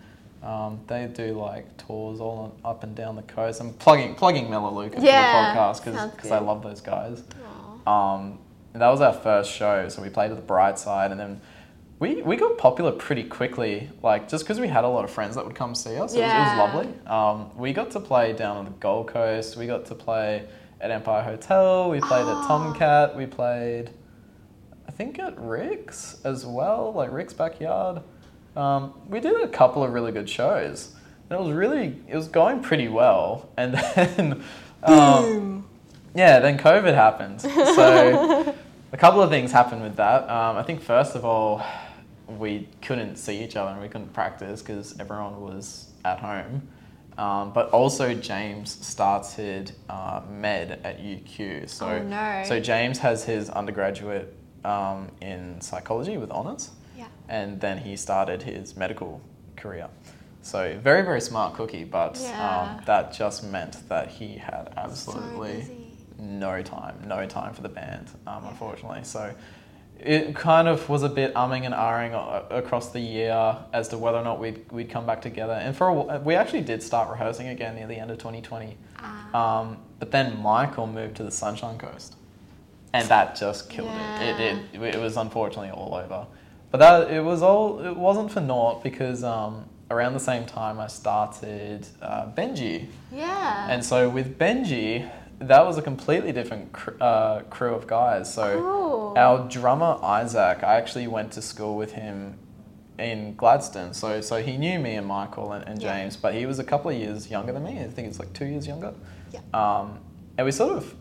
um, 0.45 0.79
they 0.87 1.07
do 1.07 1.33
like 1.39 1.75
tours 1.77 2.19
all 2.19 2.53
on, 2.63 2.71
up 2.71 2.83
and 2.83 2.95
down 2.95 3.15
the 3.15 3.23
coast. 3.23 3.59
I'm 3.61 3.73
plugging 3.73 4.15
plugging 4.15 4.49
Melaleuca 4.49 4.99
Yeah, 5.01 5.53
for 5.53 5.81
the 5.83 5.89
podcast 5.91 6.15
because 6.15 6.31
I 6.31 6.39
love 6.39 6.61
those 6.63 6.81
guys. 6.81 7.23
Um, 7.87 8.39
and 8.73 8.81
that 8.81 8.89
was 8.89 9.01
our 9.01 9.13
first 9.13 9.51
show, 9.51 9.87
so 9.89 10.01
we 10.01 10.09
played 10.09 10.31
at 10.31 10.37
the 10.37 10.43
Bright 10.43 10.77
Side, 10.79 11.11
and 11.11 11.19
then 11.19 11.39
we, 11.99 12.21
we 12.23 12.35
got 12.35 12.57
popular 12.57 12.91
pretty 12.91 13.23
quickly, 13.23 13.89
like 14.03 14.27
just 14.27 14.43
because 14.43 14.59
we 14.59 14.67
had 14.67 14.83
a 14.83 14.87
lot 14.87 15.05
of 15.05 15.11
friends 15.11 15.35
that 15.35 15.45
would 15.45 15.55
come 15.55 15.73
see 15.73 15.95
us. 15.97 16.13
It, 16.13 16.19
was, 16.19 16.31
it 16.35 16.39
was 16.39 16.57
lovely. 16.57 16.93
Um, 17.07 17.57
we 17.57 17.71
got 17.73 17.91
to 17.91 17.99
play 18.01 18.33
down 18.33 18.57
on 18.57 18.65
the 18.65 18.71
Gold 18.71 19.07
Coast. 19.07 19.55
We 19.55 19.65
got 19.65 19.85
to 19.85 19.95
play 19.95 20.45
at 20.81 20.91
Empire 20.91 21.23
Hotel. 21.23 21.89
We 21.89 22.01
played 22.01 22.25
Oh. 22.25 22.41
at 22.41 22.47
Tomcat. 22.47 23.15
We 23.15 23.25
played, 23.27 23.91
I 24.87 24.91
think, 24.91 25.19
at 25.19 25.39
Rick's 25.39 26.17
as 26.25 26.45
well, 26.45 26.91
like 26.93 27.11
Rick's 27.13 27.33
backyard. 27.33 28.01
Um, 28.55 28.93
we 29.09 29.19
did 29.19 29.39
a 29.41 29.47
couple 29.47 29.83
of 29.83 29.91
really 29.93 30.11
good 30.11 30.29
shows. 30.29 30.93
And 31.29 31.39
it 31.39 31.43
was 31.43 31.53
really, 31.53 31.99
it 32.07 32.15
was 32.15 32.27
going 32.27 32.61
pretty 32.61 32.87
well. 32.87 33.49
And 33.57 33.73
then, 33.95 34.43
um, 34.83 35.65
yeah, 36.13 36.39
then 36.39 36.57
COVID 36.57 36.93
happened. 36.93 37.41
So 37.41 38.55
a 38.91 38.97
couple 38.97 39.21
of 39.21 39.29
things 39.29 39.51
happened 39.51 39.81
with 39.81 39.95
that. 39.97 40.29
Um, 40.29 40.55
I 40.57 40.63
think 40.63 40.81
first 40.81 41.15
of 41.15 41.25
all, 41.25 41.63
we 42.27 42.67
couldn't 42.81 43.17
see 43.17 43.43
each 43.43 43.55
other 43.55 43.71
and 43.71 43.81
we 43.81 43.87
couldn't 43.87 44.13
practice 44.13 44.61
because 44.61 44.97
everyone 44.99 45.41
was 45.41 45.91
at 46.03 46.19
home. 46.19 46.67
Um, 47.17 47.53
but 47.53 47.69
also 47.69 48.13
James 48.13 48.71
started 48.85 49.71
uh, 49.89 50.21
med 50.29 50.79
at 50.83 50.99
UQ. 50.99 51.69
So 51.69 51.87
Oh, 51.87 52.03
no. 52.03 52.43
so 52.45 52.59
James 52.59 52.97
has 52.99 53.23
his 53.23 53.49
undergraduate 53.49 54.35
um, 54.65 55.09
in 55.21 55.61
psychology 55.61 56.17
with 56.17 56.29
honors. 56.29 56.71
And 57.29 57.59
then 57.61 57.77
he 57.79 57.95
started 57.95 58.43
his 58.43 58.75
medical 58.75 59.21
career. 59.55 59.87
So 60.41 60.77
very 60.81 61.01
very 61.01 61.21
smart 61.21 61.53
cookie, 61.55 61.83
but 61.83 62.17
Yeah. 62.21 62.59
um, 62.77 62.81
that 62.85 63.13
just 63.13 63.43
meant 63.43 63.87
that 63.89 64.09
he 64.09 64.37
had 64.37 64.71
absolutely 64.77 65.57
busy. 65.57 65.97
no 66.19 66.61
time, 66.61 66.95
no 67.07 67.25
time 67.25 67.53
for 67.53 67.61
the 67.61 67.69
band, 67.69 68.09
um, 68.27 68.43
Yeah. 68.43 68.49
unfortunately. 68.51 69.03
So 69.03 69.33
it 69.99 70.35
kind 70.35 70.67
of 70.67 70.87
was 70.89 71.03
a 71.03 71.09
bit 71.09 71.33
umming 71.35 71.65
and 71.65 71.73
ahhing 71.73 72.13
across 72.51 72.89
the 72.91 72.99
year 72.99 73.55
as 73.73 73.87
to 73.87 73.97
whether 73.97 74.17
or 74.17 74.23
not 74.23 74.39
we'd, 74.39 74.69
we'd 74.71 74.89
come 74.89 75.05
back 75.05 75.21
together. 75.21 75.53
And 75.53 75.75
for 75.75 75.87
a, 75.87 75.93
wh- 76.19 76.25
we 76.25 76.35
actually 76.35 76.61
did 76.61 76.83
start 76.83 77.09
rehearsing 77.09 77.47
again 77.47 77.75
near 77.75 77.87
the 77.87 77.95
end 77.97 78.11
of 78.11 78.17
2020. 78.17 78.77
Ah. 78.99 79.61
Um, 79.61 79.77
but 79.97 80.11
then 80.11 80.41
Michael 80.43 80.85
moved 80.85 81.15
to 81.17 81.23
the 81.23 81.31
Sunshine 81.31 81.77
Coast, 81.77 82.17
and 82.91 83.07
that 83.07 83.35
just 83.37 83.69
killed 83.69 83.89
it. 84.19 84.39
It, 84.41 84.57
it. 84.73 84.95
it 84.95 84.99
was 84.99 85.15
unfortunately 85.17 85.71
all 85.71 85.95
over. 85.95 86.27
But 86.75 87.07
that 87.07 87.09
it 87.13 87.23
was 87.23 87.41
all 87.41 87.79
it 87.79 87.95
wasn't 87.95 88.33
for 88.33 88.41
naught 88.41 88.83
because 88.83 89.23
um, 89.23 89.63
around 89.89 90.11
the 90.11 90.19
same 90.19 90.45
time 90.45 90.77
I 90.77 90.87
started 90.87 91.87
uh, 92.01 92.25
Benji, 92.33 92.87
yeah. 93.13 93.67
and 93.69 93.81
so 93.81 94.09
with 94.09 94.37
Benji, 94.37 95.09
that 95.39 95.65
was 95.65 95.77
a 95.77 95.81
completely 95.81 96.33
different 96.33 96.73
cr- 96.73 96.97
uh, 96.99 97.43
crew 97.43 97.73
of 97.73 97.87
guys. 97.87 98.33
So 98.33 98.61
cool. 98.61 99.13
our 99.15 99.47
drummer 99.47 99.97
Isaac, 100.03 100.65
I 100.65 100.75
actually 100.75 101.07
went 101.07 101.31
to 101.31 101.41
school 101.41 101.77
with 101.77 101.93
him 101.93 102.37
in 102.99 103.37
Gladstone. 103.37 103.93
So 103.93 104.19
so 104.19 104.43
he 104.43 104.57
knew 104.57 104.77
me 104.77 104.95
and 104.95 105.07
Michael 105.07 105.53
and, 105.53 105.65
and 105.65 105.81
Yeah. 105.81 105.95
James, 105.95 106.17
but 106.17 106.33
he 106.33 106.45
was 106.45 106.59
a 106.59 106.65
couple 106.65 106.91
of 106.91 106.97
years 106.97 107.31
younger 107.31 107.53
than 107.53 107.63
me. 107.63 107.79
I 107.79 107.87
think 107.87 108.09
it's 108.09 108.19
like 108.19 108.33
two 108.33 108.47
years 108.47 108.67
younger. 108.67 108.93
Yeah. 109.31 109.39
Um, 109.53 109.99
and 110.37 110.43
we 110.43 110.51
sort 110.51 110.75
of 110.75 110.93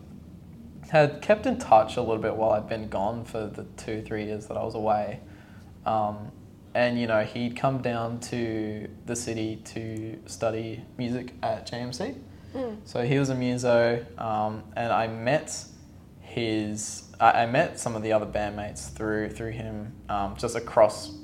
had 0.91 1.21
kept 1.21 1.45
in 1.45 1.57
touch 1.57 1.97
a 1.97 2.01
little 2.01 2.23
bit 2.23 2.33
while 2.37 2.51
I'd 2.51 2.69
been 2.69 2.87
gone 2.87 3.25
for 3.25 3.47
the 3.47 3.65
two 3.75 4.01
three 4.01 4.23
years 4.23 4.45
that 4.45 4.55
I 4.55 4.63
was 4.63 4.75
away. 4.75 5.19
Um, 5.85 6.31
and 6.73 6.99
you 6.99 7.07
know 7.07 7.23
he'd 7.23 7.55
come 7.55 7.81
down 7.81 8.19
to 8.19 8.89
the 9.05 9.15
city 9.15 9.57
to 9.65 10.19
study 10.25 10.83
music 10.97 11.33
at 11.41 11.65
JMC. 11.69 12.17
Mm. 12.53 12.77
So 12.83 13.03
he 13.03 13.17
was 13.19 13.29
a 13.29 13.35
muso, 13.35 14.05
um, 14.17 14.63
and 14.75 14.91
I 14.91 15.07
met 15.07 15.65
his. 16.21 17.03
I, 17.19 17.43
I 17.43 17.45
met 17.45 17.79
some 17.79 17.95
of 17.95 18.03
the 18.03 18.11
other 18.11 18.25
bandmates 18.25 18.91
through 18.91 19.29
through 19.29 19.51
him, 19.51 19.93
um, 20.09 20.35
just 20.37 20.55
across 20.55 21.15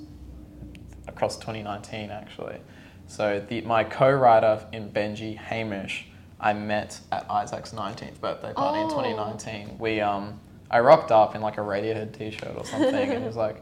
across 1.07 1.37
2019 1.37 2.09
actually. 2.11 2.59
So 3.07 3.43
the 3.45 3.61
my 3.61 3.83
co-writer 3.83 4.65
in 4.71 4.89
Benji 4.91 5.35
Hamish, 5.37 6.07
I 6.39 6.53
met 6.53 6.99
at 7.11 7.29
Isaac's 7.29 7.71
19th 7.73 8.21
birthday 8.21 8.53
party 8.53 8.79
in 8.79 8.85
Oh. 8.85 8.89
2019. 8.89 9.77
We 9.79 9.99
um, 9.99 10.39
I 10.69 10.79
rocked 10.79 11.11
up 11.11 11.35
in 11.35 11.41
like 11.41 11.57
a 11.57 11.61
Radiohead 11.61 12.17
t-shirt 12.17 12.55
or 12.55 12.63
something, 12.65 12.95
and 12.95 13.19
he 13.21 13.27
was 13.27 13.35
like, 13.35 13.61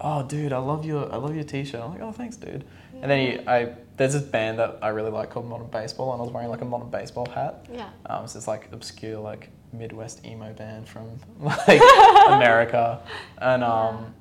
"Oh, 0.00 0.22
dude, 0.22 0.52
I 0.52 0.58
love 0.58 0.84
your 0.84 1.12
I 1.12 1.16
love 1.16 1.34
your 1.34 1.44
t-shirt." 1.44 1.80
I'm 1.80 1.90
like, 1.92 2.00
"Oh, 2.02 2.12
thanks, 2.12 2.36
dude." 2.36 2.64
And 3.00 3.10
then 3.10 3.18
he, 3.40 3.46
I 3.46 3.72
there's 3.96 4.12
this 4.14 4.22
band 4.22 4.58
that 4.58 4.78
I 4.82 4.88
really 4.88 5.10
like 5.10 5.30
called 5.30 5.46
Modern 5.46 5.68
Baseball, 5.68 6.12
and 6.12 6.20
I 6.20 6.24
was 6.24 6.32
wearing 6.32 6.48
like 6.50 6.60
a 6.62 6.64
Modern 6.64 6.90
Baseball 6.90 7.26
hat. 7.30 7.66
Yeah. 7.72 7.88
Um, 8.06 8.26
so 8.26 8.38
this 8.38 8.46
like 8.48 8.68
obscure 8.72 9.18
like 9.20 9.50
Midwest 9.72 10.24
emo 10.24 10.52
band 10.52 10.88
from 10.88 11.08
like 11.40 11.80
America, 12.28 13.00
and 13.38 13.62
um, 13.64 14.14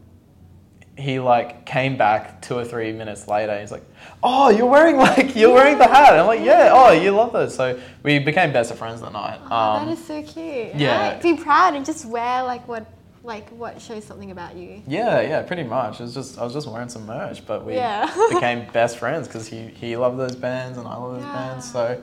he 0.97 1.19
like 1.19 1.65
came 1.65 1.97
back 1.97 2.41
two 2.41 2.55
or 2.57 2.63
three 2.63 2.91
minutes 2.93 3.27
later. 3.27 3.51
And 3.51 3.61
He's 3.61 3.71
like, 3.71 3.83
"Oh, 4.23 4.49
you're 4.49 4.65
wearing 4.65 4.97
like 4.97 5.35
you're 5.35 5.53
wearing 5.53 5.77
the 5.77 5.87
hat." 5.87 6.17
I'm 6.17 6.25
like, 6.27 6.41
"Yeah, 6.43 6.69
oh, 6.71 6.91
you 6.91 7.11
love 7.11 7.33
those." 7.33 7.53
So 7.55 7.79
we 8.03 8.19
became 8.19 8.51
best 8.53 8.71
of 8.71 8.77
friends 8.77 9.01
that 9.01 9.11
night. 9.13 9.39
Oh, 9.49 9.55
Um, 9.55 9.85
that 9.87 9.91
is 9.97 10.05
so 10.05 10.21
cute. 10.23 10.75
yeah. 10.75 11.13
Right? 11.13 11.21
Be 11.21 11.35
proud 11.35 11.75
and 11.75 11.85
just 11.85 12.05
wear 12.05 12.43
like 12.43 12.65
what 12.67 12.85
like 13.25 13.49
what 13.49 13.81
shows 13.81 14.03
something 14.05 14.31
about 14.31 14.55
you. 14.55 14.81
yeah, 14.87 15.19
yeah, 15.21 15.41
pretty 15.41 15.63
much. 15.63 15.99
It 15.99 16.03
was 16.03 16.13
just 16.13 16.37
I 16.37 16.43
was 16.43 16.53
just 16.53 16.67
wearing 16.67 16.89
some 16.89 17.05
merch, 17.05 17.45
but 17.45 17.65
we 17.65 17.73
Yeah. 17.75 18.05
became 18.29 18.67
best 18.71 18.97
friends 18.97 19.27
because 19.27 19.47
he 19.47 19.67
he 19.67 19.97
loved 19.97 20.17
those 20.19 20.35
bands 20.35 20.77
and 20.77 20.87
I 20.87 20.95
love 20.95 21.15
those 21.15 21.23
Yeah. 21.23 21.33
bands. 21.33 21.71
So, 21.71 22.01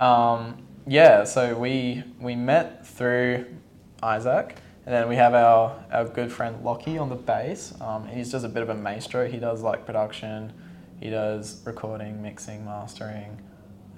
um, 0.00 0.58
yeah, 0.86 1.24
so 1.24 1.56
we 1.56 2.02
we 2.20 2.34
met 2.34 2.86
through 2.86 3.46
Isaac, 4.02 4.56
and 4.86 4.94
then 4.94 5.08
we 5.08 5.16
have 5.16 5.34
our 5.34 5.76
our 5.92 6.04
good 6.06 6.32
friend 6.32 6.64
Lockie 6.64 6.98
on 6.98 7.08
the 7.08 7.14
bass. 7.16 7.74
Um, 7.80 8.06
he's 8.08 8.30
just 8.32 8.44
a 8.44 8.48
bit 8.48 8.62
of 8.62 8.68
a 8.68 8.74
maestro. 8.74 9.28
He 9.28 9.38
does 9.38 9.62
like 9.62 9.84
production, 9.86 10.52
he 11.00 11.10
does 11.10 11.62
recording, 11.64 12.22
mixing, 12.22 12.64
mastering. 12.64 13.38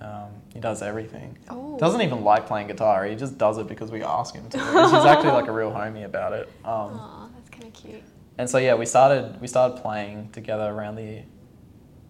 Um, 0.01 0.29
he 0.55 0.61
does 0.61 0.83
everything. 0.83 1.37
Oh. 1.49 1.77
Doesn't 1.79 2.01
even 2.01 2.23
like 2.25 2.47
playing 2.47 2.69
guitar. 2.69 3.05
He 3.05 3.17
just 3.17 3.37
does 3.37 3.59
it 3.59 3.67
because 3.69 3.91
we 3.91 4.03
ask 4.03 4.35
him 4.35 4.49
to. 4.51 4.59
He's 4.59 5.05
actually 5.05 5.33
like 5.33 5.47
a 5.49 5.53
real 5.53 5.71
homie 5.71 6.05
about 6.05 6.33
it. 6.33 6.49
Um, 6.65 6.99
Aw, 6.99 7.29
that's 7.35 7.51
kind 7.51 7.65
of 7.65 7.73
cute. 7.73 8.03
and 8.39 8.49
so 8.49 8.59
yeah, 8.59 8.75
we 8.75 8.87
started 8.87 9.41
we 9.41 9.47
started 9.47 9.81
playing 9.83 10.31
together 10.33 10.71
around 10.71 10.97
the 10.97 11.23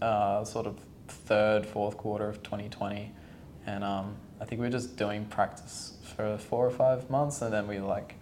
uh, 0.01 0.43
sort 0.45 0.67
of 0.67 0.79
third, 1.07 1.65
fourth 1.65 1.97
quarter 1.97 2.27
of 2.29 2.41
2020, 2.43 3.11
and 3.65 3.83
um, 3.83 4.15
I 4.39 4.45
think 4.45 4.61
we 4.61 4.67
were 4.67 4.71
just 4.71 4.95
doing 4.95 5.25
practice 5.25 5.93
for 6.15 6.37
four 6.37 6.65
or 6.65 6.71
five 6.71 7.09
months, 7.09 7.41
and 7.41 7.53
then 7.53 7.67
we 7.67 7.79
were 7.79 7.87
like, 7.87 8.15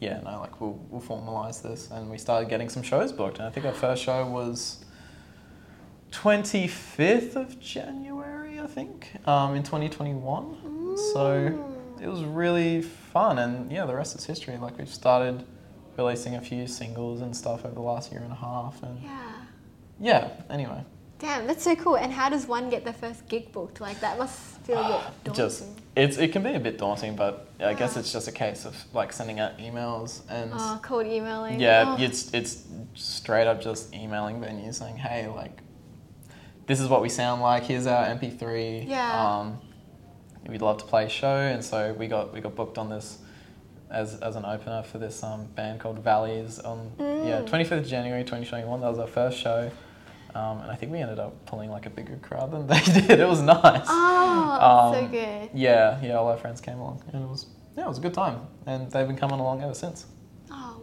yeah, 0.00 0.20
no, 0.20 0.40
like 0.40 0.60
we'll 0.60 0.78
we'll 0.90 1.00
formalize 1.00 1.62
this, 1.62 1.90
and 1.92 2.10
we 2.10 2.18
started 2.18 2.48
getting 2.48 2.68
some 2.68 2.82
shows 2.82 3.12
booked, 3.12 3.38
and 3.38 3.46
I 3.46 3.50
think 3.50 3.66
our 3.66 3.72
first 3.72 4.02
show 4.02 4.26
was 4.26 4.84
25th 6.10 7.36
of 7.36 7.58
January, 7.60 8.31
I 8.62 8.66
think, 8.66 9.08
um, 9.26 9.54
in 9.56 9.62
2021. 9.62 10.96
So 11.12 11.74
it 12.00 12.06
was 12.06 12.22
really 12.24 12.82
fun, 12.82 13.38
and 13.38 13.70
yeah, 13.72 13.86
the 13.86 13.94
rest 13.94 14.16
is 14.16 14.24
history. 14.24 14.56
Like 14.58 14.78
we've 14.78 14.88
started 14.88 15.44
releasing 15.96 16.34
a 16.36 16.40
few 16.40 16.66
singles 16.66 17.20
and 17.20 17.36
stuff 17.36 17.64
over 17.64 17.74
the 17.74 17.80
last 17.80 18.12
year 18.12 18.22
and 18.22 18.32
a 18.32 18.36
half, 18.36 18.82
and 18.82 19.00
Yeah. 19.02 19.32
yeah. 20.00 20.28
Anyway, 20.50 20.84
Damn, 21.18 21.46
that's 21.46 21.62
so 21.62 21.76
cool. 21.76 21.96
And 21.96 22.12
how 22.12 22.28
does 22.28 22.48
one 22.48 22.68
get 22.68 22.82
their 22.82 22.92
first 22.92 23.28
gig 23.28 23.52
booked? 23.52 23.80
Like 23.80 24.00
that 24.00 24.18
must 24.18 24.38
feel 24.64 24.78
a 24.78 24.88
bit 24.88 25.24
daunting. 25.24 25.34
just 25.44 25.64
it's 25.94 26.16
it 26.18 26.32
can 26.32 26.42
be 26.42 26.54
a 26.54 26.58
bit 26.60 26.78
daunting, 26.78 27.14
but 27.14 27.46
I 27.60 27.74
guess 27.74 27.96
it's 27.96 28.12
just 28.12 28.26
a 28.26 28.32
case 28.32 28.64
of 28.64 28.74
like 28.92 29.12
sending 29.12 29.38
out 29.38 29.56
emails 29.58 30.22
and 30.28 30.50
oh, 30.52 30.80
cold 30.82 31.06
emailing. 31.06 31.60
yeah, 31.60 31.84
Oh. 31.96 32.02
it's 32.02 32.34
it's 32.34 32.64
straight 32.94 33.46
up 33.46 33.60
just 33.62 33.94
emailing 33.94 34.40
venues 34.40 34.74
saying, 34.74 34.96
hey, 34.96 35.28
like 35.28 35.60
this 36.66 36.80
is 36.80 36.88
what 36.88 37.02
we 37.02 37.08
sound 37.08 37.42
like. 37.42 37.64
Here's 37.64 37.86
our 37.86 38.04
MP3. 38.06 38.88
Yeah. 38.88 39.38
Um, 39.40 39.58
we'd 40.48 40.62
love 40.62 40.78
to 40.78 40.84
play 40.84 41.04
a 41.06 41.08
show, 41.08 41.36
and 41.36 41.64
so 41.64 41.92
we 41.98 42.06
got 42.08 42.32
we 42.32 42.40
got 42.40 42.54
booked 42.54 42.78
on 42.78 42.88
this 42.90 43.18
as, 43.90 44.14
as 44.20 44.36
an 44.36 44.44
opener 44.44 44.82
for 44.82 44.98
this 44.98 45.22
um, 45.22 45.44
band 45.54 45.80
called 45.80 45.98
Valleys 45.98 46.58
on 46.60 46.92
yeah 46.98 47.40
Mm. 47.42 47.48
25th 47.48 47.86
January 47.88 48.22
2021. 48.22 48.80
That 48.80 48.88
was 48.88 48.98
our 48.98 49.06
first 49.06 49.38
show, 49.38 49.70
um, 50.34 50.60
and 50.62 50.70
I 50.70 50.74
think 50.76 50.92
we 50.92 50.98
ended 50.98 51.18
up 51.18 51.44
pulling 51.46 51.70
like 51.70 51.86
a 51.86 51.90
bigger 51.90 52.16
crowd 52.22 52.50
than 52.52 52.66
they 52.72 52.80
did. 52.80 53.20
It 53.20 53.28
was 53.28 53.42
nice. 53.42 53.86
Oh, 53.88 54.92
so 54.94 55.00
Um, 55.04 55.10
good. 55.10 55.50
Yeah, 55.54 56.00
yeah, 56.02 56.14
all 56.14 56.28
our 56.28 56.38
friends 56.38 56.60
came 56.60 56.78
along, 56.78 57.02
and 57.12 57.22
it 57.22 57.28
was 57.28 57.46
yeah, 57.76 57.84
it 57.84 57.88
was 57.88 57.98
a 57.98 58.02
good 58.02 58.14
time, 58.14 58.40
and 58.66 58.90
they've 58.90 59.06
been 59.06 59.16
coming 59.16 59.40
along 59.40 59.62
ever 59.62 59.74
since. 59.74 60.06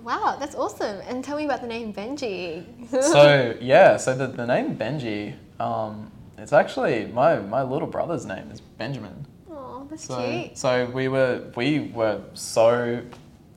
Wow, 0.03 0.38
that's 0.39 0.55
awesome. 0.55 1.01
And 1.07 1.23
tell 1.23 1.38
me 1.38 1.45
about 1.45 1.62
the 1.62 1.67
name 1.67 1.93
Benji. 1.93 2.63
so 3.03 3.55
yeah, 3.62 3.97
so 3.97 4.15
the, 4.15 4.27
the 4.27 4.45
name 4.47 4.75
Benji, 4.77 5.35
um, 5.59 6.12
it's 6.38 6.53
actually 6.53 7.05
my, 7.07 7.39
my 7.39 7.62
little 7.63 7.88
brother's 7.88 8.25
name 8.25 8.49
is 8.51 8.62
Benjamin. 8.62 9.25
oh, 9.51 9.85
that's 9.89 10.05
So 10.05 10.17
cute. 10.23 10.57
so 10.57 10.85
we 10.88 11.07
were 11.09 11.43
we 11.55 11.91
were 11.93 12.21
so 12.33 13.01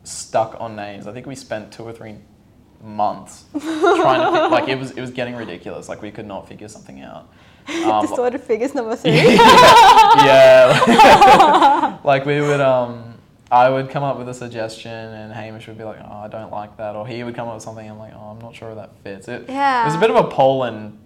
stuck 0.05 0.57
on 0.61 0.74
names. 0.76 1.07
I 1.07 1.12
think 1.12 1.26
we 1.26 1.35
spent 1.37 1.72
two 1.72 1.85
or 1.85 1.92
three 1.92 2.16
months 2.83 3.44
trying 3.61 4.33
to 4.35 4.48
like 4.48 4.68
it 4.68 4.76
was 4.78 4.90
it 4.90 5.00
was 5.00 5.11
getting 5.12 5.37
ridiculous. 5.37 5.88
Like 5.88 6.02
we 6.02 6.11
could 6.11 6.26
not 6.26 6.48
figure 6.48 6.66
something 6.68 7.00
out. 7.02 7.28
Um, 7.85 8.00
Distorted 8.05 8.40
figures 8.40 8.74
number 8.74 8.96
three. 8.96 9.12
yeah. 10.26 11.98
like 12.05 12.26
we 12.26 12.40
would 12.40 12.61
um 12.61 13.12
I 13.53 13.69
would 13.69 13.91
come 13.91 14.03
up 14.03 14.17
with 14.19 14.29
a 14.29 14.35
suggestion 14.35 14.91
and 14.91 15.33
Hamish 15.33 15.69
would 15.69 15.77
be 15.79 15.85
like, 15.85 15.99
Oh, 16.03 16.17
I 16.25 16.29
don't 16.29 16.51
like 16.51 16.77
that 16.79 16.97
or 16.97 17.07
he 17.07 17.23
would 17.23 17.35
come 17.35 17.47
up 17.49 17.55
with 17.55 17.62
something 17.62 17.85
And 17.87 17.93
I'm 17.93 17.99
like, 17.99 18.15
Oh, 18.15 18.31
I'm 18.31 18.38
not 18.41 18.55
sure 18.55 18.71
if 18.71 18.77
that 18.77 18.91
fits. 19.05 19.29
It, 19.29 19.45
Yeah. 19.49 19.83
it 19.83 19.85
was 19.87 19.95
a 19.95 19.99
bit 19.99 20.09
of 20.11 20.17
a 20.17 20.25
Paul 20.29 20.65
and 20.65 20.99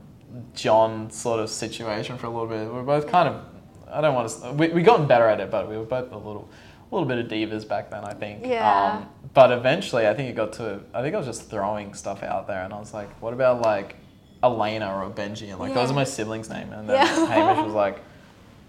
John 0.55 1.11
sort 1.11 1.41
of 1.41 1.51
situation 1.51 2.17
for 2.19 2.27
a 2.27 2.31
little 2.31 2.47
bit. 2.47 2.67
We 2.67 2.73
were 2.73 2.83
both 2.83 3.09
kind 3.09 3.29
of 3.29 3.43
I 3.91 4.01
don't 4.01 4.15
want 4.15 4.29
to 4.29 4.53
we 4.53 4.69
we 4.69 4.83
gotten 4.83 5.07
better 5.07 5.27
at 5.29 5.41
it, 5.41 5.51
but 5.51 5.69
we 5.69 5.77
were 5.77 5.85
both 5.85 6.13
a 6.13 6.17
little 6.17 6.49
a 6.91 6.95
little 6.95 7.09
bit 7.09 7.19
of 7.19 7.27
divas 7.27 7.67
back 7.67 7.91
then, 7.91 8.05
I 8.05 8.15
think. 8.15 8.45
Yeah. 8.47 8.99
Um, 8.99 9.09
but 9.35 9.51
eventually, 9.51 10.07
I 10.07 10.15
think 10.15 10.31
it 10.31 10.35
got 10.37 10.53
to. 10.55 10.81
I 10.95 11.03
think 11.03 11.15
I 11.15 11.19
was 11.19 11.27
just 11.27 11.51
throwing 11.51 11.95
stuff 11.95 12.23
out 12.23 12.47
there, 12.47 12.63
and 12.63 12.73
I 12.73 12.79
was 12.79 12.95
like, 12.95 13.11
"What 13.21 13.33
about 13.33 13.61
like 13.63 13.97
Elena 14.43 14.95
or 14.95 15.11
Benji?" 15.11 15.51
And 15.51 15.59
like 15.59 15.75
those 15.75 15.91
are 15.91 15.95
my 15.95 16.05
siblings' 16.05 16.49
name. 16.49 16.73
And 16.73 16.89
then 16.89 16.97
Yeah. 16.97 17.27
Hamish 17.27 17.65
was 17.65 17.75
like, 17.75 17.99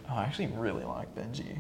"Oh, 0.10 0.16
I 0.16 0.24
actually 0.24 0.48
really 0.48 0.84
like 0.84 1.14
Benji," 1.16 1.58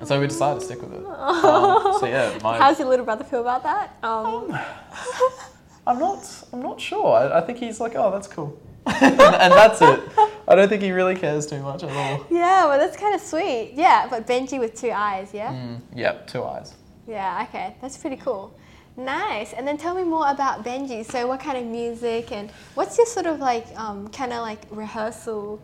and 0.00 0.08
so 0.08 0.18
we 0.20 0.26
decided 0.26 0.58
to 0.60 0.66
stick 0.66 0.80
with 0.82 0.92
it. 0.92 1.06
Um, 1.06 1.98
so 2.00 2.06
yeah, 2.06 2.36
my, 2.42 2.58
How's 2.58 2.78
your 2.80 2.88
little 2.88 3.04
brother 3.04 3.22
feel 3.24 3.40
about 3.42 3.62
that? 3.62 3.96
Um, 4.02 4.52
I'm 5.86 5.98
not. 5.98 6.44
I'm 6.52 6.62
not 6.62 6.80
sure. 6.80 7.14
I, 7.16 7.38
I 7.38 7.40
think 7.40 7.58
he's 7.58 7.80
like, 7.80 7.94
"Oh, 7.96 8.10
that's 8.10 8.26
cool," 8.28 8.58
and, 8.86 9.20
and 9.20 9.52
that's 9.52 9.80
it. 9.82 10.00
I 10.48 10.54
don't 10.54 10.68
think 10.68 10.82
he 10.82 10.92
really 10.92 11.14
cares 11.16 11.46
too 11.46 11.60
much 11.62 11.82
at 11.84 11.90
all. 11.90 12.26
yeah, 12.30 12.66
well, 12.66 12.78
that's 12.78 12.96
kind 12.96 13.14
of 13.14 13.20
sweet. 13.20 13.72
Yeah, 13.74 14.06
but 14.10 14.26
Benji 14.26 14.58
with 14.58 14.74
two 14.74 14.90
i's, 14.90 15.32
yeah? 15.32 15.52
Mm, 15.52 15.80
yep, 15.94 16.26
two 16.26 16.44
i's. 16.44 16.74
Yeah, 17.06 17.46
okay, 17.48 17.74
that's 17.80 17.96
pretty 17.96 18.16
cool. 18.16 18.54
Nice. 18.96 19.52
And 19.54 19.66
then 19.66 19.78
tell 19.78 19.94
me 19.94 20.02
more 20.04 20.28
about 20.30 20.64
Benji. 20.64 21.04
So, 21.04 21.26
what 21.26 21.40
kind 21.40 21.56
of 21.56 21.64
music 21.64 22.32
and 22.32 22.50
what's 22.74 22.98
your 22.98 23.06
sort 23.06 23.26
of 23.26 23.38
like, 23.38 23.66
um, 23.78 24.08
kind 24.08 24.32
of 24.32 24.40
like 24.40 24.60
rehearsal? 24.70 25.60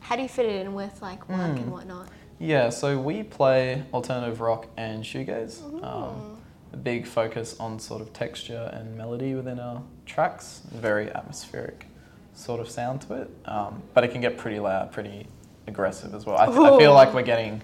How 0.00 0.16
do 0.16 0.22
you 0.22 0.28
fit 0.28 0.46
it 0.46 0.66
in 0.66 0.74
with 0.74 1.00
like 1.00 1.28
work 1.28 1.38
Mm. 1.38 1.56
and 1.62 1.72
whatnot? 1.72 2.08
Yeah, 2.38 2.70
so 2.70 2.98
we 2.98 3.22
play 3.22 3.84
alternative 3.92 4.40
rock 4.40 4.66
and 4.76 5.02
shoegaze. 5.02 5.60
Um, 5.82 6.38
a 6.72 6.76
big 6.76 7.06
focus 7.06 7.56
on 7.58 7.78
sort 7.78 8.00
of 8.00 8.12
texture 8.12 8.70
and 8.72 8.96
melody 8.96 9.34
within 9.34 9.58
our 9.58 9.82
tracks. 10.06 10.62
Very 10.72 11.10
atmospheric 11.10 11.86
sort 12.34 12.60
of 12.60 12.70
sound 12.70 13.00
to 13.02 13.14
it, 13.14 13.30
um, 13.46 13.82
but 13.94 14.04
it 14.04 14.12
can 14.12 14.20
get 14.20 14.38
pretty 14.38 14.60
loud, 14.60 14.92
pretty 14.92 15.26
aggressive 15.66 16.14
as 16.14 16.24
well. 16.24 16.38
I, 16.38 16.46
th- 16.46 16.58
I 16.58 16.78
feel 16.78 16.94
like 16.94 17.12
we're 17.12 17.22
getting 17.22 17.62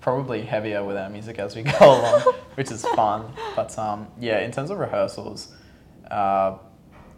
probably 0.00 0.42
heavier 0.42 0.84
with 0.84 0.96
our 0.96 1.08
music 1.08 1.38
as 1.38 1.56
we 1.56 1.62
go 1.78 1.78
along, 1.80 2.34
which 2.54 2.70
is 2.70 2.84
fun. 2.84 3.32
But 3.56 3.78
um, 3.78 4.06
yeah, 4.18 4.40
in 4.40 4.50
terms 4.50 4.70
of 4.70 4.78
rehearsals, 4.78 5.52
uh, 6.10 6.58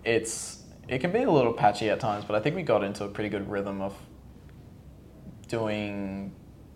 it's 0.04 0.62
it 0.88 0.98
can 1.00 1.10
be 1.12 1.22
a 1.22 1.30
little 1.30 1.52
patchy 1.52 1.90
at 1.90 1.98
times, 2.00 2.24
but 2.24 2.36
I 2.36 2.40
think 2.40 2.54
we 2.54 2.62
got 2.62 2.84
into 2.84 3.04
a 3.04 3.08
pretty 3.08 3.30
good 3.30 3.48
rhythm 3.50 3.80
of 3.80 3.96
doing, 5.48 6.32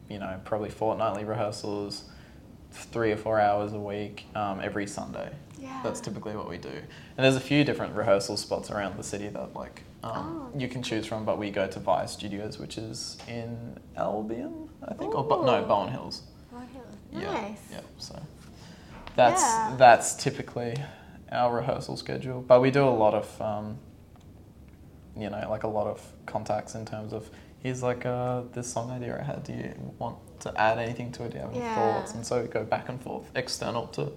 you 0.08 0.18
know, 0.18 0.40
probably 0.44 0.70
fortnightly 0.70 1.24
rehearsals, 1.24 2.04
three 2.70 3.12
or 3.12 3.16
four 3.16 3.40
hours 3.40 3.72
a 3.72 3.78
week, 3.80 4.26
um, 4.34 4.60
every 4.62 4.86
Sunday. 4.86 5.30
Yeah. 5.58 5.80
That's 5.82 6.00
typically 6.00 6.36
what 6.36 6.48
we 6.48 6.58
do. 6.58 6.68
And 6.68 7.24
there's 7.24 7.36
a 7.36 7.40
few 7.40 7.64
different 7.64 7.94
rehearsal 7.94 8.36
spots 8.36 8.70
around 8.70 8.96
the 8.98 9.02
city 9.02 9.28
that 9.28 9.54
like 9.54 9.82
um, 10.04 10.50
Oh. 10.54 10.58
you 10.58 10.68
can 10.68 10.82
choose 10.82 11.06
from, 11.06 11.24
but 11.24 11.38
we 11.38 11.50
go 11.50 11.66
to 11.66 11.80
Via 11.80 12.06
Studios, 12.06 12.58
which 12.58 12.78
is 12.78 13.16
in 13.26 13.78
Albion, 13.96 14.68
I 14.86 14.94
think, 14.94 15.14
or 15.14 15.24
Bo- 15.24 15.44
no, 15.44 15.62
Ooh. 15.64 15.66
Bowen 15.66 15.88
Hills. 15.90 16.22
Oh, 16.54 16.62
Yeah, 17.12 17.32
Nice. 17.32 17.58
Yeah. 17.72 17.80
So 17.98 18.20
that's 19.16 19.42
Yeah. 19.42 19.74
that's 19.78 20.14
typically 20.14 20.76
our 21.32 21.56
rehearsal 21.56 21.96
schedule. 21.96 22.42
But 22.42 22.60
we 22.60 22.70
do 22.70 22.84
a 22.84 22.90
lot 22.90 23.14
of 23.14 23.40
um, 23.40 23.78
you 25.16 25.30
know, 25.30 25.46
like 25.48 25.62
a 25.64 25.68
lot 25.68 25.86
of 25.86 26.02
contacts 26.26 26.74
in 26.74 26.84
terms 26.84 27.12
of 27.14 27.30
here's 27.66 27.82
like 27.82 28.06
uh, 28.06 28.42
this 28.52 28.72
song 28.72 28.90
idea 28.92 29.18
I 29.20 29.24
had. 29.24 29.42
Do 29.42 29.52
you 29.52 29.74
want 29.98 30.16
to 30.40 30.48
add 30.60 30.78
anything 30.78 31.10
to 31.12 31.24
it? 31.24 31.30
Do 31.32 31.38
you 31.38 31.42
have 31.42 31.50
any 31.52 31.58
Yeah. 31.60 31.74
thoughts? 31.74 32.14
And 32.14 32.24
so 32.24 32.40
we 32.40 32.46
go 32.48 32.62
back 32.64 32.88
and 32.88 33.00
forth, 33.02 33.24
external 33.34 33.88
to 33.88 34.12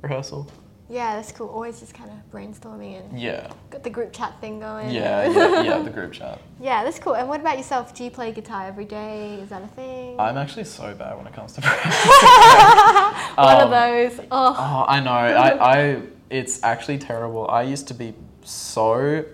rehearsal. 0.00 0.50
Yeah, 0.88 1.16
that's 1.16 1.32
cool. 1.32 1.48
Always 1.48 1.80
just 1.80 1.92
kind 1.92 2.10
of 2.10 2.16
brainstorming 2.32 2.98
and 3.00 3.20
Yeah. 3.20 3.50
got 3.68 3.82
the 3.84 3.90
group 3.90 4.10
chat 4.10 4.40
thing 4.40 4.58
going. 4.58 4.88
Yeah, 4.88 5.28
yeah, 5.28 5.60
yeah, 5.68 5.78
the 5.80 5.90
group 5.90 6.12
chat. 6.14 6.38
Yeah, 6.58 6.82
that's 6.82 6.98
cool. 6.98 7.14
And 7.14 7.28
what 7.28 7.40
about 7.40 7.58
yourself? 7.58 7.94
Do 7.94 8.04
you 8.04 8.10
play 8.10 8.32
guitar 8.32 8.64
every 8.66 8.86
day? 8.86 9.34
Is 9.42 9.50
that 9.50 9.62
a 9.62 9.66
thing? 9.68 10.18
I'm 10.18 10.38
actually 10.38 10.64
so 10.64 10.94
bad 10.94 11.14
when 11.18 11.26
it 11.26 11.34
comes 11.34 11.52
to 11.56 11.60
practice. 11.60 11.94
One 13.36 13.56
Um, 13.60 13.64
of 13.66 13.70
those. 13.70 14.26
Oh, 14.30 14.56
Oh, 14.58 14.84
I 14.88 15.00
know. 15.00 15.10
I, 15.46 15.48
I, 15.76 16.02
it's 16.30 16.62
actually 16.62 16.96
terrible. 16.96 17.46
I 17.50 17.64
used 17.64 17.86
to 17.88 17.94
be 17.94 18.14
so 18.44 19.26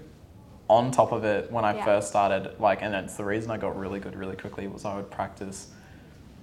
on 0.68 0.90
top 0.90 1.12
of 1.12 1.24
it 1.24 1.50
when 1.52 1.64
I 1.64 1.74
Yeah. 1.74 1.84
first 1.84 2.08
started. 2.08 2.58
Like, 2.58 2.82
and 2.82 2.94
it's 2.94 3.16
the 3.16 3.24
reason 3.24 3.50
I 3.50 3.56
got 3.56 3.78
really 3.78 4.00
good 4.00 4.16
really 4.16 4.36
quickly 4.36 4.66
was 4.66 4.84
I 4.84 4.96
would 4.96 5.10
practice 5.10 5.68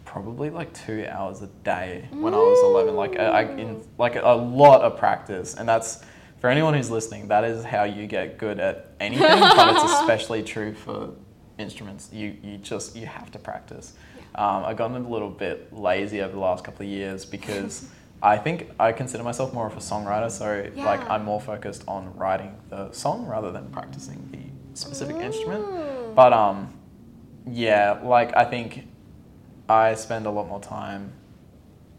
probably 0.06 0.50
like 0.50 0.74
two 0.74 1.06
hours 1.10 1.42
a 1.42 1.48
day 1.64 2.08
when 2.12 2.34
I 2.34 2.38
was 2.38 2.64
11. 2.64 2.96
Like, 2.96 3.18
I, 3.20 3.26
I 3.26 3.42
in 3.56 3.82
like 3.98 4.16
a 4.16 4.34
lot 4.34 4.82
of 4.82 4.98
practice, 4.98 5.56
and 5.56 5.68
that's 5.68 6.04
for 6.40 6.50
anyone 6.50 6.74
who's 6.74 6.90
listening. 6.90 7.28
That 7.28 7.44
is 7.44 7.64
how 7.64 7.84
you 7.84 8.08
get 8.08 8.38
good 8.38 8.60
at 8.60 8.88
anything, 9.00 9.40
but 9.40 9.76
it's 9.76 9.84
especially 10.00 10.44
true 10.44 10.74
for 10.74 11.12
instruments. 11.58 12.10
You 12.12 12.36
you 12.44 12.58
just 12.58 12.96
you 12.96 13.06
have 13.06 13.32
to 13.32 13.40
practice. 13.40 13.94
Um, 14.36 14.64
I've 14.66 14.78
gotten 14.78 14.96
a 15.06 15.10
little 15.10 15.30
bit 15.30 15.72
lazy 15.74 16.22
over 16.22 16.34
the 16.34 16.40
last 16.40 16.64
couple 16.64 16.86
of 16.86 16.92
years 16.92 17.26
because 17.26 17.88
I 18.24 18.38
think 18.38 18.70
I 18.80 18.92
consider 18.92 19.24
myself 19.24 19.54
more 19.54 19.66
of 19.68 19.74
a 19.74 19.80
songwriter. 19.80 20.30
So 20.30 20.70
like 20.84 21.02
I'm 21.10 21.24
more 21.26 21.42
focused 21.42 21.84
on 21.88 22.16
writing 22.16 22.56
the 22.70 22.92
song 22.92 23.26
rather 23.26 23.52
than 23.52 23.70
practicing 23.72 24.30
the 24.32 24.80
specific 24.80 25.16
instrument. 25.18 25.66
Mm. 25.66 26.16
But 26.16 26.34
um, 26.34 26.74
yeah, 27.48 28.00
like 28.04 28.36
I 28.36 28.46
think 28.46 28.88
I 29.68 29.96
spend 29.96 30.26
a 30.26 30.32
lot 30.32 30.48
more 30.48 30.60
time 30.62 31.14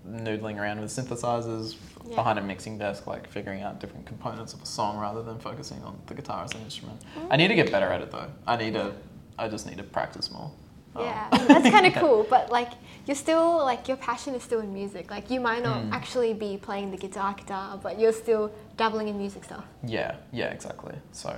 noodling 0.08 0.58
around 0.58 0.80
with 0.80 0.90
synthesizers 0.90 1.76
Yeah. 2.08 2.16
behind 2.16 2.38
a 2.38 2.42
mixing 2.42 2.78
desk, 2.78 3.06
like 3.06 3.28
figuring 3.28 3.62
out 3.62 3.78
different 3.80 4.06
components 4.06 4.52
of 4.54 4.60
a 4.62 4.66
song 4.66 4.98
rather 4.98 5.22
than 5.22 5.38
focusing 5.38 5.82
on 5.84 5.98
the 6.06 6.14
guitar 6.14 6.44
as 6.44 6.52
an 6.54 6.60
instrument. 6.62 7.00
I 7.30 7.36
need 7.36 7.48
to 7.48 7.54
get 7.54 7.70
better 7.70 7.86
at 7.86 8.00
it 8.00 8.10
though. 8.10 8.28
I 8.46 8.56
need 8.56 8.74
to. 8.74 8.92
I 9.38 9.48
just 9.48 9.66
need 9.66 9.78
to 9.78 9.84
practice 9.84 10.30
more. 10.30 10.50
Yeah, 10.98 11.28
that's 11.30 11.68
kind 11.70 11.86
of 11.86 11.94
cool. 12.02 12.26
But 12.28 12.50
like, 12.50 12.70
you're 13.06 13.16
still 13.16 13.58
like 13.58 13.88
your 13.88 13.96
passion 13.96 14.34
is 14.34 14.42
still 14.42 14.60
in 14.60 14.72
music. 14.74 15.10
Like, 15.10 15.30
you 15.30 15.40
might 15.40 15.62
not 15.62 15.82
Mm. 15.82 15.92
actually 15.92 16.34
be 16.34 16.58
playing 16.60 16.90
the 16.90 16.96
guitar, 16.96 17.34
guitar, 17.34 17.78
but 17.82 17.98
you're 17.98 18.12
still 18.12 18.52
dabbling 18.76 19.08
in 19.08 19.16
music 19.18 19.44
stuff. 19.44 19.64
Yeah, 19.86 20.16
yeah, 20.32 20.46
exactly. 20.50 20.94
So 21.12 21.34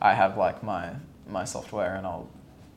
I 0.00 0.14
have 0.14 0.36
like 0.36 0.62
my 0.62 0.90
my 1.28 1.44
software 1.44 1.94
and 1.96 2.06
I'll 2.06 2.28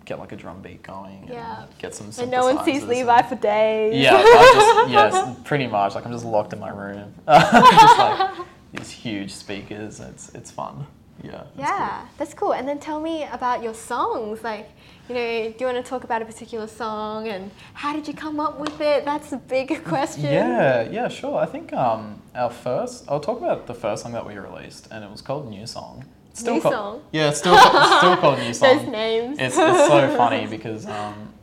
get 0.06 0.19
like 0.19 0.32
a 0.32 0.36
drum 0.36 0.62
beat 0.62 0.84
going 0.84 1.21
and 1.23 1.30
Yeah. 1.30 1.65
get 1.80 1.95
some 1.95 2.12
And 2.19 2.30
no 2.32 2.43
one 2.45 2.63
sees 2.63 2.84
Levi 2.84 3.17
and- 3.17 3.28
for 3.28 3.36
days. 3.36 3.95
Yeah, 4.04 4.15
I 4.15 4.84
just, 4.88 4.89
yes, 5.15 5.36
pretty 5.43 5.67
much. 5.67 5.95
Like 5.95 6.06
I'm 6.06 6.12
just 6.12 6.25
locked 6.25 6.54
in 6.54 6.60
my 6.60 6.69
room. 6.69 7.13
just 7.28 7.97
like 7.99 8.32
these 8.73 8.91
huge 8.91 9.34
speakers. 9.34 9.99
It's 9.99 10.30
it's 10.36 10.51
fun. 10.51 10.86
Yeah. 11.26 11.42
it's 11.42 11.58
Yeah, 11.58 12.06
that's 12.18 12.34
cool. 12.34 12.54
And 12.54 12.68
then 12.68 12.80
tell 12.80 13.00
me 13.00 13.24
about 13.32 13.64
your 13.64 13.74
songs. 13.74 14.43
Like, 14.43 14.70
you 15.10 15.16
know, 15.16 15.49
do 15.49 15.56
you 15.60 15.66
want 15.66 15.84
to 15.84 15.89
talk 15.89 16.04
about 16.04 16.22
a 16.22 16.26
particular 16.26 16.68
song 16.68 17.28
and 17.28 17.52
how 17.74 17.93
did 17.93 18.08
you 18.08 18.14
come 18.14 18.39
up 18.39 18.60
with 18.60 18.80
it? 18.82 19.06
That's 19.06 19.32
a 19.32 19.38
big 19.38 19.84
question. 19.93 20.26
Yeah, 20.26 20.89
yeah, 20.89 21.08
sure. 21.08 21.38
I 21.38 21.45
think 21.45 21.74
um, 21.74 22.22
our 22.34 22.49
first. 22.49 23.06
I'll 23.08 23.20
talk 23.20 23.38
about 23.39 23.68
the 23.68 23.74
first 23.74 24.04
song 24.04 24.14
that 24.14 24.26
we 24.26 24.36
released, 24.38 24.88
and 24.91 25.04
it 25.04 25.12
was 25.12 25.22
called 25.22 25.49
New 25.49 25.66
Song. 25.68 26.06
It's 26.32 26.43
New 26.43 26.60
called, 26.60 26.74
Song? 26.74 27.02
Yeah, 27.12 27.30
it's 27.30 27.39
still 27.39 27.56
it's 27.56 27.97
still 27.97 28.18
called 28.18 28.39
New 28.39 28.54
Song. 28.62 28.78
Those 28.78 28.88
names. 28.88 29.38
It's, 29.39 29.58
it's 29.58 29.88
so 29.88 30.16
funny 30.18 30.47
because 30.47 30.86
um, 30.86 31.34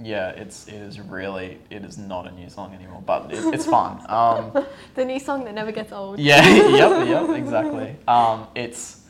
yeah, 0.00 0.30
it's 0.30 0.68
it 0.68 0.74
is 0.74 1.00
really 1.00 1.58
it 1.70 1.84
is 1.84 1.98
not 1.98 2.26
a 2.26 2.30
new 2.32 2.48
song 2.48 2.74
anymore, 2.74 3.02
but 3.04 3.32
it, 3.32 3.54
it's 3.54 3.66
fun. 3.66 4.04
Um, 4.08 4.64
the 4.94 5.04
new 5.04 5.18
song 5.18 5.44
that 5.44 5.54
never 5.54 5.72
gets 5.72 5.92
old. 5.92 6.18
yeah, 6.18 6.46
yep, 6.46 7.08
yep, 7.08 7.30
exactly. 7.36 7.96
Um, 8.06 8.46
it's 8.54 9.02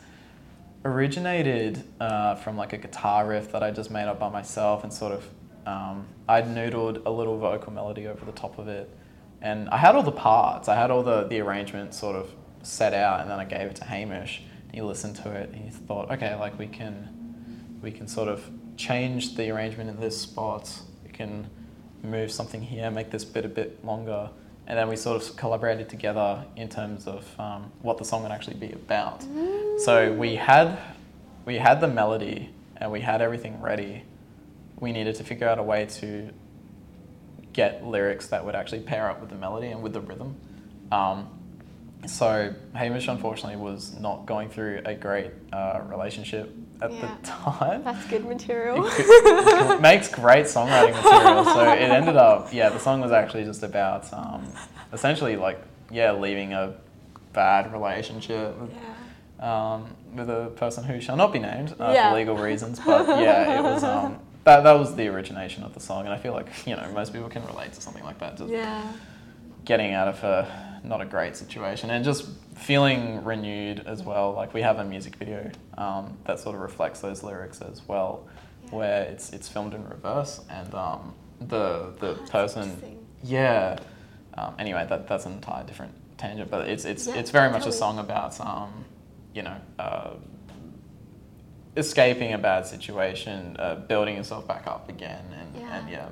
originated 0.86 1.84
uh, 2.00 2.34
from 2.36 2.56
like 2.56 2.72
a 2.72 2.78
guitar 2.78 3.26
riff 3.26 3.52
that 3.52 3.62
I 3.62 3.70
just 3.70 3.90
made 3.90 4.06
up 4.06 4.18
by 4.18 4.28
myself 4.28 4.84
and 4.84 4.92
sort 4.92 5.12
of 5.12 5.28
um, 5.66 6.06
I'd 6.28 6.46
noodled 6.46 7.04
a 7.06 7.10
little 7.10 7.38
vocal 7.38 7.72
melody 7.72 8.06
over 8.06 8.24
the 8.24 8.32
top 8.32 8.58
of 8.58 8.68
it 8.68 8.88
and 9.42 9.68
I 9.68 9.76
had 9.76 9.94
all 9.94 10.02
the 10.02 10.12
parts. 10.12 10.68
I 10.68 10.74
had 10.74 10.90
all 10.90 11.02
the 11.02 11.24
the 11.24 11.40
arrangement 11.40 11.94
sort 11.94 12.16
of 12.16 12.30
set 12.62 12.94
out, 12.94 13.20
and 13.20 13.30
then 13.30 13.38
I 13.38 13.44
gave 13.44 13.62
it 13.70 13.76
to 13.76 13.84
Hamish. 13.84 14.42
He 14.72 14.80
listened 14.80 15.16
to 15.16 15.30
it, 15.32 15.50
and 15.50 15.56
he 15.56 15.70
thought, 15.70 16.10
okay, 16.10 16.34
like 16.34 16.58
we 16.58 16.66
can 16.66 17.78
we 17.82 17.90
can 17.90 18.08
sort 18.08 18.28
of 18.28 18.48
change 18.76 19.36
the 19.36 19.50
arrangement 19.50 19.90
in 19.90 20.00
this 20.00 20.20
spot. 20.20 20.80
We 21.04 21.10
can 21.10 21.48
move 22.02 22.30
something 22.30 22.62
here, 22.62 22.90
make 22.90 23.10
this 23.10 23.24
bit 23.24 23.44
a 23.44 23.48
bit 23.48 23.84
longer, 23.84 24.30
and 24.66 24.78
then 24.78 24.88
we 24.88 24.96
sort 24.96 25.22
of 25.22 25.36
collaborated 25.36 25.88
together 25.88 26.44
in 26.56 26.68
terms 26.68 27.06
of 27.06 27.24
um, 27.38 27.70
what 27.82 27.98
the 27.98 28.04
song 28.04 28.22
would 28.22 28.32
actually 28.32 28.56
be 28.56 28.72
about. 28.72 29.24
So 29.78 30.12
we 30.12 30.36
had 30.36 30.78
we 31.44 31.58
had 31.58 31.80
the 31.80 31.88
melody 31.88 32.50
and 32.76 32.90
we 32.90 33.00
had 33.00 33.22
everything 33.22 33.60
ready. 33.60 34.02
We 34.80 34.92
needed 34.92 35.14
to 35.16 35.24
figure 35.24 35.48
out 35.48 35.58
a 35.58 35.62
way 35.62 35.86
to 36.00 36.30
get 37.52 37.84
lyrics 37.84 38.26
that 38.28 38.44
would 38.44 38.54
actually 38.54 38.80
pair 38.80 39.08
up 39.08 39.20
with 39.20 39.30
the 39.30 39.36
melody 39.36 39.68
and 39.68 39.82
with 39.82 39.92
the 39.92 40.00
rhythm. 40.00 40.36
Um, 40.92 41.28
so 42.06 42.54
Hamish 42.74 43.08
unfortunately 43.08 43.56
was 43.56 43.98
not 43.98 44.26
going 44.26 44.50
through 44.50 44.82
a 44.84 44.94
great 44.94 45.30
uh, 45.52 45.80
relationship 45.86 46.52
at 46.82 46.92
Yeah. 46.92 47.00
the 47.20 47.26
time. 47.26 47.84
That's 47.84 48.06
good 48.06 48.24
material. 48.24 48.82
Could- 48.90 49.80
makes 49.80 50.08
great 50.08 50.46
songwriting 50.46 50.94
material. 50.94 51.44
So 51.44 51.60
it 51.72 51.90
ended 51.90 52.16
up, 52.16 52.52
yeah, 52.52 52.68
the 52.68 52.78
song 52.78 53.00
was 53.00 53.12
actually 53.12 53.44
just 53.44 53.62
about 53.62 54.12
um, 54.12 54.46
essentially 54.92 55.36
like, 55.36 55.60
yeah, 55.90 56.12
leaving 56.12 56.52
a 56.52 56.74
bad 57.32 57.72
relationship 57.72 58.58
with, 58.58 58.70
yeah. 59.40 59.74
um, 59.74 59.86
with 60.14 60.28
a 60.30 60.50
person 60.56 60.84
who 60.84 61.00
shall 61.00 61.16
not 61.16 61.32
be 61.32 61.38
named 61.38 61.74
uh, 61.78 61.92
Yeah. 61.94 62.10
for 62.10 62.16
legal 62.16 62.36
reasons. 62.36 62.80
But 62.80 63.06
yeah, 63.20 63.58
it 63.58 63.62
was 63.62 63.84
um, 63.84 64.18
that 64.44 64.62
that 64.62 64.72
was 64.72 64.94
the 64.96 65.08
origination 65.08 65.62
of 65.64 65.74
the 65.74 65.80
song, 65.80 66.04
and 66.04 66.14
I 66.14 66.18
feel 66.18 66.32
like 66.32 66.48
you 66.66 66.76
know 66.76 66.90
most 66.92 67.12
people 67.12 67.28
can 67.28 67.44
relate 67.46 67.72
to 67.74 67.80
something 67.80 68.04
like 68.04 68.18
that. 68.20 68.36
Just 68.38 68.50
Yeah. 68.50 68.82
getting 69.64 69.92
out 69.92 70.08
of 70.08 70.22
a 70.24 70.80
not 70.84 71.00
a 71.00 71.04
great 71.04 71.36
situation 71.36 71.90
and 71.90 72.04
just 72.04 72.26
feeling 72.56 73.22
renewed 73.24 73.80
as 73.86 74.02
well. 74.02 74.32
Like 74.32 74.52
we 74.54 74.62
have 74.62 74.78
a 74.78 74.84
music 74.84 75.16
video 75.16 75.50
um, 75.78 76.16
that 76.24 76.40
sort 76.40 76.54
of 76.54 76.60
reflects 76.62 77.00
those 77.00 77.22
lyrics 77.22 77.60
as 77.60 77.86
well, 77.86 78.26
Yeah. 78.64 78.70
where 78.76 79.02
it's 79.02 79.32
it's 79.32 79.48
filmed 79.48 79.74
in 79.74 79.88
reverse 79.88 80.40
and 80.50 80.74
um, 80.74 81.14
the 81.40 81.92
the 82.00 82.18
Oh, 82.20 82.26
person 82.30 82.98
yeah. 83.22 83.78
Um, 84.38 84.54
anyway, 84.58 84.86
that 84.88 85.06
that's 85.08 85.26
an 85.26 85.32
entire 85.32 85.64
different 85.64 85.92
tangent, 86.18 86.50
but 86.50 86.68
it's 86.68 86.84
it's 86.84 87.06
Yeah, 87.06 87.14
it's 87.16 87.30
very 87.30 87.50
much 87.50 87.66
a 87.66 87.72
song 87.72 87.98
about 87.98 88.38
um, 88.40 88.84
you 89.34 89.42
know. 89.42 89.56
Uh, 89.78 90.10
escaping 91.76 92.32
a 92.32 92.38
bad 92.38 92.66
situation, 92.66 93.54
uh, 93.58 93.74
building 93.74 94.16
yourself 94.16 94.46
back 94.48 94.66
up 94.66 94.88
again, 94.88 95.22
and 95.38 95.56
Yeah. 95.62 95.76
and 95.78 95.90
yeah, 95.90 96.08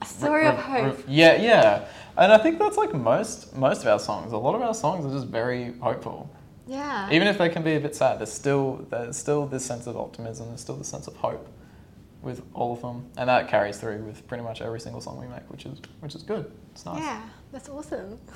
A 0.00 0.04
story 0.04 0.46
of 0.46 0.56
hope. 0.56 0.98
re- 0.98 1.04
yeah, 1.08 1.34
yeah, 1.34 1.84
and 2.16 2.32
I 2.32 2.38
think 2.38 2.58
that's 2.58 2.76
like 2.76 2.94
most 2.94 3.54
most 3.56 3.82
of 3.82 3.88
our 3.88 3.98
songs. 3.98 4.32
A 4.32 4.36
lot 4.38 4.54
of 4.54 4.62
our 4.62 4.74
songs 4.74 5.04
are 5.06 5.10
just 5.16 5.26
very 5.28 5.72
hopeful, 5.80 6.30
Yeah. 6.66 7.08
even 7.10 7.28
if 7.28 7.38
they 7.38 7.48
can 7.48 7.62
be 7.62 7.74
a 7.74 7.80
bit 7.80 7.94
sad. 7.94 8.18
There's 8.18 8.32
still 8.32 8.86
there's 8.90 9.16
still 9.16 9.46
this 9.46 9.64
sense 9.64 9.86
of 9.86 9.96
optimism. 9.96 10.48
There's 10.48 10.60
still 10.60 10.76
this 10.76 10.88
sense 10.88 11.06
of 11.06 11.16
hope 11.16 11.46
with 12.22 12.42
all 12.54 12.72
of 12.72 12.80
them, 12.80 13.04
and 13.18 13.28
that 13.28 13.48
carries 13.48 13.76
through 13.78 13.98
with 14.04 14.26
pretty 14.26 14.42
much 14.42 14.62
every 14.62 14.80
single 14.80 15.00
song 15.00 15.20
we 15.20 15.26
make, 15.26 15.48
which 15.50 15.66
is 15.66 15.78
which 16.00 16.14
is 16.14 16.22
good. 16.22 16.50
It's 16.72 16.86
nice. 16.86 17.00
Yeah, 17.02 17.20
that's 17.52 17.68
awesome. 17.68 18.18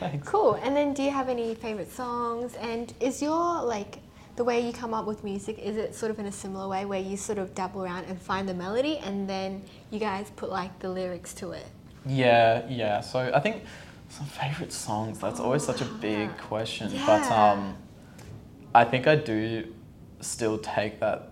Thanks. 0.00 0.26
cool. 0.28 0.54
And 0.54 0.74
then, 0.76 0.94
do 0.94 1.02
you 1.02 1.10
have 1.10 1.28
any 1.28 1.54
favorite 1.54 1.92
songs? 1.92 2.54
And 2.54 2.92
is 3.00 3.20
your 3.20 3.62
like 3.62 3.98
the 4.36 4.44
way 4.44 4.60
you 4.66 4.72
come 4.72 4.94
up 4.94 5.04
with 5.04 5.24
music? 5.24 5.58
Is 5.58 5.76
it 5.76 5.94
sort 5.94 6.10
of 6.10 6.18
in 6.18 6.26
a 6.26 6.32
similar 6.32 6.68
way 6.68 6.84
where 6.86 7.00
you 7.00 7.16
sort 7.16 7.38
of 7.38 7.54
dabble 7.54 7.84
around 7.84 8.04
and 8.06 8.20
find 8.20 8.48
the 8.48 8.54
melody, 8.54 8.96
and 8.98 9.28
then 9.28 9.62
you 9.90 9.98
guys 9.98 10.30
put 10.36 10.48
like 10.50 10.78
the 10.78 10.88
lyrics 10.88 11.34
to 11.34 11.50
it? 11.52 11.66
Yeah, 12.08 12.66
yeah. 12.68 13.00
So 13.00 13.30
I 13.34 13.40
think 13.40 13.62
some 14.08 14.26
favorite 14.26 14.72
songs. 14.72 15.18
That's 15.18 15.38
always 15.40 15.62
such 15.62 15.80
a 15.80 15.84
big 15.84 16.28
Yeah. 16.28 16.34
question. 16.48 16.90
But 17.06 17.30
um, 17.30 17.76
I 18.74 18.84
think 18.84 19.06
I 19.06 19.16
do 19.16 19.72
still 20.20 20.58
take 20.58 20.98
that 21.00 21.30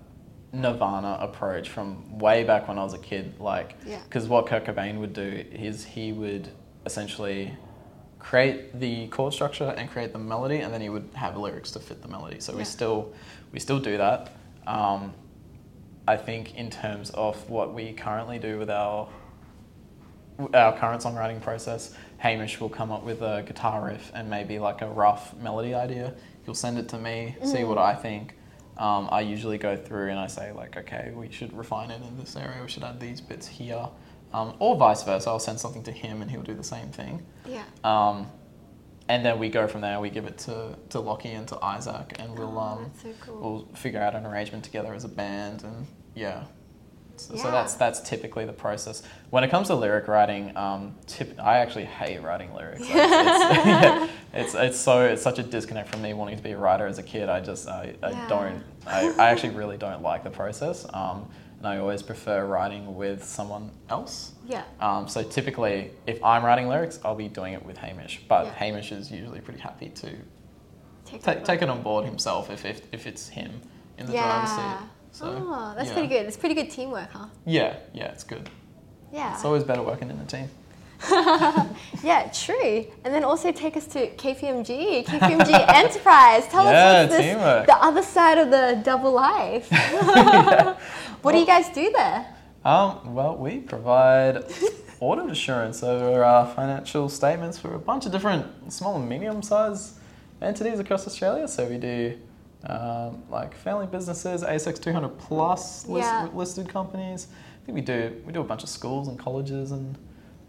Nirvana 0.53 1.19
approach 1.21 1.69
from 1.71 2.19
way 2.19 2.45
back 2.45 2.69
when 2.69 2.79
I 2.79 2.85
was 2.85 2.95
a 2.95 2.99
kid. 2.99 3.35
Like, 3.41 3.75
Yeah. 3.87 3.99
because 4.05 4.29
what 4.29 4.47
Kurt 4.47 4.65
Cobain 4.65 4.99
would 5.01 5.13
do 5.13 5.45
is 5.51 5.85
he 5.85 6.13
would 6.13 6.49
essentially 6.85 7.53
create 8.19 8.79
the 8.79 9.07
chord 9.09 9.33
structure 9.33 9.75
and 9.77 9.89
create 9.91 10.13
the 10.13 10.19
melody, 10.19 10.61
and 10.61 10.73
then 10.73 10.81
he 10.81 10.89
would 10.89 11.09
have 11.15 11.37
lyrics 11.37 11.71
to 11.73 11.81
fit 11.81 12.03
the 12.03 12.09
melody. 12.09 12.41
So 12.41 12.57
we 12.57 12.65
still 12.65 13.13
we 13.53 13.61
still 13.61 13.79
do 13.79 13.97
that. 13.97 14.33
Um, 14.67 15.15
I 16.09 16.17
think 16.17 16.55
in 16.57 16.71
terms 16.71 17.11
of 17.11 17.49
what 17.51 17.73
we 17.75 17.93
currently 17.93 18.39
do 18.39 18.59
with 18.59 18.71
our 18.71 19.09
our 20.55 20.77
current 20.77 21.03
songwriting 21.03 21.41
process, 21.41 21.95
Hamish 22.19 22.61
will 22.61 22.69
come 22.69 22.91
up 22.93 23.03
with 23.05 23.23
a 23.23 23.43
guitar 23.47 23.85
riff 23.87 24.11
and 24.15 24.29
maybe 24.29 24.59
like 24.59 24.83
a 24.83 24.89
rough 24.89 25.35
melody 25.37 25.75
idea. 25.75 26.15
He'll 26.45 26.55
send 26.55 26.79
it 26.79 26.89
to 26.91 26.99
me, 26.99 27.37
see 27.45 27.65
what 27.65 27.79
I 27.79 27.95
think. 27.95 28.35
Um, 28.79 29.09
I 29.11 29.23
usually 29.23 29.57
go 29.59 29.77
through 29.77 30.11
and 30.11 30.19
I 30.19 30.27
say 30.27 30.53
like, 30.53 30.77
okay, 30.77 31.13
we 31.15 31.31
should 31.31 31.53
refine 31.57 31.91
it 31.91 32.03
in 32.03 32.19
this 32.19 32.37
area. 32.37 32.59
We 32.63 32.69
should 32.69 32.85
add 32.85 33.01
these 33.01 33.21
bits 33.21 33.47
here, 33.47 33.89
um, 34.35 34.55
or 34.59 34.77
vice 34.77 35.03
versa. 35.03 35.31
I'll 35.31 35.39
send 35.39 35.59
something 35.59 35.83
to 35.85 35.93
him 35.93 36.21
and 36.23 36.31
he'll 36.31 36.43
do 36.43 36.55
the 36.55 36.63
same 36.65 36.89
thing. 36.89 37.25
Yeah. 37.47 37.65
Um, 37.85 38.29
and 39.09 39.25
then 39.25 39.39
we 39.39 39.49
go 39.49 39.67
from 39.67 39.81
there. 39.81 39.99
We 40.01 40.11
give 40.11 40.27
it 40.27 40.37
to, 40.39 40.77
to 40.91 41.01
Lockie 41.01 41.31
and 41.31 41.47
to 41.49 41.65
Isaac, 41.65 42.17
and 42.19 42.37
we'll 42.37 42.59
Oh, 42.59 42.61
um, 42.61 42.91
so 43.01 43.13
cool. 43.21 43.41
we'll 43.41 43.69
figure 43.77 44.01
out 44.01 44.15
an 44.17 44.27
arrangement 44.27 44.65
together 44.65 44.93
as 44.95 45.05
a 45.05 45.09
band, 45.09 45.63
and 45.63 45.87
yeah. 46.15 46.45
So, 47.21 47.37
so 47.37 47.51
that's 47.51 47.75
that's 47.75 48.01
typically 48.01 48.45
the 48.45 48.53
process. 48.53 49.03
When 49.31 49.43
it 49.45 49.51
comes 49.51 49.69
to 49.69 49.75
lyric 49.75 50.09
writing, 50.09 50.57
um, 50.57 50.95
tip, 51.07 51.39
I 51.41 51.59
actually 51.59 51.85
hate 51.87 52.23
writing 52.23 52.53
lyrics. 52.55 52.83
It's, 52.83 52.91
it's, 52.93 54.13
it's, 54.35 54.55
it's 54.55 54.79
so 54.79 55.05
it's 55.05 55.23
such 55.23 55.39
a 55.39 55.43
disconnect 55.43 55.89
from 55.91 56.03
me 56.03 56.13
wanting 56.15 56.37
to 56.37 56.43
be 56.43 56.53
a 56.53 56.59
writer 56.59 56.87
as 56.87 56.99
a 56.99 57.03
kid. 57.03 57.29
I 57.29 57.41
just 57.41 57.69
I, 57.69 57.95
I 58.03 58.11
Yeah. 58.11 58.29
don't 58.29 58.63
I, 58.87 59.13
I 59.19 59.31
actually 59.31 59.55
really 59.55 59.77
don't 59.77 60.03
like 60.03 60.25
the 60.25 60.31
process. 60.31 60.87
Um, 60.93 61.29
and 61.59 61.67
I 61.67 61.79
always 61.79 62.03
prefer 62.03 62.45
writing 62.45 62.97
with 62.97 63.25
someone 63.25 63.71
else. 63.89 64.33
Yeah. 64.47 64.63
Um, 64.79 65.09
so 65.09 65.23
typically, 65.23 65.91
if 66.07 66.23
I'm 66.23 66.45
writing 66.45 66.69
lyrics, 66.69 67.01
I'll 67.03 67.15
be 67.15 67.29
doing 67.29 67.55
it 67.55 67.65
with 67.65 67.79
Hamish. 67.79 68.21
But 68.29 68.45
Yeah. 68.45 68.53
Hamish 68.53 68.93
is 68.93 69.11
usually 69.11 69.41
pretty 69.41 69.61
happy 69.61 69.89
to 69.89 70.11
Take, 71.07 71.23
ta- 71.23 71.35
take 71.35 71.63
it 71.63 71.71
on 71.71 71.83
board 71.83 72.05
himself 72.05 72.51
if, 72.51 72.65
if, 72.67 72.83
if 72.93 73.07
it's 73.07 73.29
him 73.29 73.63
in 73.97 74.05
the 74.07 74.13
driver's 74.13 74.51
seat. 74.51 74.89
So, 75.17 75.35
oh, 75.35 75.73
that's 75.75 75.89
yeah. 75.89 75.95
pretty 75.95 76.09
good. 76.09 76.27
It's 76.27 76.37
pretty 76.37 76.55
good 76.55 76.71
teamwork, 76.71 77.11
huh? 77.11 77.25
Yeah, 77.47 77.77
yeah, 77.95 78.13
it's 78.13 78.23
good. 78.23 78.51
Yeah. 79.11 79.33
It's 79.33 79.47
always 79.47 79.65
better 79.65 79.81
working 79.83 80.11
in 80.11 80.19
a 80.19 80.27
team. 80.27 80.51
yeah, 82.05 82.31
true. 82.35 82.85
And 83.03 83.15
then 83.15 83.25
also 83.25 83.51
take 83.51 83.79
us 83.79 83.87
to 83.95 84.11
KPMG, 84.11 85.07
KPMG 85.07 85.69
Enterprise. 85.75 86.47
Tell 86.49 86.67
Yeah, 86.67 86.87
us 86.89 87.11
what's 87.11 87.17
this, 87.17 87.33
teamwork. 87.33 87.67
the 87.67 87.77
other 87.83 88.03
side 88.03 88.37
of 88.37 88.51
the 88.51 88.79
double 88.85 89.13
life. 89.13 89.71
What 91.23 91.33
do 91.33 91.39
you 91.39 91.47
guys 91.47 91.71
do 91.71 91.91
there? 91.93 92.27
Um, 92.63 93.15
well, 93.15 93.37
we 93.37 93.59
provide 93.59 94.45
audit 95.01 95.31
assurance 95.31 95.83
over 95.83 96.23
our 96.23 96.47
financial 96.47 97.09
statements 97.09 97.59
for 97.59 97.75
a 97.75 97.79
bunch 97.79 98.05
of 98.05 98.13
different 98.13 98.71
small 98.71 98.97
and 98.97 99.09
medium 99.09 99.43
sized 99.43 99.95
entities 100.43 100.79
across 100.79 101.07
Australia. 101.07 101.49
So 101.49 101.67
we 101.67 101.79
do 101.79 102.17
um, 102.67 103.23
like 103.31 103.55
family 103.55 103.87
businesses, 103.87 104.43
ASX 104.43 104.81
200 104.81 105.09
plus 105.19 105.87
list, 105.87 106.07
Yeah. 106.07 106.29
listed 106.35 106.69
companies. 106.69 107.29
I 107.63 107.67
think 107.67 107.75
we 107.77 107.83
do 107.83 108.21
we 108.27 108.33
do 108.33 108.41
a 108.41 108.45
bunch 108.45 108.63
of 108.63 108.69
schools 108.69 109.09
and 109.09 109.19
colleges 109.19 109.73
and 109.73 109.97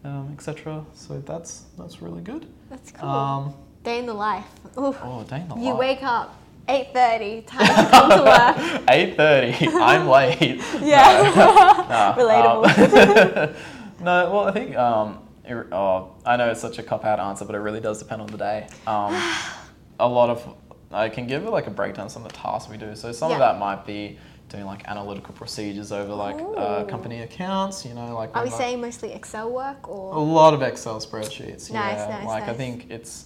um, 0.04 0.30
etc. 0.34 0.86
So 0.94 1.20
that's 1.20 1.66
that's 1.78 2.02
really 2.02 2.22
good. 2.22 2.46
That's 2.70 2.92
cool. 2.92 3.10
Um, 3.10 3.54
Day 3.84 4.00
in 4.00 4.06
the 4.06 4.14
life. 4.14 4.46
Oh, 4.76 5.24
dang 5.30 5.48
the 5.48 5.56
you 5.56 5.70
life. 5.72 5.80
wake 5.80 6.04
up 6.04 6.36
8.30, 6.68 7.46
time 7.48 7.66
to 7.68 7.90
come 7.90 8.10
to 8.10 8.24
work. 8.26 8.84
Eight 8.90 9.16
thirty. 9.16 9.68
I'm 9.70 10.08
late. 10.18 10.62
Yeah. 10.82 11.86
Nah, 11.88 12.16
Relatable. 12.18 13.48
um, 13.48 13.56
no, 14.04 14.30
well, 14.32 14.44
I 14.48 14.52
think 14.52 14.76
um, 14.76 15.20
it, 15.46 15.56
oh, 15.72 16.12
I 16.26 16.36
know 16.36 16.50
it's 16.52 16.60
such 16.60 16.78
a 16.78 16.84
cop 16.84 17.06
out 17.06 17.20
answer, 17.22 17.46
but 17.46 17.56
it 17.56 17.60
really 17.60 17.80
does 17.80 18.00
depend 18.00 18.22
on 18.22 18.28
the 18.28 18.38
day. 18.38 18.68
Um, 18.86 19.14
a 20.00 20.08
lot 20.08 20.30
of 20.30 20.46
I 20.92 21.10
can 21.10 21.28
give 21.28 21.44
like 21.44 21.68
a 21.68 21.72
breakdown 21.72 22.06
of 22.06 22.12
some 22.12 22.26
of 22.26 22.32
the 22.32 22.38
tasks 22.38 22.70
we 22.70 22.78
do. 22.78 22.96
So 22.96 23.12
some 23.12 23.32
of 23.32 23.40
that 23.40 23.60
might 23.60 23.86
be 23.86 24.18
doing 24.50 24.66
like 24.66 24.88
analytical 24.88 25.34
procedures 25.34 25.92
over 25.92 26.14
like 26.14 26.38
uh, 26.56 26.86
company 26.86 27.22
accounts. 27.22 27.86
You 27.86 27.94
know, 27.94 28.16
like 28.16 28.36
Are 28.36 28.44
we 28.44 28.50
might- 28.50 28.58
saying 28.58 28.82
mostly 28.82 29.12
Excel 29.14 29.52
work 29.52 29.88
or 29.90 30.14
a 30.16 30.20
lot 30.20 30.54
of 30.54 30.62
Excel 30.62 31.00
spreadsheets. 31.00 31.72
Nice, 31.72 31.98
yeah. 31.98 32.20
nice, 32.20 32.26
like 32.26 32.44
I 32.48 32.54
think 32.54 32.90
it's 32.90 33.26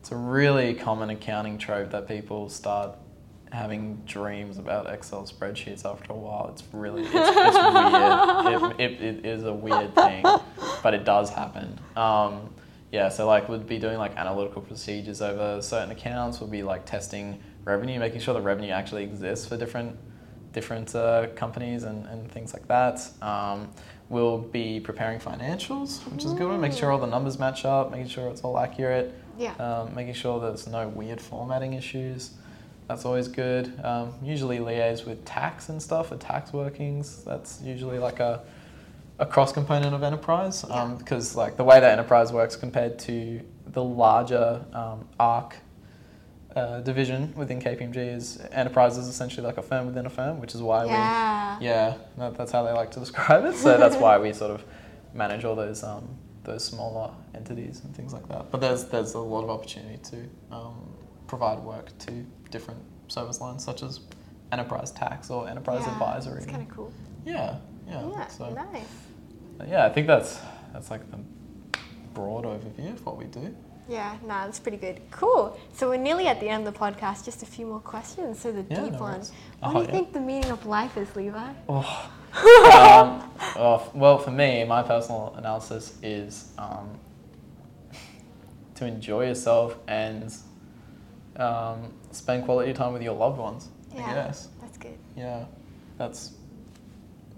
it's 0.00 0.10
a 0.10 0.16
really 0.16 0.74
common 0.74 1.10
accounting 1.10 1.58
trope 1.58 1.90
that 1.90 2.08
people 2.08 2.48
start 2.48 2.96
having 3.52 3.96
dreams 4.06 4.56
about 4.56 4.90
Excel 4.92 5.24
spreadsheets 5.24 5.84
after 5.84 6.12
a 6.12 6.16
while. 6.16 6.48
It's 6.52 6.64
really 6.72 7.02
it's, 7.02 7.12
it's 7.14 7.56
weird. 7.56 8.72
It, 8.80 8.80
it, 8.80 9.02
it 9.02 9.26
is 9.26 9.44
a 9.44 9.52
weird 9.52 9.94
thing, 9.94 10.24
but 10.82 10.94
it 10.94 11.04
does 11.04 11.30
happen. 11.30 11.78
Um, 11.94 12.52
yeah, 12.92 13.08
so 13.08 13.26
like 13.26 13.48
we'd 13.48 13.66
be 13.66 13.78
doing 13.78 13.98
like 13.98 14.16
analytical 14.16 14.62
procedures 14.62 15.22
over 15.22 15.60
certain 15.62 15.90
accounts. 15.90 16.38
We'll 16.40 16.50
be 16.50 16.62
like 16.62 16.84
testing 16.84 17.40
revenue, 17.64 17.98
making 17.98 18.20
sure 18.20 18.34
the 18.34 18.40
revenue 18.42 18.70
actually 18.70 19.02
exists 19.04 19.46
for 19.46 19.56
different 19.56 19.96
different 20.52 20.94
uh, 20.94 21.28
companies 21.34 21.84
and, 21.84 22.06
and 22.06 22.30
things 22.30 22.52
like 22.52 22.68
that. 22.68 23.00
Um, 23.22 23.70
we'll 24.10 24.36
be 24.38 24.78
preparing 24.80 25.18
financials, 25.18 26.00
which 26.12 26.24
is 26.26 26.32
a 26.32 26.34
good. 26.34 26.48
One. 26.48 26.60
Making 26.60 26.76
sure 26.76 26.92
all 26.92 26.98
the 26.98 27.06
numbers 27.06 27.38
match 27.38 27.64
up, 27.64 27.90
making 27.90 28.08
sure 28.08 28.28
it's 28.28 28.42
all 28.42 28.58
accurate, 28.58 29.14
Yeah. 29.38 29.54
um, 29.54 29.94
making 29.94 30.12
sure 30.12 30.38
there's 30.40 30.66
no 30.66 30.88
weird 30.88 31.20
formatting 31.22 31.72
issues. 31.72 32.32
That's 32.88 33.06
always 33.06 33.28
good. 33.28 33.72
Um, 33.82 34.12
usually 34.22 34.58
liaise 34.58 35.06
with 35.06 35.24
tax 35.24 35.70
and 35.70 35.80
stuff 35.80 36.08
for 36.08 36.16
tax 36.18 36.52
workings. 36.52 37.24
That's 37.24 37.62
usually 37.62 37.98
like 37.98 38.20
a 38.20 38.42
a 39.22 39.26
cross 39.26 39.52
component 39.52 39.94
of 39.94 40.02
enterprise 40.02 40.64
Yeah. 40.68 40.82
um, 40.82 40.96
because 40.96 41.36
like 41.36 41.56
the 41.56 41.64
way 41.64 41.78
that 41.78 41.90
enterprise 41.92 42.32
works 42.32 42.56
compared 42.56 42.98
to 43.00 43.40
the 43.68 43.82
larger 43.82 44.64
um, 44.74 45.08
ARC 45.20 45.56
uh, 46.56 46.80
division 46.80 47.32
within 47.36 47.60
KPMG 47.60 47.96
is 47.96 48.38
enterprise 48.50 48.98
is 48.98 49.06
essentially 49.06 49.46
like 49.46 49.58
a 49.58 49.62
firm 49.62 49.86
within 49.86 50.06
a 50.06 50.10
firm, 50.10 50.40
which 50.40 50.54
is 50.56 50.60
why 50.60 50.84
yeah. 50.84 51.58
we 51.58 51.66
yeah 51.66 51.94
that, 52.18 52.36
that's 52.36 52.50
how 52.52 52.62
they 52.64 52.72
like 52.72 52.90
to 52.90 53.00
describe 53.00 53.44
it. 53.44 53.54
So 53.54 53.78
that's 53.78 53.96
why 53.96 54.18
we 54.18 54.32
sort 54.32 54.50
of 54.50 54.64
manage 55.14 55.44
all 55.44 55.54
those 55.54 55.84
um, 55.84 56.08
those 56.42 56.64
smaller 56.64 57.12
entities 57.34 57.80
and 57.84 57.94
things 57.94 58.12
like 58.12 58.26
that. 58.28 58.50
But 58.50 58.60
there's 58.60 58.84
there's 58.86 59.14
a 59.14 59.20
lot 59.20 59.44
of 59.44 59.50
opportunity 59.50 59.98
to 60.10 60.56
um, 60.56 60.92
provide 61.28 61.60
work 61.60 61.96
to 62.06 62.26
different 62.50 62.80
service 63.06 63.40
lines 63.40 63.64
such 63.64 63.82
as 63.84 64.00
enterprise 64.50 64.90
tax 64.90 65.30
or 65.30 65.48
enterprise 65.48 65.84
yeah. 65.86 65.92
advisory. 65.92 66.42
It's 66.42 66.46
kind 66.46 66.68
of 66.68 66.76
cool. 66.76 66.92
Yeah, 67.24 67.58
yeah. 67.86 68.08
Yeah. 68.10 68.26
So 68.26 68.50
Nice. 68.52 68.84
Yeah, 69.66 69.86
I 69.86 69.90
think 69.90 70.06
that's 70.06 70.40
that's 70.72 70.90
like 70.90 71.08
the 71.10 71.18
broad 72.14 72.44
overview 72.44 72.92
of 72.92 73.04
what 73.06 73.16
we 73.16 73.24
do. 73.26 73.54
Yeah, 73.88 74.16
nah, 74.26 74.44
that's 74.44 74.60
pretty 74.60 74.76
good. 74.78 75.00
Cool. 75.10 75.58
So 75.72 75.88
we're 75.90 75.96
nearly 75.96 76.28
at 76.28 76.38
the 76.40 76.48
end 76.48 76.66
of 76.66 76.72
the 76.72 76.78
podcast. 76.78 77.24
Just 77.24 77.42
a 77.42 77.46
few 77.46 77.66
more 77.66 77.80
questions. 77.80 78.38
So 78.38 78.52
the 78.52 78.64
Yeah, 78.70 78.84
deep 78.84 78.92
no 78.94 78.98
one. 79.00 79.20
What 79.20 79.30
Oh, 79.62 79.72
do 79.72 79.78
you 79.80 79.84
yeah. 79.86 79.90
think 79.90 80.12
the 80.12 80.20
meaning 80.20 80.50
of 80.50 80.64
life 80.66 80.96
is, 80.96 81.14
Levi? 81.16 81.52
Oh. 81.68 82.10
um, 82.34 83.30
oh, 83.56 83.90
well, 83.94 84.18
for 84.18 84.30
me, 84.30 84.64
my 84.64 84.82
personal 84.82 85.34
analysis 85.36 85.98
is 86.02 86.52
um, 86.56 86.88
to 88.76 88.86
enjoy 88.86 89.26
yourself 89.26 89.76
and 89.88 90.32
um, 91.36 91.92
spend 92.12 92.44
quality 92.44 92.72
time 92.72 92.92
with 92.92 93.02
your 93.02 93.14
loved 93.14 93.38
ones. 93.38 93.68
I 93.94 93.96
Yeah. 93.98 94.14
guess. 94.14 94.48
That's 94.60 94.78
good. 94.78 94.98
Yeah, 95.16 95.44
that's 95.98 96.32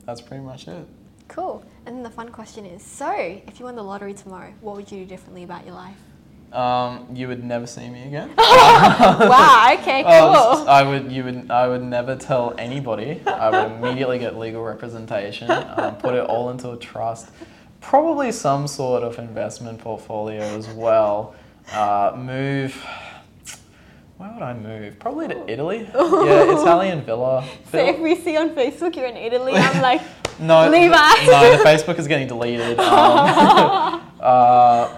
that's 0.04 0.20
pretty 0.20 0.44
much 0.44 0.68
it. 0.68 0.86
Cool. 1.28 1.64
And 1.86 1.96
then 1.96 2.02
the 2.02 2.10
fun 2.10 2.30
question 2.30 2.64
is: 2.64 2.82
So, 2.82 3.10
if 3.12 3.58
you 3.58 3.66
won 3.66 3.76
the 3.76 3.82
lottery 3.82 4.14
tomorrow, 4.14 4.52
what 4.60 4.76
would 4.76 4.90
you 4.90 5.00
do 5.00 5.06
differently 5.06 5.42
about 5.42 5.66
your 5.66 5.74
life? 5.74 5.96
Um, 6.54 7.08
you 7.12 7.26
would 7.26 7.42
never 7.42 7.66
see 7.66 7.90
me 7.90 8.04
again. 8.06 8.32
wow. 8.38 9.70
Okay. 9.74 10.02
Cool. 10.02 10.10
Oh, 10.12 10.66
I 10.68 10.82
would. 10.84 11.10
You 11.10 11.24
would. 11.24 11.50
I 11.50 11.66
would 11.66 11.82
never 11.82 12.14
tell 12.16 12.54
anybody. 12.58 13.20
I 13.26 13.50
would 13.50 13.72
immediately 13.72 14.18
get 14.18 14.38
legal 14.38 14.62
representation. 14.62 15.50
Um, 15.50 15.96
put 15.96 16.14
it 16.14 16.24
all 16.24 16.50
into 16.50 16.70
a 16.70 16.76
trust. 16.76 17.30
Probably 17.80 18.32
some 18.32 18.66
sort 18.68 19.02
of 19.02 19.18
investment 19.18 19.80
portfolio 19.80 20.40
as 20.42 20.68
well. 20.68 21.34
Uh, 21.72 22.12
move. 22.16 22.74
Where 24.16 24.32
would 24.32 24.42
I 24.42 24.54
move? 24.54 24.98
Probably 25.00 25.28
to 25.28 25.50
Italy. 25.50 25.88
Yeah, 25.94 26.60
Italian 26.60 27.02
villa. 27.02 27.44
so 27.70 27.78
if 27.78 27.98
we 27.98 28.14
see 28.14 28.36
on 28.36 28.50
Facebook 28.50 28.94
you're 28.96 29.06
in 29.06 29.16
Italy, 29.16 29.52
I'm 29.54 29.82
like, 29.82 30.00
No, 30.38 30.68
Levi. 30.68 31.24
no, 31.26 31.56
the 31.56 31.62
Facebook 31.64 31.98
is 31.98 32.06
getting 32.08 32.26
deleted. 32.28 32.78
Um, 32.94 34.10
uh, 34.20 34.96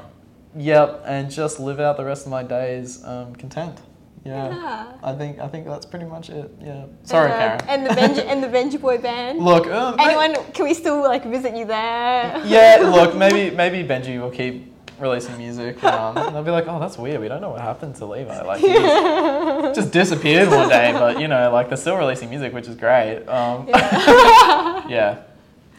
yep, 0.56 1.02
and 1.06 1.30
just 1.30 1.58
live 1.58 1.80
out 1.80 1.96
the 1.96 2.04
rest 2.04 2.26
of 2.26 2.30
my 2.30 2.42
days 2.44 3.04
um, 3.04 3.34
content. 3.34 3.80
Yeah. 4.24 4.48
yeah. 4.48 4.92
I 5.02 5.12
think 5.14 5.38
I 5.38 5.48
think 5.48 5.66
that's 5.66 5.86
pretty 5.86 6.04
much 6.04 6.30
it. 6.30 6.50
Yeah. 6.60 6.86
Sorry, 7.04 7.30
and, 7.32 7.40
Karen. 7.40 7.60
uh, 7.60 7.64
And 7.72 7.86
the 7.86 7.90
Benji 7.90 8.24
and 8.30 8.42
the 8.42 8.48
Benji 8.48 8.80
Boy 8.80 8.98
band. 8.98 9.38
look, 9.44 9.66
uh, 9.66 9.94
may- 9.96 10.04
Anyone? 10.16 10.52
Can 10.52 10.64
we 10.64 10.74
still 10.74 11.00
like 11.02 11.24
visit 11.24 11.56
you 11.56 11.64
there? 11.64 12.40
yeah, 12.44 12.78
look, 12.82 13.14
maybe 13.16 13.54
maybe 13.54 13.82
Benji 13.86 14.20
will 14.20 14.30
keep 14.30 14.72
releasing 14.98 15.36
music. 15.36 15.82
Um, 15.84 16.16
and 16.16 16.34
they'll 16.34 16.42
be 16.42 16.50
like, 16.50 16.66
oh, 16.68 16.80
that's 16.80 16.96
weird. 16.98 17.20
We 17.20 17.28
don't 17.28 17.40
know 17.42 17.50
what 17.50 17.60
happened 17.60 17.94
to 17.96 18.06
Levi. 18.06 18.42
Like, 18.42 18.60
he 18.60 18.72
just, 18.72 19.74
just 19.74 19.92
disappeared 19.92 20.48
one 20.50 20.68
day. 20.70 20.92
But 20.92 21.20
you 21.20 21.28
know, 21.28 21.50
like 21.52 21.68
they're 21.68 21.76
still 21.76 21.96
releasing 21.96 22.30
music, 22.30 22.52
which 22.54 22.66
is 22.66 22.76
great. 22.76 23.24
Um, 23.28 23.68
yeah, 23.68 24.75
yeah. 24.88 25.22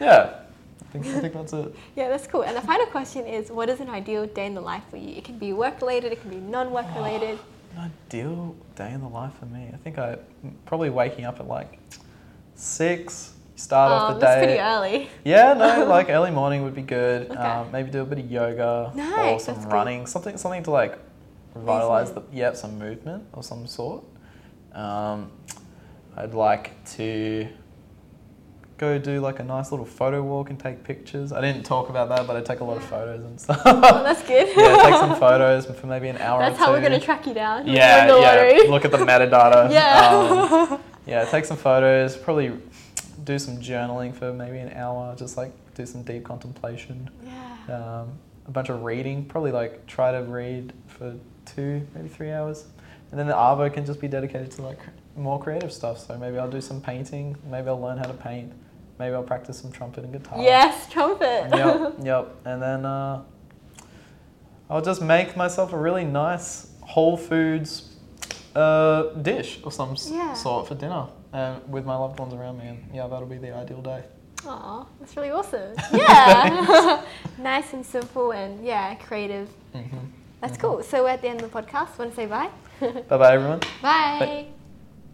Yeah. 0.00 0.34
I 0.80 0.84
think 0.92 1.06
I 1.06 1.20
think 1.20 1.34
that's 1.34 1.52
it. 1.52 1.74
Yeah, 1.96 2.08
that's 2.08 2.26
cool. 2.26 2.42
And 2.44 2.56
the 2.56 2.62
final 2.62 2.86
question 2.86 3.26
is, 3.26 3.50
what 3.50 3.68
is 3.68 3.80
an 3.80 3.90
ideal 3.90 4.26
day 4.26 4.46
in 4.46 4.54
the 4.54 4.60
life 4.60 4.84
for 4.90 4.96
you? 4.96 5.16
It 5.16 5.24
can 5.24 5.38
be 5.38 5.52
work 5.52 5.80
related, 5.80 6.12
it 6.12 6.20
can 6.22 6.30
be 6.30 6.36
non-work 6.36 6.86
related. 6.96 7.38
An 7.76 7.90
ideal 8.08 8.56
day 8.74 8.92
in 8.92 9.00
the 9.00 9.08
life 9.08 9.32
for 9.38 9.46
me. 9.46 9.68
I 9.72 9.76
think 9.76 9.98
I 9.98 10.16
probably 10.64 10.88
waking 10.90 11.24
up 11.26 11.40
at 11.40 11.46
like 11.48 11.78
six. 12.54 13.34
Start 13.56 13.90
off 13.90 14.02
Um, 14.10 14.14
the 14.14 14.20
that's 14.20 14.36
day. 14.40 14.46
pretty 14.46 14.60
early. 14.60 15.10
Yeah, 15.24 15.52
no, 15.54 15.84
like 15.96 16.08
early 16.10 16.30
morning 16.30 16.62
would 16.62 16.74
be 16.76 16.82
good. 16.82 17.28
Okay. 17.30 17.38
Um, 17.38 17.70
maybe 17.72 17.90
do 17.90 18.02
a 18.02 18.04
bit 18.04 18.20
of 18.20 18.30
yoga 18.30 18.92
or 19.18 19.40
some 19.40 19.56
good. 19.56 19.72
running, 19.72 20.06
something 20.06 20.36
something 20.38 20.62
to 20.62 20.70
like 20.70 20.96
revitalize 21.54 22.12
the 22.12 22.22
yeah 22.32 22.52
some 22.52 22.78
movement 22.78 23.24
of 23.34 23.44
some 23.44 23.66
sort. 23.66 24.04
Um, 24.72 25.32
I'd 26.16 26.34
like 26.34 26.70
to 26.96 27.48
go 28.78 28.98
do 28.98 29.20
like 29.20 29.40
a 29.40 29.44
nice 29.44 29.70
little 29.70 29.84
photo 29.84 30.22
walk 30.22 30.50
and 30.50 30.58
take 30.58 30.84
pictures. 30.84 31.32
I 31.32 31.40
didn't 31.40 31.64
talk 31.64 31.88
about 31.90 32.08
that, 32.10 32.26
but 32.26 32.36
I 32.36 32.40
take 32.40 32.60
a 32.60 32.64
lot 32.64 32.76
of 32.76 32.84
photos 32.84 33.24
and 33.24 33.40
stuff. 33.40 33.60
Oh, 33.66 34.02
that's 34.02 34.22
good. 34.22 34.48
yeah, 34.56 34.82
take 34.84 34.94
some 34.94 35.16
photos 35.20 35.66
for 35.66 35.86
maybe 35.86 36.08
an 36.08 36.18
hour. 36.18 36.40
That's 36.40 36.54
or 36.60 36.66
how 36.66 36.72
we're 36.72 36.80
gonna 36.80 37.00
track 37.00 37.26
you 37.26 37.34
down. 37.34 37.66
Yeah, 37.66 38.06
yeah. 38.06 38.70
Look 38.70 38.84
at 38.84 38.90
the 38.92 38.98
metadata. 38.98 39.70
Yeah. 39.70 40.68
Um, 40.70 40.80
yeah, 41.06 41.24
take 41.24 41.44
some 41.44 41.56
photos. 41.56 42.16
Probably 42.16 42.52
do 43.24 43.38
some 43.38 43.58
journaling 43.58 44.14
for 44.14 44.32
maybe 44.32 44.58
an 44.58 44.72
hour. 44.72 45.14
Just 45.16 45.36
like 45.36 45.52
do 45.74 45.84
some 45.84 46.02
deep 46.02 46.24
contemplation. 46.24 47.10
yeah. 47.24 48.00
Um, 48.00 48.12
a 48.46 48.50
bunch 48.50 48.68
of 48.70 48.82
reading. 48.82 49.24
Probably 49.24 49.52
like 49.52 49.86
try 49.86 50.12
to 50.12 50.22
read 50.22 50.72
for 50.86 51.14
two, 51.44 51.86
maybe 51.94 52.08
three 52.08 52.30
hours. 52.30 52.64
And 53.10 53.18
then 53.18 53.26
the 53.26 53.34
arvo 53.34 53.72
can 53.72 53.84
just 53.86 54.00
be 54.00 54.08
dedicated 54.08 54.50
to 54.52 54.62
like 54.62 54.78
more 55.16 55.40
creative 55.42 55.72
stuff. 55.72 55.98
So 55.98 56.16
maybe 56.18 56.38
I'll 56.38 56.50
do 56.50 56.60
some 56.60 56.80
painting. 56.80 57.36
Maybe 57.50 57.68
I'll 57.68 57.80
learn 57.80 57.98
how 57.98 58.04
to 58.06 58.14
paint. 58.14 58.52
Maybe 58.98 59.14
I'll 59.14 59.22
practice 59.22 59.58
some 59.60 59.70
trumpet 59.70 60.04
and 60.04 60.12
guitar. 60.12 60.40
Yes, 60.42 60.88
trumpet. 60.90 61.48
yep, 61.54 61.94
yep. 62.02 62.34
And 62.44 62.60
then 62.62 62.84
uh, 62.84 63.22
I'll 64.70 64.82
just 64.82 65.00
make 65.02 65.36
myself 65.36 65.72
a 65.72 65.78
really 65.78 66.04
nice 66.04 66.68
Whole 66.82 67.16
Foods 67.16 67.94
uh, 68.54 69.02
dish 69.22 69.60
of 69.64 69.72
some 69.72 69.94
Yeah. 70.10 70.32
sort 70.34 70.66
for 70.68 70.74
dinner, 70.74 71.06
and 71.32 71.62
with 71.70 71.84
my 71.86 71.96
loved 71.96 72.18
ones 72.18 72.34
around 72.34 72.58
me. 72.58 72.66
And 72.68 72.90
yeah, 72.92 73.06
that'll 73.06 73.26
be 73.28 73.38
the 73.38 73.54
ideal 73.54 73.82
day. 73.82 74.02
Aw, 74.46 74.86
that's 75.00 75.16
really 75.16 75.30
awesome. 75.30 75.74
Yeah. 75.92 77.02
nice 77.38 77.72
and 77.72 77.84
simple 77.86 78.32
and 78.32 78.64
yeah, 78.64 78.94
creative. 78.96 79.48
hmm 79.72 79.82
That's 80.40 80.56
cool. 80.56 80.82
So 80.82 81.02
we're 81.04 81.10
at 81.10 81.22
the 81.22 81.28
end 81.28 81.42
of 81.42 81.50
the 81.50 81.62
podcast. 81.62 81.98
Want 81.98 82.10
to 82.10 82.16
say 82.16 82.26
bye? 82.26 82.50
Bye 82.80 83.02
bye, 83.18 83.34
everyone. 83.34 83.60
bye. 83.82 84.46